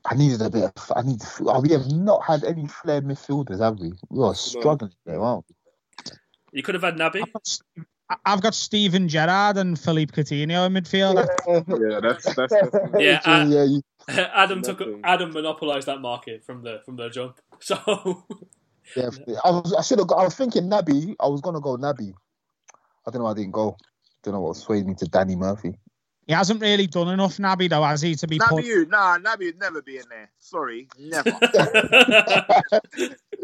[0.06, 0.64] I needed a bit.
[0.64, 1.22] Of, I need.
[1.40, 3.92] Oh, we have not had any flair midfielders, have we?
[4.10, 5.54] We are struggling there, aren't we?
[6.52, 7.22] You could have had Naby.
[7.22, 7.58] I've got,
[8.10, 11.26] I- I've Steven Gerrard and Philippe Coutinho in midfield.
[11.46, 12.52] Yeah, that's that's.
[12.52, 13.64] that's Yeah, uh, yeah.
[13.64, 17.40] You, Adam took Adam monopolised that market from the from the jump.
[17.60, 18.24] So
[18.94, 19.08] yeah.
[19.42, 19.72] I was.
[19.72, 20.10] I should have.
[20.10, 21.16] I was thinking Naby.
[21.18, 22.12] I was gonna go Naby.
[23.06, 23.24] I don't know.
[23.24, 23.78] why I didn't go.
[24.24, 25.78] Don't know what swayed me to Danny Murphy.
[26.26, 28.64] He hasn't really done enough, Naby, though, has he, to be Naby, put?
[28.64, 30.30] you, nah, Naby would never be in there.
[30.38, 31.30] Sorry, never.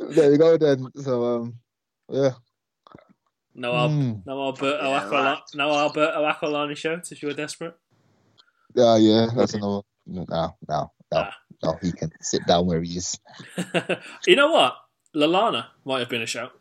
[0.09, 0.87] there you go then.
[0.97, 1.55] So um,
[2.09, 2.31] yeah.
[3.55, 4.23] no, Al- Mm.
[4.27, 5.43] no Alberto Yeah, Aquilani, right.
[5.55, 7.77] no Alberto Aquilani shirts if you were desperate.
[8.75, 9.27] Yeah, yeah.
[9.37, 9.83] That's another.
[10.07, 11.35] No, no, no, Ah.
[11.63, 11.77] no.
[11.83, 13.19] He can sit down where he is.
[14.27, 14.75] you know what?
[15.15, 16.53] Lallana might have been a shout,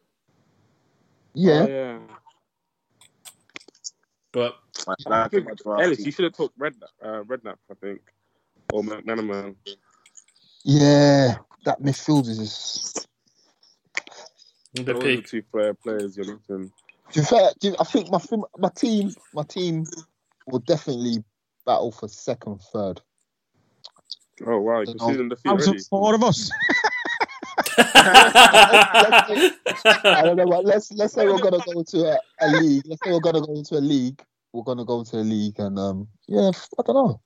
[1.34, 1.64] Yeah.
[1.64, 2.00] Oh, yeah.
[4.32, 4.56] But
[5.08, 8.02] I think much for our Ellis, you should have took Red, uh, Redknapp, I think,
[8.72, 9.56] or McManaman.
[10.64, 13.08] Yeah, that midfield is just.
[14.78, 15.28] a Those bit are the peak.
[15.30, 16.72] two player players you're looking.
[17.14, 18.20] To be fair, do you- I think my
[18.58, 19.86] my team my team
[20.46, 21.24] will definitely
[21.66, 23.02] battle for second, third.
[24.46, 26.52] Oh wow, you can see them defeat Out of four of us.
[29.86, 30.46] I don't know.
[30.46, 32.84] What, let's let's say we're gonna go to a, a league.
[32.86, 34.22] Let's say we're gonna go into a league.
[34.54, 37.22] We're gonna go to a league, and um, yeah, I don't know.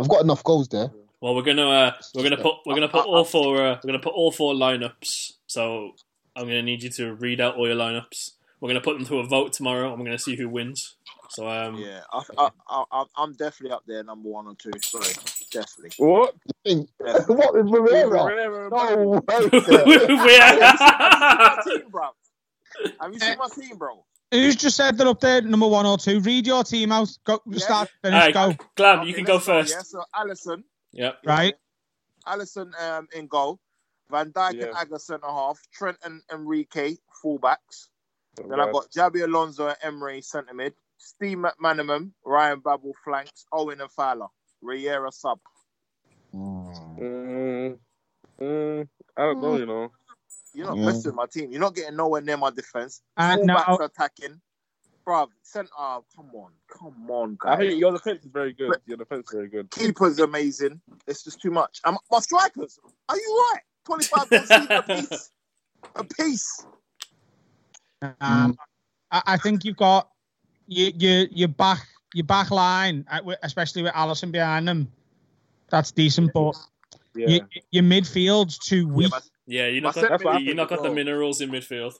[0.00, 0.90] I've got enough goals there.
[1.20, 3.98] Well, we're gonna uh, we're gonna put we're gonna put all four uh, we're gonna
[3.98, 5.32] put all four lineups.
[5.46, 5.92] So
[6.36, 8.32] I'm gonna need you to read out all your lineups.
[8.60, 10.96] We're gonna put them to a vote tomorrow, we're gonna see who wins.
[11.30, 14.70] So um, Yeah, I, I, I, I- I'm definitely up there, number one or two.
[14.82, 15.12] Sorry,
[15.52, 15.90] definitely.
[15.98, 16.34] What?
[16.64, 18.68] Think- what with Pereira?
[18.70, 19.20] No way.
[19.28, 19.40] my
[21.66, 22.08] we team, bro.
[23.00, 24.04] Have you seen my team, bro?
[24.30, 26.20] Who's just said they're up there, number one or two?
[26.20, 27.08] Read your team out.
[27.24, 27.58] Go, Yeah.
[27.58, 28.64] start, finish, Alright, go.
[28.76, 29.74] Glam, Okay, you can go let's first.
[29.74, 31.18] Yeah, so Alisson, Yep.
[31.24, 31.54] Right.
[32.26, 33.58] Alisson um, in goal.
[34.10, 34.66] Van Dijk Yeah.
[34.66, 35.58] and Agger centre half.
[35.72, 37.88] Trent and Enrique fullbacks.
[38.36, 40.74] Then I've got Xabi Alonso and Emery centre mid.
[40.98, 44.26] Steve McManaman, Ryan Babel flanks, Owen and Fowler.
[44.60, 45.38] Riera sub.
[46.34, 46.98] Mm.
[46.98, 47.78] Mm,
[48.40, 49.92] mm, I don't know, you know.
[50.52, 50.86] You're not Yeah.
[50.86, 51.52] messing with my team.
[51.52, 53.02] You're not getting nowhere near my defense.
[53.16, 54.40] And Fullbacks now, attacking.
[55.06, 55.70] Bruv, centre.
[55.78, 56.52] Oh, come on.
[56.68, 57.68] Come on, I guys.
[57.68, 58.78] think your defense is very good.
[58.86, 59.70] Your defense is very good.
[59.70, 60.80] Keeper's amazing.
[61.06, 61.80] It's just too much.
[61.84, 62.78] Um, my strikers.
[63.08, 63.62] Are you right?
[63.86, 65.30] 25 goals a piece.
[65.94, 66.66] A piece.
[68.20, 68.56] um,
[69.10, 70.10] I, I think you've got
[70.68, 73.04] your your your back your back line,
[73.42, 74.92] especially with Alisson behind them.
[75.70, 76.56] That's decent, but
[77.14, 77.28] Yeah.
[77.28, 77.40] your,
[77.70, 79.10] your midfield's too Yeah, weak.
[79.10, 81.94] but Yeah, you're not got centre you not got the minerals in midfield.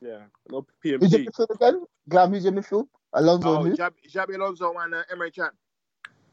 [0.00, 1.26] Yeah, no Who's your PMP.
[1.26, 1.84] midfield again?
[2.08, 2.86] Glam, who's your midfield?
[3.12, 3.76] Alonso Oh, and who?
[3.76, 5.50] Jab, Xabi Alonso and uh, Emre Can.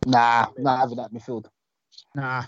[0.06, 1.46] Nah, not having that midfield.
[2.16, 2.44] Nah.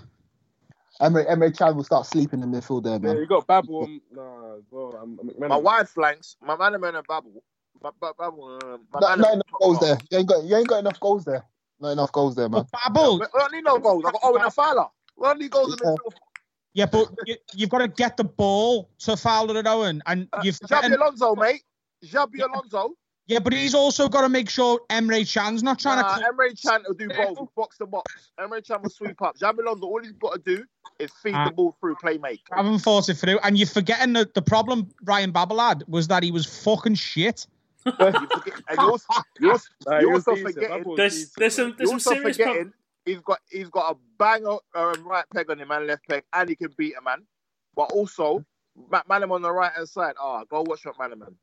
[1.01, 3.17] Emre, Emre Can will start sleeping in midfield there, Yeah, man.
[3.17, 3.89] you got Babel.
[4.11, 7.43] Nah, well, I'm, I'm My wide flanks, my man and Babel.
[7.83, 9.97] My, my, Babel, uh, my Not, not enough goals there.
[10.09, 11.43] You ain't got you ain't got enough goals there.
[11.79, 12.65] Not enough goals there, man.
[12.71, 14.03] But Babel, We don't need no goals.
[14.05, 14.87] I got Owen and Fowler.
[15.17, 15.95] We don't need goals in Yeah.
[16.73, 20.41] yeah, but you, you've got to get the ball to Fowler and Owen, and Uh,
[20.43, 21.63] you've Xabi Alonso, mate.
[22.03, 22.95] Xabi Alonso.
[23.27, 26.23] yeah, but he's also got to make sure Emre Can's not trying Nah, to.
[26.23, 28.31] Emre Can will do both, box to box.
[28.39, 29.37] Emre Can will sweep up.
[29.37, 30.63] Xabi Alonso, all he's got to do
[30.99, 31.45] is feed Ah.
[31.49, 32.41] the ball through, play make.
[32.53, 36.23] haven't thought it through, and you're forgetting that the problem Ryan Babel had was that
[36.23, 37.47] he was fucking shit.
[38.19, 39.07] You forget, and you also,
[39.39, 42.39] you also, Nah, you also forgetting, There's decent, there's some there's some also serious forgetting
[42.39, 42.73] problems.
[43.05, 46.23] he's got he's got a bang o- um, right peg on him and left peg,
[46.33, 47.23] and he can beat a man.
[47.75, 48.45] But also,
[48.91, 50.15] McManaman on the right hand side.
[50.21, 51.35] Ah, go watch McManaman.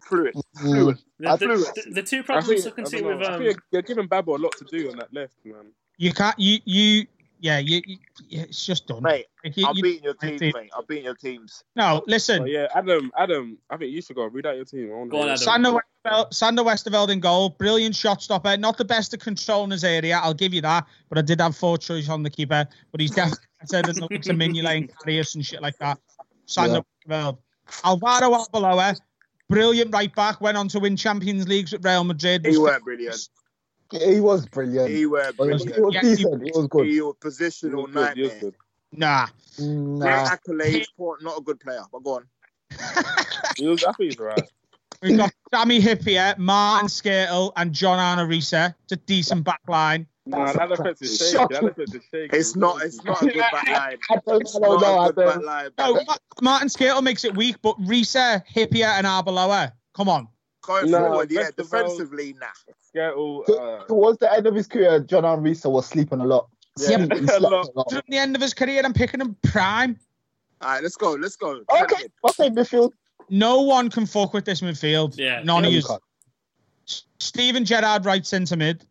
[0.00, 0.36] Fluid,
[0.72, 0.98] fluid.
[1.18, 3.02] The, I the, flew the, the two I problems think, I can I see don't
[3.02, 3.26] with know.
[3.26, 5.66] I um, think they're giving Babel a lot to do on that left, man.
[5.98, 6.38] You can't.
[6.38, 7.06] You you.
[7.38, 7.98] Yeah, you, you,
[8.30, 9.02] it's just done.
[9.02, 10.70] Mate, Like, you- I'm you- beating your I teams, think- mate.
[10.76, 11.62] I'm beating your teams.
[11.76, 12.42] no, listen.
[12.44, 14.86] But yeah, Adam, Adam, I think you should go read out your team.
[14.86, 15.32] I Go on, hear Adam.
[15.34, 15.38] it.
[15.38, 18.56] Sander Westerveld, Sander Westerveld in goal, brilliant shot stopper.
[18.56, 20.86] Not the best at controlling his area, I'll give you that.
[21.10, 22.66] But I did have four choice on the keeper.
[22.90, 25.98] But he's definitely better than looking to Mignolet and Karius and shit like that.
[26.46, 27.38] Sander Westerveld,
[27.84, 28.98] Alvaro Arbeloa,
[29.50, 30.40] brilliant right back.
[30.40, 32.46] Went on to win Champions Leagues with Real Madrid.
[32.46, 33.28] He Was brilliant.
[33.90, 34.90] He was brilliant.
[34.90, 36.42] He were He was, he was Yeah, decent.
[36.42, 36.86] He was good.
[36.86, 38.40] He was He positional was good, he was nightmare.
[38.40, 38.54] good.
[38.92, 39.26] nah.
[39.56, 41.82] Great accolades, poor, not a good player.
[41.92, 42.26] But go on.
[43.56, 44.48] He was, I think right.
[45.02, 48.74] We've got Sami Hyypiä, Martin Škrtel, and John Arne Riise.
[48.84, 50.06] It's a decent back line.
[50.24, 51.44] Nah, that defense is shaky.
[51.50, 52.36] That defense is shaky.
[52.36, 52.82] It's not.
[52.82, 53.98] It's not a good back line.
[54.10, 54.78] I don't It's know.
[54.78, 55.44] not I a good back don't.
[55.44, 55.70] line.
[55.78, 56.00] No,
[56.42, 59.72] Martin Škrtel makes it weak, but Riise, Hyypiä, and Arbeloa.
[59.94, 60.28] Come on.
[60.62, 61.50] Going No, forward, yeah.
[61.56, 62.46] Defensively, nah.
[63.00, 66.48] Skittle, uh, Towards the end of his career, John Arisa was sleeping a lot.
[66.78, 67.52] Yeah, Sleep- he a lot.
[67.68, 67.90] a lot.
[67.90, 69.98] From the end of his career, I'm picking him prime.
[70.62, 71.12] All right, let's go.
[71.12, 71.60] Let's go.
[71.70, 72.92] Okay, okay, midfield.
[73.28, 75.18] No one can fuck with this midfield.
[75.18, 75.42] Yeah.
[75.42, 75.84] None Yeah, of you you.
[75.86, 76.02] can't.
[77.18, 78.84] Steven Gerrard, right centre mid.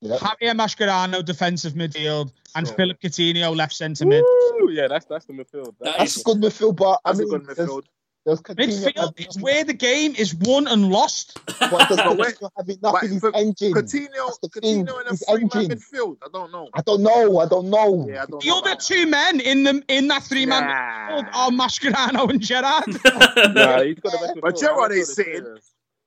[0.00, 0.20] Yep.
[0.20, 2.32] Javier Mascherano, defensive midfield.
[2.54, 2.76] And Sure.
[2.76, 4.22] Philip Coutinho, left centre mid.
[4.60, 5.74] Woo, yeah, that's that's the midfield.
[5.80, 7.82] That That's a good midfield, but I That's a mean, good midfield.
[8.26, 11.38] There's Coutinho Midfield having- is where the game is won and lost.
[11.46, 13.72] but does But wait- Coutinho have enough but in his for- engine?
[13.72, 15.78] Coutinho, That's the thing, Coutinho in a his three-man engine.
[15.78, 16.16] midfield.
[16.24, 16.68] I don't know.
[16.74, 17.38] I don't know.
[17.38, 18.06] I don't know.
[18.10, 18.58] Yeah, I don't The know.
[18.58, 21.22] other two men in the in that three man Nah.
[21.22, 22.86] midfield are Mascherano and Gerrard.
[23.54, 24.60] Nah, he's got the best But midfield.
[24.60, 25.44] Gerrard I'm ain't sitting.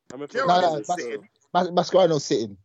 [0.10, 1.30] the Gerrard No, no, isn't sitting.
[1.54, 2.58] Mas- Mascherano's sitting.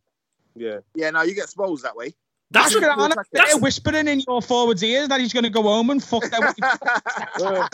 [0.55, 0.79] Yeah.
[0.95, 2.13] Yeah, now you get exposed that way.
[2.51, 5.89] That's Mascherano, That's- they're whispering in your forwards' ears that he's going to go home
[5.89, 6.53] and fuck their
[7.39, 7.67] Well,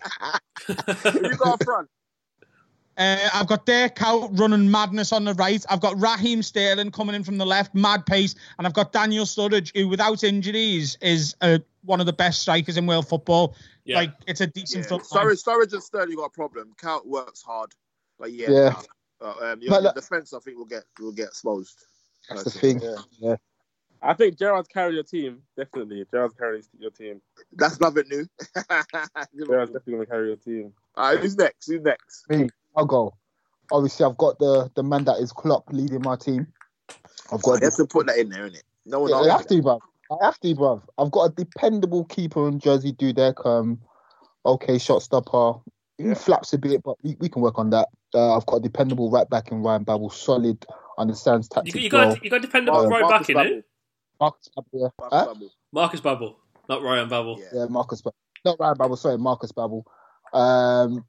[0.68, 1.90] Who you got front?
[2.98, 5.64] Uh, I've got Dirk out running madness on the right.
[5.70, 9.26] I've got Raheem Sterling coming in from the left, mad pace, and I've got Daniel
[9.26, 13.56] Sturridge, who without injuries is uh, one of the best strikers in world football.
[13.86, 13.96] Yeah.
[13.98, 14.88] Like it's a decent Yeah.
[14.90, 15.26] front line.
[15.26, 16.74] Sturridge, Sturridge and Sterling got a problem.
[16.80, 17.72] Count works hard,
[18.20, 18.82] but yeah, Yeah.
[19.22, 21.84] Uh, um, your, But your look- defense, I think, will get will get exposed.
[22.30, 22.82] That's the thing.
[22.82, 22.96] Yeah.
[23.20, 23.36] Yeah.
[24.02, 25.44] I think Gerrard's carrying your team.
[25.56, 26.06] Definitely.
[26.12, 27.22] Gerrard's carrying your team.
[27.54, 28.26] That's nothing new.
[29.46, 30.74] Gerrard's definitely going to carry your team.
[30.96, 31.68] All right, who's next?
[31.68, 32.30] Who's next?
[32.30, 33.16] Me, I'll go.
[33.72, 36.48] Obviously, I've got the the man that is Klopp leading my team.
[37.32, 37.62] I've got.
[37.62, 38.64] You have to put that in there, innit?
[38.86, 39.32] No one Yeah, I else.
[39.40, 39.80] have to, bruv.
[40.12, 40.82] I have to, bruv.
[40.98, 43.46] I've got a dependable keeper in Jerzy Dudek.
[43.46, 43.80] Um,
[44.46, 45.60] okay, shot stopper.
[45.98, 46.14] He Yeah.
[46.16, 47.88] flaps a bit, but we, we can work on that.
[48.14, 50.66] Uh, I've got a dependable right back in Ryan Babel, solid,
[50.98, 52.10] understands You, tactics you well.
[52.10, 53.66] got you got dependable Uh, right Markus back in it.
[54.22, 54.88] Markus Babbel, yeah.
[55.00, 55.26] Marcus Huh?
[55.34, 55.50] Babel.
[55.74, 56.36] Markus Babbel,
[56.70, 57.38] not Ryan Babel.
[57.40, 57.48] Yeah.
[57.62, 58.14] Yeah, Markus Babbel.
[58.46, 59.84] Not Ryan Babel, sorry, Markus Babbel.
[60.34, 61.04] Um,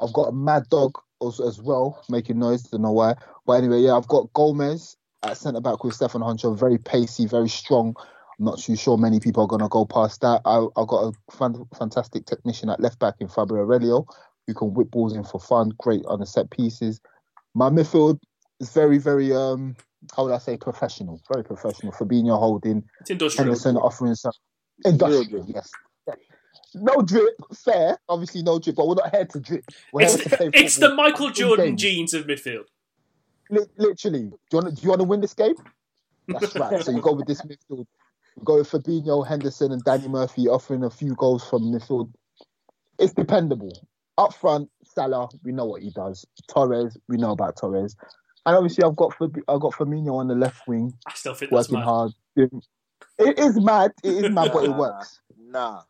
[0.00, 2.62] I've got a mad dog also as well, making noise.
[2.64, 3.14] Don't know why,
[3.46, 7.48] but anyway, yeah, I've got Gomez at centre back with Stéphane Henchoz, very pacey, very
[7.48, 7.94] strong.
[8.38, 10.42] I'm not too sure many people are gonna go past that.
[10.44, 14.06] I I got a fan, fantastic technician at left back in Fabio Aurelio,
[14.46, 17.00] who can whip balls in for fun, great on the set pieces.
[17.54, 18.18] My midfield
[18.60, 19.76] is very, very um,
[20.16, 21.92] how would I say, professional, very professional.
[21.92, 23.44] Fabinho holding, It's industrial.
[23.46, 24.32] Henderson offering some
[24.84, 25.70] industrial, yes.
[26.74, 27.98] No drip, fair.
[28.08, 29.64] Obviously, no drip, but we're not here to drip.
[29.92, 30.94] We're It's, here to play it's the.
[30.94, 31.82] Michael Jordan games.
[31.82, 32.64] genes of midfield.
[33.50, 34.20] Li- literally.
[34.22, 34.74] Do you want to?
[34.74, 35.54] Do you want to win this game?
[36.28, 36.82] That's right.
[36.82, 37.86] So you go with this midfield.
[38.36, 42.10] You go with Fabinho, Henderson, and Danny Murphy offering a few goals from midfield.
[42.98, 43.86] It's dependable.
[44.16, 46.24] Up front, Salah, we know what he does.
[46.48, 47.96] Torres, we know about Torres,
[48.46, 51.50] and obviously I've got Fab- I've got Firmino on the left wing, I still think
[51.50, 51.84] that's working mad.
[51.84, 52.12] hard.
[53.18, 53.92] It is mad.
[54.02, 55.20] It is mad, but it works.
[55.38, 55.82] Nah.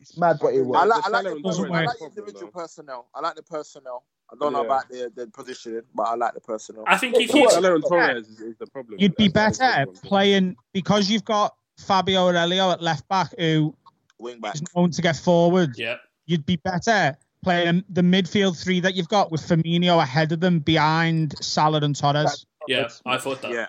[0.00, 0.86] It's mad, but it I works.
[0.88, 1.30] like, I like, the,
[1.72, 3.08] I like the individual personnel.
[3.14, 4.04] I like the personnel.
[4.32, 4.66] I don't know Yeah.
[4.66, 6.84] about the the positioning, but I like the personnel.
[6.86, 8.98] I think if you Alone Torres is, is the problem.
[8.98, 13.74] You'd be That's- that's better playing because you've got Fabio Aurelio at left back who
[14.18, 14.54] Wing back.
[14.54, 15.74] is known to get forward.
[15.76, 15.96] yeah,
[16.26, 20.60] You'd be better playing the midfield three that you've got with Firmino ahead of them
[20.60, 22.46] behind Salah and Torres.
[22.68, 23.50] yeah, I thought that.
[23.50, 23.66] Yeah,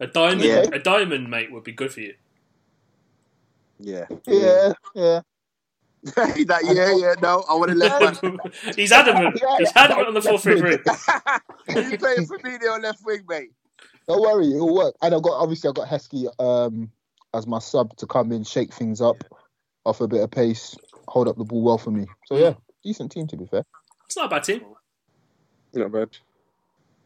[0.00, 0.66] A diamond, Yeah.
[0.72, 2.14] a diamond, mate, would be good for you.
[3.78, 5.20] yeah, Yeah, yeah.
[6.14, 7.14] that, yeah, yeah.
[7.20, 8.52] No, I would have left back.
[8.76, 9.40] He's adamant.
[9.58, 10.78] He's adamant on the four three three.
[11.90, 13.50] you playing for me on left wing, mate.
[14.06, 14.94] Don't worry, it'll work.
[15.02, 16.90] And I've got obviously I've got Heskey um
[17.34, 19.24] as my sub to come in, shake things up,
[19.84, 20.76] offer a bit of pace,
[21.08, 22.06] hold up the ball well for me.
[22.26, 22.54] So yeah,
[22.86, 23.64] decent team to be fair.
[24.06, 24.62] It's not a bad team.
[25.74, 26.16] Not bad.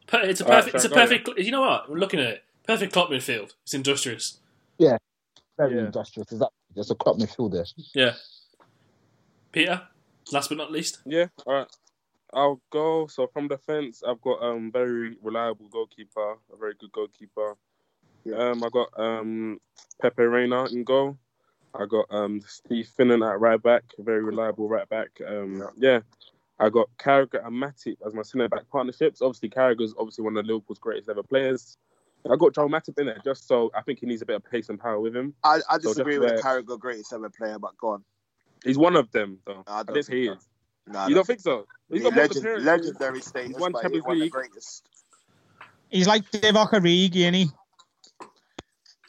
[0.06, 0.74] Per- It's a All right, perfect.
[0.76, 1.38] It's a sorry, go perfect.
[1.46, 1.88] You know what?
[1.90, 2.44] We're looking at it.
[2.66, 3.54] Perfect clock midfield.
[3.62, 4.38] It's industrious.
[4.78, 4.98] Yeah,
[5.56, 5.86] very Yeah.
[5.86, 6.30] industrious.
[6.32, 7.64] Is that there's a crop midfield there.
[7.94, 8.14] Yeah.
[9.52, 9.82] Peter,
[10.32, 11.00] last but not least.
[11.06, 11.66] Yeah, all right.
[12.32, 13.06] I'll go.
[13.08, 17.56] So from defense, I've got um very reliable goalkeeper, a very good goalkeeper.
[18.36, 19.58] Um, I got um
[20.00, 21.16] Pepe Reina in goal.
[21.74, 25.08] I got um Steve Finnan at right back, very reliable right back.
[25.26, 26.00] Um, yeah.
[26.58, 29.22] I got Carragher and Matip as my centre back partnerships.
[29.22, 31.78] Obviously, Carragher's obviously one of Liverpool's greatest ever players.
[32.30, 34.44] I got Joel Matip in there just so I think he needs a bit of
[34.44, 35.32] pace and power with him.
[35.42, 38.04] I, I disagree just with where- Carragher, greatest ever player, but go on.
[38.62, 39.64] He's one of them, though.
[39.66, 40.32] I I, don't didn't think he so.
[40.34, 40.48] is.
[40.86, 41.66] No, you don't think so?
[41.90, 44.32] He's got legend, legendary status, won but Champions he's one of the League.
[44.32, 44.86] greatest.
[45.88, 47.46] He's like Divock Origi, isn't he?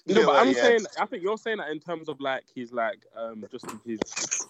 [0.06, 0.61] You know, Yeah, but I'm yeah.
[0.61, 4.02] saying, I think you're saying that in terms of like he's like um just his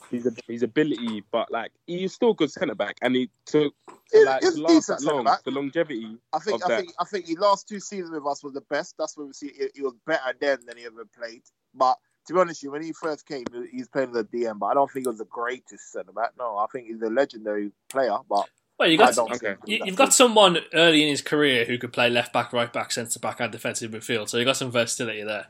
[0.10, 3.74] his his ability, but like he's still a good centre back, and he took
[4.12, 5.44] to, like he's last that long, centre-back.
[5.44, 6.18] the longevity.
[6.34, 6.80] I think I that.
[6.80, 8.96] think I think his last two seasons with us was the best.
[8.98, 11.44] That's when we see he, he was better then than he ever played.
[11.74, 11.98] But
[12.28, 14.68] to be honest with you, when he first came, he was playing the DM, but
[14.68, 16.32] I don't think he was the greatest centre back.
[16.38, 18.48] No, I think he's a legendary player, but
[18.82, 19.58] Well, you got okay.
[19.68, 22.92] you, you've got someone early in his career who could play left back, right back,
[22.92, 24.28] centre back, and defensive midfield.
[24.28, 25.46] So you've got some versatility there.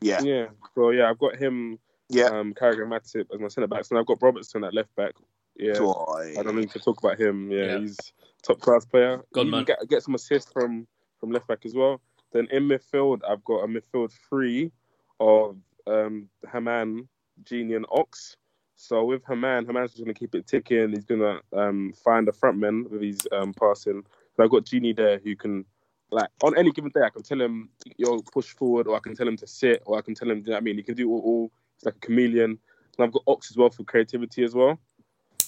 [0.00, 0.46] yeah, Yeah.
[0.74, 1.78] So yeah, I've got him,
[2.08, 2.28] yeah.
[2.28, 5.12] um, Carragher, Matip as my centre backs, and I've got Robertson at left back.
[5.56, 5.78] Yeah.
[5.78, 6.36] Boy.
[6.38, 7.50] I don't need to talk about him.
[7.50, 7.78] Yeah, Yeah.
[7.80, 7.98] he's
[8.42, 9.20] top class player.
[9.34, 9.64] Good he man.
[9.64, 10.86] Get, get some assists from
[11.20, 12.00] from left back as well.
[12.32, 14.72] Then in midfield, I've got a midfield three
[15.20, 17.08] of um, Hamann,
[17.44, 18.36] Gini, and Ox.
[18.76, 20.90] So with Hamann, Hamann's just going to keep it ticking.
[20.90, 24.04] He's going to um, find the front men with his um, passing.
[24.36, 25.64] So I've got Gini there who can,
[26.10, 29.16] like, on any given day, I can tell him, yo, push forward, or I can
[29.16, 30.76] tell him to sit, or I can tell him, you know what I mean?
[30.76, 31.52] He can do all, all.
[31.76, 32.58] He's like a chameleon.
[32.98, 34.78] And I've got Ox as well for creativity as well.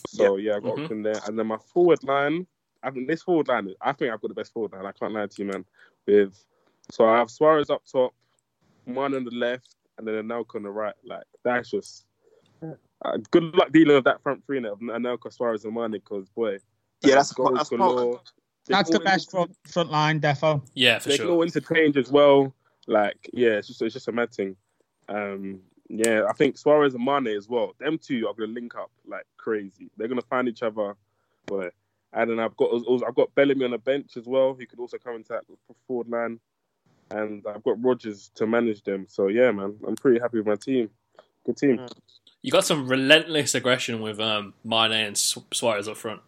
[0.07, 0.85] So yeah, I've got Mhm.
[0.85, 1.21] Ox in there.
[1.27, 2.47] And then my forward line,
[2.83, 4.87] I think this forward line, I think I've got the best forward line.
[4.87, 5.65] I can't lie to you, man.
[6.07, 6.45] With
[6.91, 8.15] so I have Suarez up top,
[8.87, 10.95] one on the left, and then Anelka on the right.
[11.05, 12.07] Like that's just
[13.05, 15.93] uh, good luck dealing with that front three now of Anelka, Suarez, and Mane.
[15.93, 16.59] Because boy,
[17.03, 18.21] Yeah, that's goals that's galore.
[18.67, 20.63] They That's the best front, front line, defo.
[20.75, 21.17] Yeah, for sure.
[21.17, 22.55] They can all interchange as well.
[22.87, 24.57] Like yeah, it's just it's just a mad thing.
[25.09, 27.75] Um, yeah, I think Suarez and Mane as well.
[27.79, 29.91] Them two are gonna link up like crazy.
[29.97, 30.95] They're gonna find each other.
[31.47, 31.71] Boy.
[32.13, 34.81] And then I've got also, I've got Bellamy on the bench as well, He could
[34.81, 35.45] also come into that
[35.87, 36.41] forward line.
[37.11, 39.07] And I've got Rodgers to manage them.
[39.09, 40.91] So yeah, man, I'm pretty happy with my team.
[41.45, 41.87] Good team.
[42.43, 46.21] You got some relentless aggression with um, Mane and Su- Suarez up front.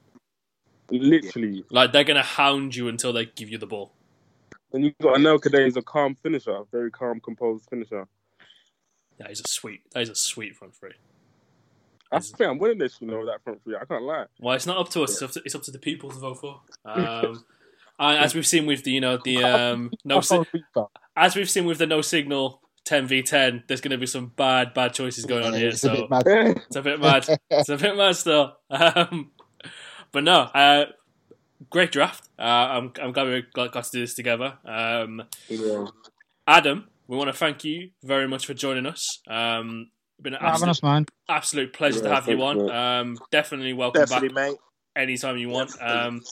[0.90, 1.64] Literally.
[1.70, 3.92] Like they're gonna hound you until they give you the ball.
[4.72, 8.06] And you've got Anelka there, he's a calm finisher, very calm, composed finisher.
[9.18, 9.82] Yeah, he's a sweet.
[9.92, 10.92] That is a sweet front three.
[12.12, 13.76] I think I'm winning this, you know, that front three.
[13.76, 14.26] I can't lie.
[14.40, 15.12] Well, it's not up to us.
[15.12, 16.60] It's up to, it's up to the people to vote for.
[16.84, 17.44] Um,
[18.00, 20.42] as we've seen with the you know the um, no si-
[21.16, 24.32] as we've seen with the no signal ten v ten, there's going to be some
[24.36, 25.68] bad bad choices going on here.
[25.68, 26.22] It's a So bit mad.
[26.26, 27.28] it's a bit mad.
[27.50, 28.56] It's a bit mad still.
[28.68, 29.30] Um,
[30.12, 30.86] but no, uh,
[31.70, 32.28] great draft.
[32.38, 34.58] Uh, I'm I'm glad we got, got to do this together.
[34.64, 35.86] Um, Yeah.
[36.46, 39.20] Adam, we want to thank you very much for joining us.
[39.28, 39.90] Um,
[40.20, 41.06] been an absolute, us, man.
[41.28, 42.68] absolute pleasure to have you on.
[42.70, 44.58] Um, definitely welcome definitely, back mate.
[44.96, 45.70] anytime you want.
[45.80, 46.22] Um,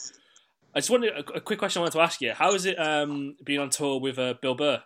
[0.75, 2.33] I just wanted a, a quick question I wanted to ask you.
[2.33, 4.83] How is it um, being on tour with uh, Bill Burr?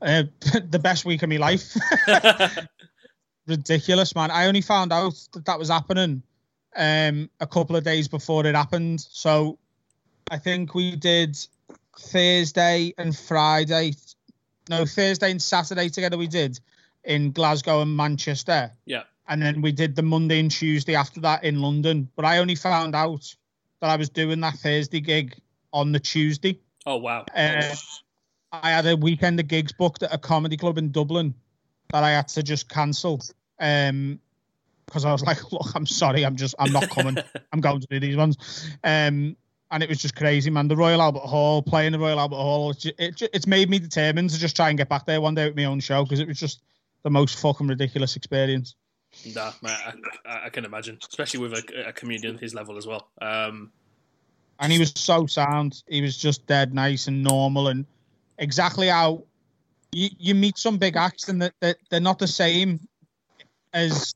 [0.00, 0.24] Uh,
[0.70, 1.76] the best week of my life.
[3.46, 4.30] Ridiculous, man.
[4.30, 6.22] I only found out that that was happening
[6.76, 9.00] um, a couple of days before it happened.
[9.00, 9.58] So
[10.30, 11.36] I think we did
[11.98, 13.94] Thursday and Friday.
[14.68, 16.60] No, Thursday and Saturday together we did
[17.04, 18.72] in Glasgow and Manchester.
[18.86, 19.02] yeah.
[19.28, 22.08] And then we did the Monday and Tuesday after that in London.
[22.16, 23.32] But I only found out
[23.80, 25.36] that I was doing that Thursday gig
[25.72, 26.58] on the Tuesday.
[26.84, 27.26] Oh wow.
[27.34, 27.74] Uh,
[28.52, 31.34] I had a weekend of gigs booked at a comedy club in Dublin
[31.92, 33.20] that I had to just cancel.
[33.58, 34.20] Um,
[34.86, 37.16] because I was like, look, I'm sorry, I'm just, I'm not coming.
[37.52, 38.36] I'm going to do these ones.
[38.82, 39.36] Um,
[39.70, 40.66] and it was just crazy, man.
[40.66, 44.30] The Royal Albert Hall, playing the Royal Albert Hall, it, it, it's made me determined
[44.30, 46.26] to just try and get back there one day with my own show because it
[46.26, 46.62] was just
[47.04, 48.74] the most fucking ridiculous experience.
[49.34, 49.92] Nah, I,
[50.26, 53.10] I, I can imagine, especially with a, a comedian his level as well.
[53.20, 53.70] Um,
[54.58, 55.82] and he was so sound.
[55.88, 57.86] He was just dead nice and normal and
[58.40, 59.22] exactly how
[59.92, 62.80] you, you meet some big acts and that they're, they're not the same
[63.72, 64.14] as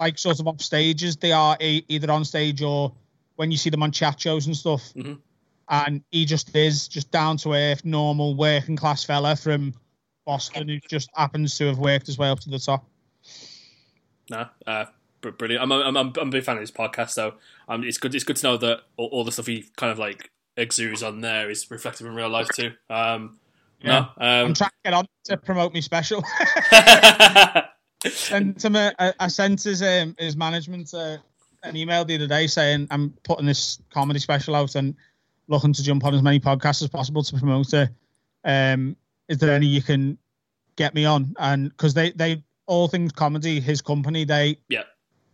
[0.00, 1.16] like sort of off stages.
[1.16, 2.92] They are a, either on stage or
[3.36, 4.92] when you see them on chat shows and stuff.
[4.94, 5.14] Mm-hmm.
[5.68, 9.72] And he just is just down to earth, normal working class fella from
[10.26, 12.84] Boston who just happens to have worked his way up to the top.
[14.30, 14.86] No, uh,
[15.20, 15.62] brilliant.
[15.62, 17.34] I'm, I'm, I'm, I'm a big fan of his podcast, so
[17.68, 18.14] um, it's good.
[18.14, 21.20] It's good to know that all, all, the stuff he kind of like exudes on
[21.20, 22.72] there is reflective in real life too.
[22.88, 23.38] Um,
[23.80, 23.90] yeah.
[23.90, 26.22] No, um, I'm trying to get on to promote me special.
[28.06, 31.18] sent him a, I sent his um, his management uh,
[31.62, 34.94] an email the other day saying I'm putting this comedy special out and
[35.48, 37.90] looking to jump on as many podcasts as possible to promote it.
[38.44, 38.96] Um,
[39.28, 40.16] is there any you can
[40.76, 41.34] get me on?
[41.38, 44.84] And because they they all things comedy, his company, they yeah,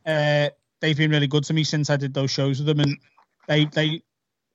[0.05, 2.97] uh, they've been really good to me since I did those shows with them, and
[3.47, 4.03] they they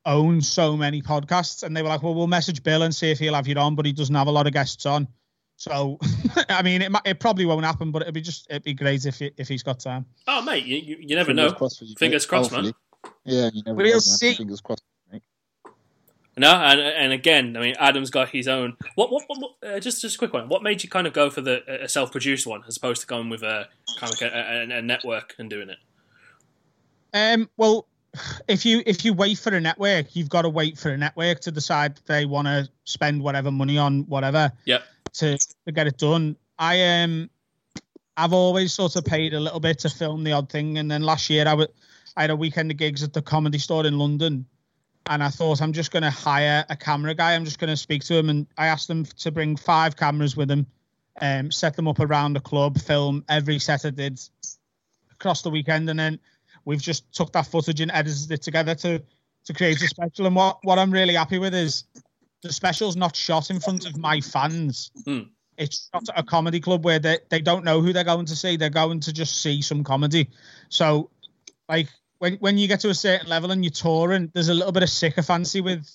[0.05, 3.19] own so many podcasts, and they were like, well, we'll message Bill and see if
[3.19, 5.07] he'll have you on, but he doesn't have a lot of guests on.
[5.57, 5.99] So,
[6.49, 9.21] I mean, it, it probably won't happen, but it'd be just it'd be great if
[9.21, 10.05] if he's got time.
[10.27, 11.57] Oh, mate, you, you, you never Fingers know.
[11.57, 12.73] Crossed you, Fingers crossed, Hopefully.
[13.03, 13.11] man.
[13.25, 14.33] Yeah, you never we'll know, see.
[14.33, 14.83] Fingers crossed.
[16.37, 18.77] No, and and again, I mean, Adam's got his own.
[18.95, 20.47] What what, what uh, just just a quick one.
[20.47, 23.29] What made you kind of go for the a self-produced one as opposed to going
[23.29, 23.67] with a
[23.99, 25.77] kind of like a, a, a network and doing it?
[27.13, 27.49] Um.
[27.57, 27.85] Well,
[28.47, 31.39] if you if you wait for a network, you've got to wait for a network
[31.41, 34.51] to decide they want to spend whatever money on whatever.
[34.65, 34.83] Yep
[35.13, 36.35] to, to get it done.
[36.57, 37.29] I um
[38.17, 41.01] I've always sort of paid a little bit to film the odd thing, and then
[41.01, 41.67] last year I was
[42.15, 44.45] I had a weekend of gigs at the comedy store in London,
[45.07, 47.33] and I thought I'm just going to hire a camera guy.
[47.33, 50.35] I'm just going to speak to him, and I asked them to bring five cameras
[50.35, 50.67] with them,
[51.21, 54.19] um, set them up around the club, film every set I did
[55.11, 56.19] across the weekend, and then
[56.65, 59.01] we've just took that footage and edited it together to
[59.45, 60.25] to create a special.
[60.25, 61.85] And what what I'm really happy with is
[62.41, 64.91] the special's not shot in front of my fans.
[65.05, 65.29] Mm.
[65.57, 68.57] It's not a comedy club where they, they don't know who they're going to see.
[68.57, 70.29] They're going to just see some comedy.
[70.69, 71.11] So,
[71.69, 74.71] like, when, when you get to a certain level and you're touring, there's a little
[74.71, 75.87] bit of sycophancy with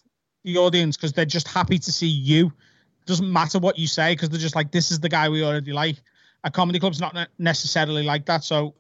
[0.45, 2.53] the audience because they're just happy to see you.
[3.07, 5.73] Doesn't matter what you say because they're just like, this is the guy we already
[5.73, 5.97] like.
[6.45, 8.45] A comedy club's not necessarily like that.
[8.45, 8.75] So,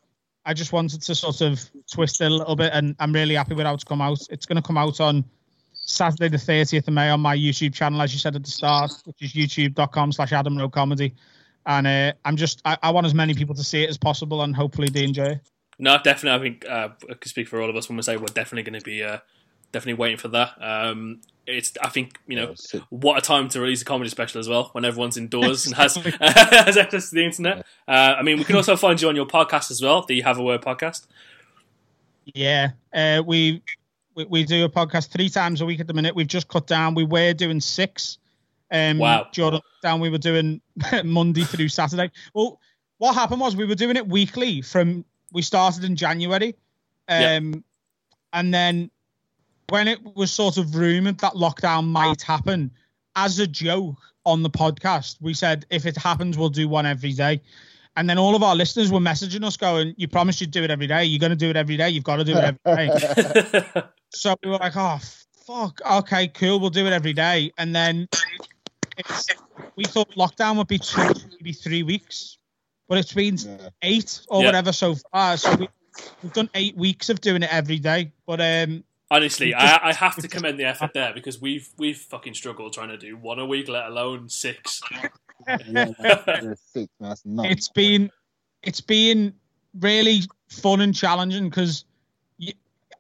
[0.47, 1.61] I just wanted to sort of
[1.93, 4.21] twist it a little bit, and I'm really happy with how it's come out.
[4.31, 5.25] It's going to come out on
[5.73, 8.93] Saturday the 30th of May on my YouTube channel, as you said at the start,
[9.05, 11.15] which is youtube.com slash Adam Rowe Comedy.
[11.67, 14.43] And uh, I'm just, I, I, want as many people to see it as possible
[14.43, 15.41] and hopefully they enjoy it.
[15.81, 16.39] No, definitely.
[16.39, 18.63] I think uh, I can speak for all of us when we say we're definitely
[18.71, 19.19] going to be uh,
[19.77, 20.55] definitely waiting for that.
[20.61, 22.55] Um, it's, I think, you know,
[22.89, 25.95] what a time to release a comedy special as well when everyone's indoors and has,
[26.21, 27.59] has access to the internet.
[27.87, 30.39] Uh, I mean, we can also find you on your podcast as well, the Have
[30.39, 31.07] a Word podcast.
[32.25, 33.63] Yeah, uh, we
[34.17, 36.17] we, we do a podcast three times a week at the minute.
[36.17, 36.95] We've just cut down.
[36.95, 38.19] We were doing six.
[38.73, 39.29] Um, wow.
[39.31, 40.01] Jordan down.
[40.01, 40.61] We were doing
[41.05, 42.11] Monday through Saturday.
[42.35, 42.59] Well,
[42.99, 46.57] what happened was we were doing it weekly from we started in January,
[47.09, 47.63] um,
[48.33, 48.91] and then
[49.69, 52.71] when it was sort of rumored that lockdown might happen,
[53.15, 57.13] as a joke on the podcast, we said if it happens, we'll do one every
[57.13, 57.41] day.
[57.97, 60.71] And then all of our listeners were messaging us going, You promised you'd do it
[60.71, 61.05] every day.
[61.05, 61.89] You're going to do it every day.
[61.89, 63.83] You've got to do it every day.
[64.11, 64.99] so we were like, Oh,
[65.47, 65.81] fuck.
[65.91, 66.61] Okay, cool.
[66.61, 67.53] We'll do it every day.
[67.57, 68.07] And then
[69.77, 72.37] we thought lockdown would be two, maybe three weeks,
[72.87, 73.69] but it's been yeah.
[73.83, 74.49] eight or yeah.
[74.49, 75.39] whatever so far.
[75.39, 75.69] So we,
[76.23, 78.13] have done eight weeks of doing it every day.
[78.27, 82.35] But um, honestly, I, I have to commend the effort there because we've we've fucking
[82.35, 84.81] struggled trying to do one a week, let alone six
[85.49, 86.89] it's
[87.69, 88.11] been
[88.63, 89.35] it's been
[89.79, 91.85] really fun and challenging because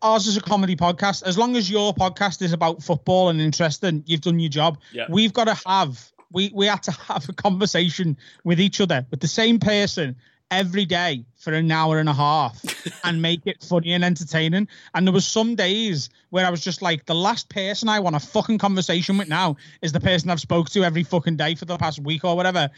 [0.02, 1.22] ours is a comedy podcast.
[1.22, 4.78] As long as your podcast is about football and interesting, you've done your job.
[4.92, 5.06] Yeah.
[5.08, 9.20] We've got to have we we had to have a conversation with each other with
[9.20, 10.16] the same person
[10.50, 12.62] every day for an hour and a half
[13.04, 14.68] and make it funny and entertaining.
[14.94, 18.16] And there was some days where I was just like, the last person I want
[18.16, 21.64] a fucking conversation with now is the person I've spoke to every fucking day for
[21.64, 22.70] the past week or whatever.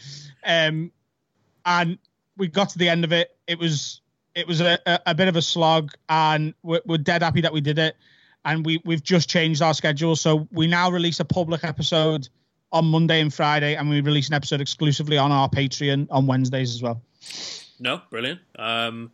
[0.43, 0.91] Um,
[1.65, 1.97] and
[2.37, 3.37] we got to the end of it.
[3.47, 4.01] It was
[4.35, 7.51] it was a, a, a bit of a slog, and we're, we're dead happy that
[7.51, 7.95] we did it.
[8.45, 12.29] And we we've just changed our schedule, so we now release a public episode
[12.71, 16.73] on Monday and Friday, and we release an episode exclusively on our Patreon on Wednesdays
[16.73, 17.01] as well.
[17.79, 18.39] No, brilliant.
[18.57, 19.11] Um,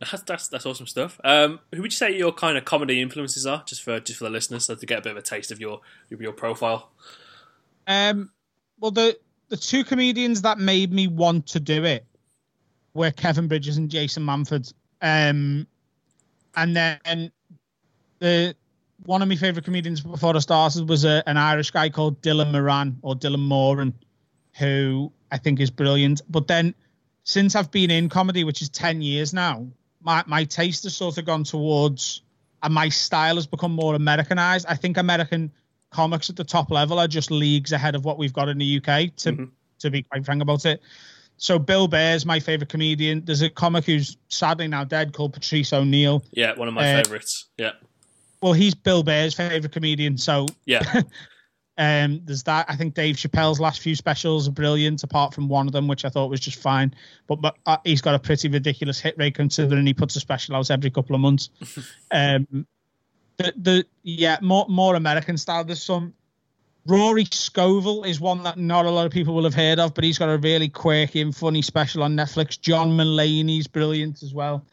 [0.00, 1.18] That's, that's that's awesome stuff.
[1.24, 4.24] Um, who would you say your kind of comedy influences are, just for just for
[4.24, 6.90] the listeners, so to get a bit of a taste of your your profile?
[7.86, 8.30] Um,
[8.80, 9.16] well, the
[9.48, 12.04] the two comedians that made me want to do it
[12.92, 14.72] were Kevin Bridges and Jason Manford.
[15.00, 15.66] Um,
[16.56, 17.32] and then
[18.18, 18.54] the
[19.06, 22.52] one of my favorite comedians before I started was a, an Irish guy called Dylan
[22.52, 23.94] Moran or Dylan Moran,
[24.58, 26.20] who I think is brilliant.
[26.28, 26.74] But then
[27.24, 29.66] since I've been in comedy, which is 10 years now,
[30.02, 32.22] my, my taste has sort of gone towards
[32.62, 34.66] and my style has become more Americanized.
[34.68, 35.50] I think American
[35.90, 38.76] comics at the top level are just leagues ahead of what we've got in the
[38.78, 39.44] UK, to, Mm-hmm.
[39.80, 40.80] to be quite frank about it.
[41.36, 43.24] So Bill Burr's my favorite comedian.
[43.24, 46.22] There's a comic who's sadly now dead called Patrice O'Neal.
[46.32, 47.46] Yeah, one of my Uh, favorites.
[47.58, 47.72] Yeah,
[48.40, 50.16] Well, he's Bill Burr's favorite comedian.
[50.18, 50.82] So yeah,
[51.76, 52.66] um, there's that.
[52.68, 56.04] I think Dave Chappelle's last few specials are brilliant, apart from one of them, which
[56.04, 56.94] I thought was just fine.
[57.26, 60.54] But, but uh, he's got a pretty ridiculous hit rate considering he puts a special
[60.54, 61.50] out every couple of months.
[62.12, 62.66] um,
[63.36, 65.64] the the yeah, more more American style.
[65.64, 66.14] There's some.
[66.86, 70.04] Rory Scovel is one that not a lot of people will have heard of, but
[70.04, 72.60] he's got a really quirky and funny special on Netflix.
[72.60, 74.64] John Mulaney's brilliant as well.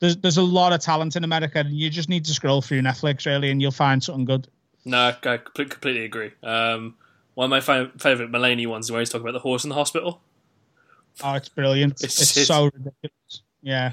[0.00, 2.82] There's there's a lot of talent in America, and you just need to scroll through
[2.82, 4.48] Netflix really, and you'll find something good.
[4.84, 6.30] No, I completely agree.
[6.42, 6.94] Um,
[7.34, 9.68] one of my fa- favorite Mulaney ones is where he's talking about the horse in
[9.70, 10.20] the hospital.
[11.22, 11.94] Oh, it's brilliant.
[12.02, 13.42] It's- It's, it's- so ridiculous.
[13.62, 13.90] Yeah.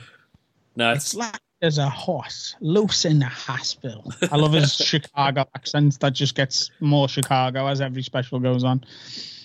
[0.76, 4.11] No, It's it's, like there's a horse loose in the hospital.
[4.31, 8.84] I love his Chicago accent that just gets more Chicago as every special goes on.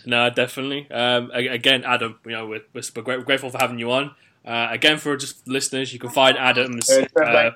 [0.05, 0.91] no, definitely.
[0.91, 4.15] Um, again, Adam, you know, we're, we're super gra- grateful for having you on.
[4.45, 6.91] Uh, again, for just listeners, you can find Adam's.
[6.91, 7.53] Uh,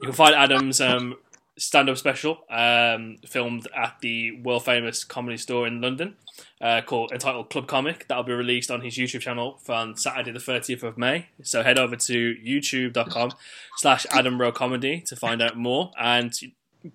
[0.00, 1.16] you can find Adam's um,
[1.56, 6.16] stand-up special um, filmed at the world famous comedy store in London,
[6.60, 8.08] uh, called entitled Club Comic.
[8.08, 11.28] That'll be released on his YouTube channel on Saturday the 30th of May.
[11.42, 13.32] So head over to youtube.com
[13.76, 16.32] slash Adam Rowe Comedy to find out more and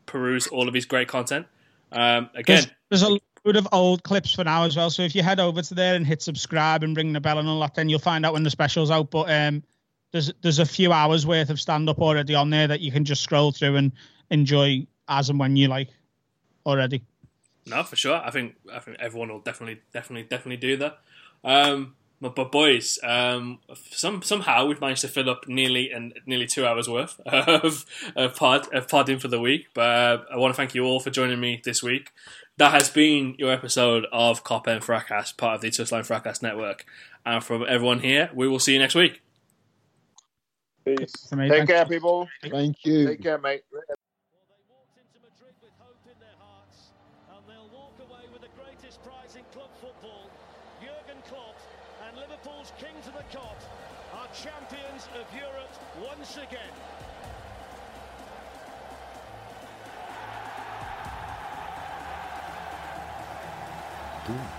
[0.05, 1.47] peruse all of his great content.
[1.91, 4.89] Um, again, There's, there's a load of old clips for now as well.
[4.89, 7.47] So if you head over to there and hit subscribe and ring the bell and
[7.47, 9.09] all that, then you'll find out when the special's out.
[9.09, 9.63] But um,
[10.11, 13.05] there's there's a few hours worth of stand up already on there that you can
[13.05, 13.91] just scroll through and
[14.29, 15.89] enjoy as and when you like
[16.65, 17.03] already.
[17.65, 18.15] No, for sure.
[18.15, 20.99] I think I think everyone will definitely, definitely, definitely do that.
[21.43, 23.59] Um, but, but boys, um,
[23.91, 27.85] some somehow we've managed to fill up nearly and nearly two hours worth of,
[28.15, 29.67] of pod of podding for the week.
[29.73, 32.11] But uh, I want to thank you all for joining me this week.
[32.57, 36.85] That has been your episode of Cop and Fracas, part of the Touchline Fracas Network.
[37.25, 39.21] And from everyone here, we will see you next week.
[40.83, 41.13] Peace.
[41.31, 42.27] Take care, people.
[42.41, 43.07] Thank you.
[43.07, 43.61] Take care, mate.
[64.29, 64.58] Oh,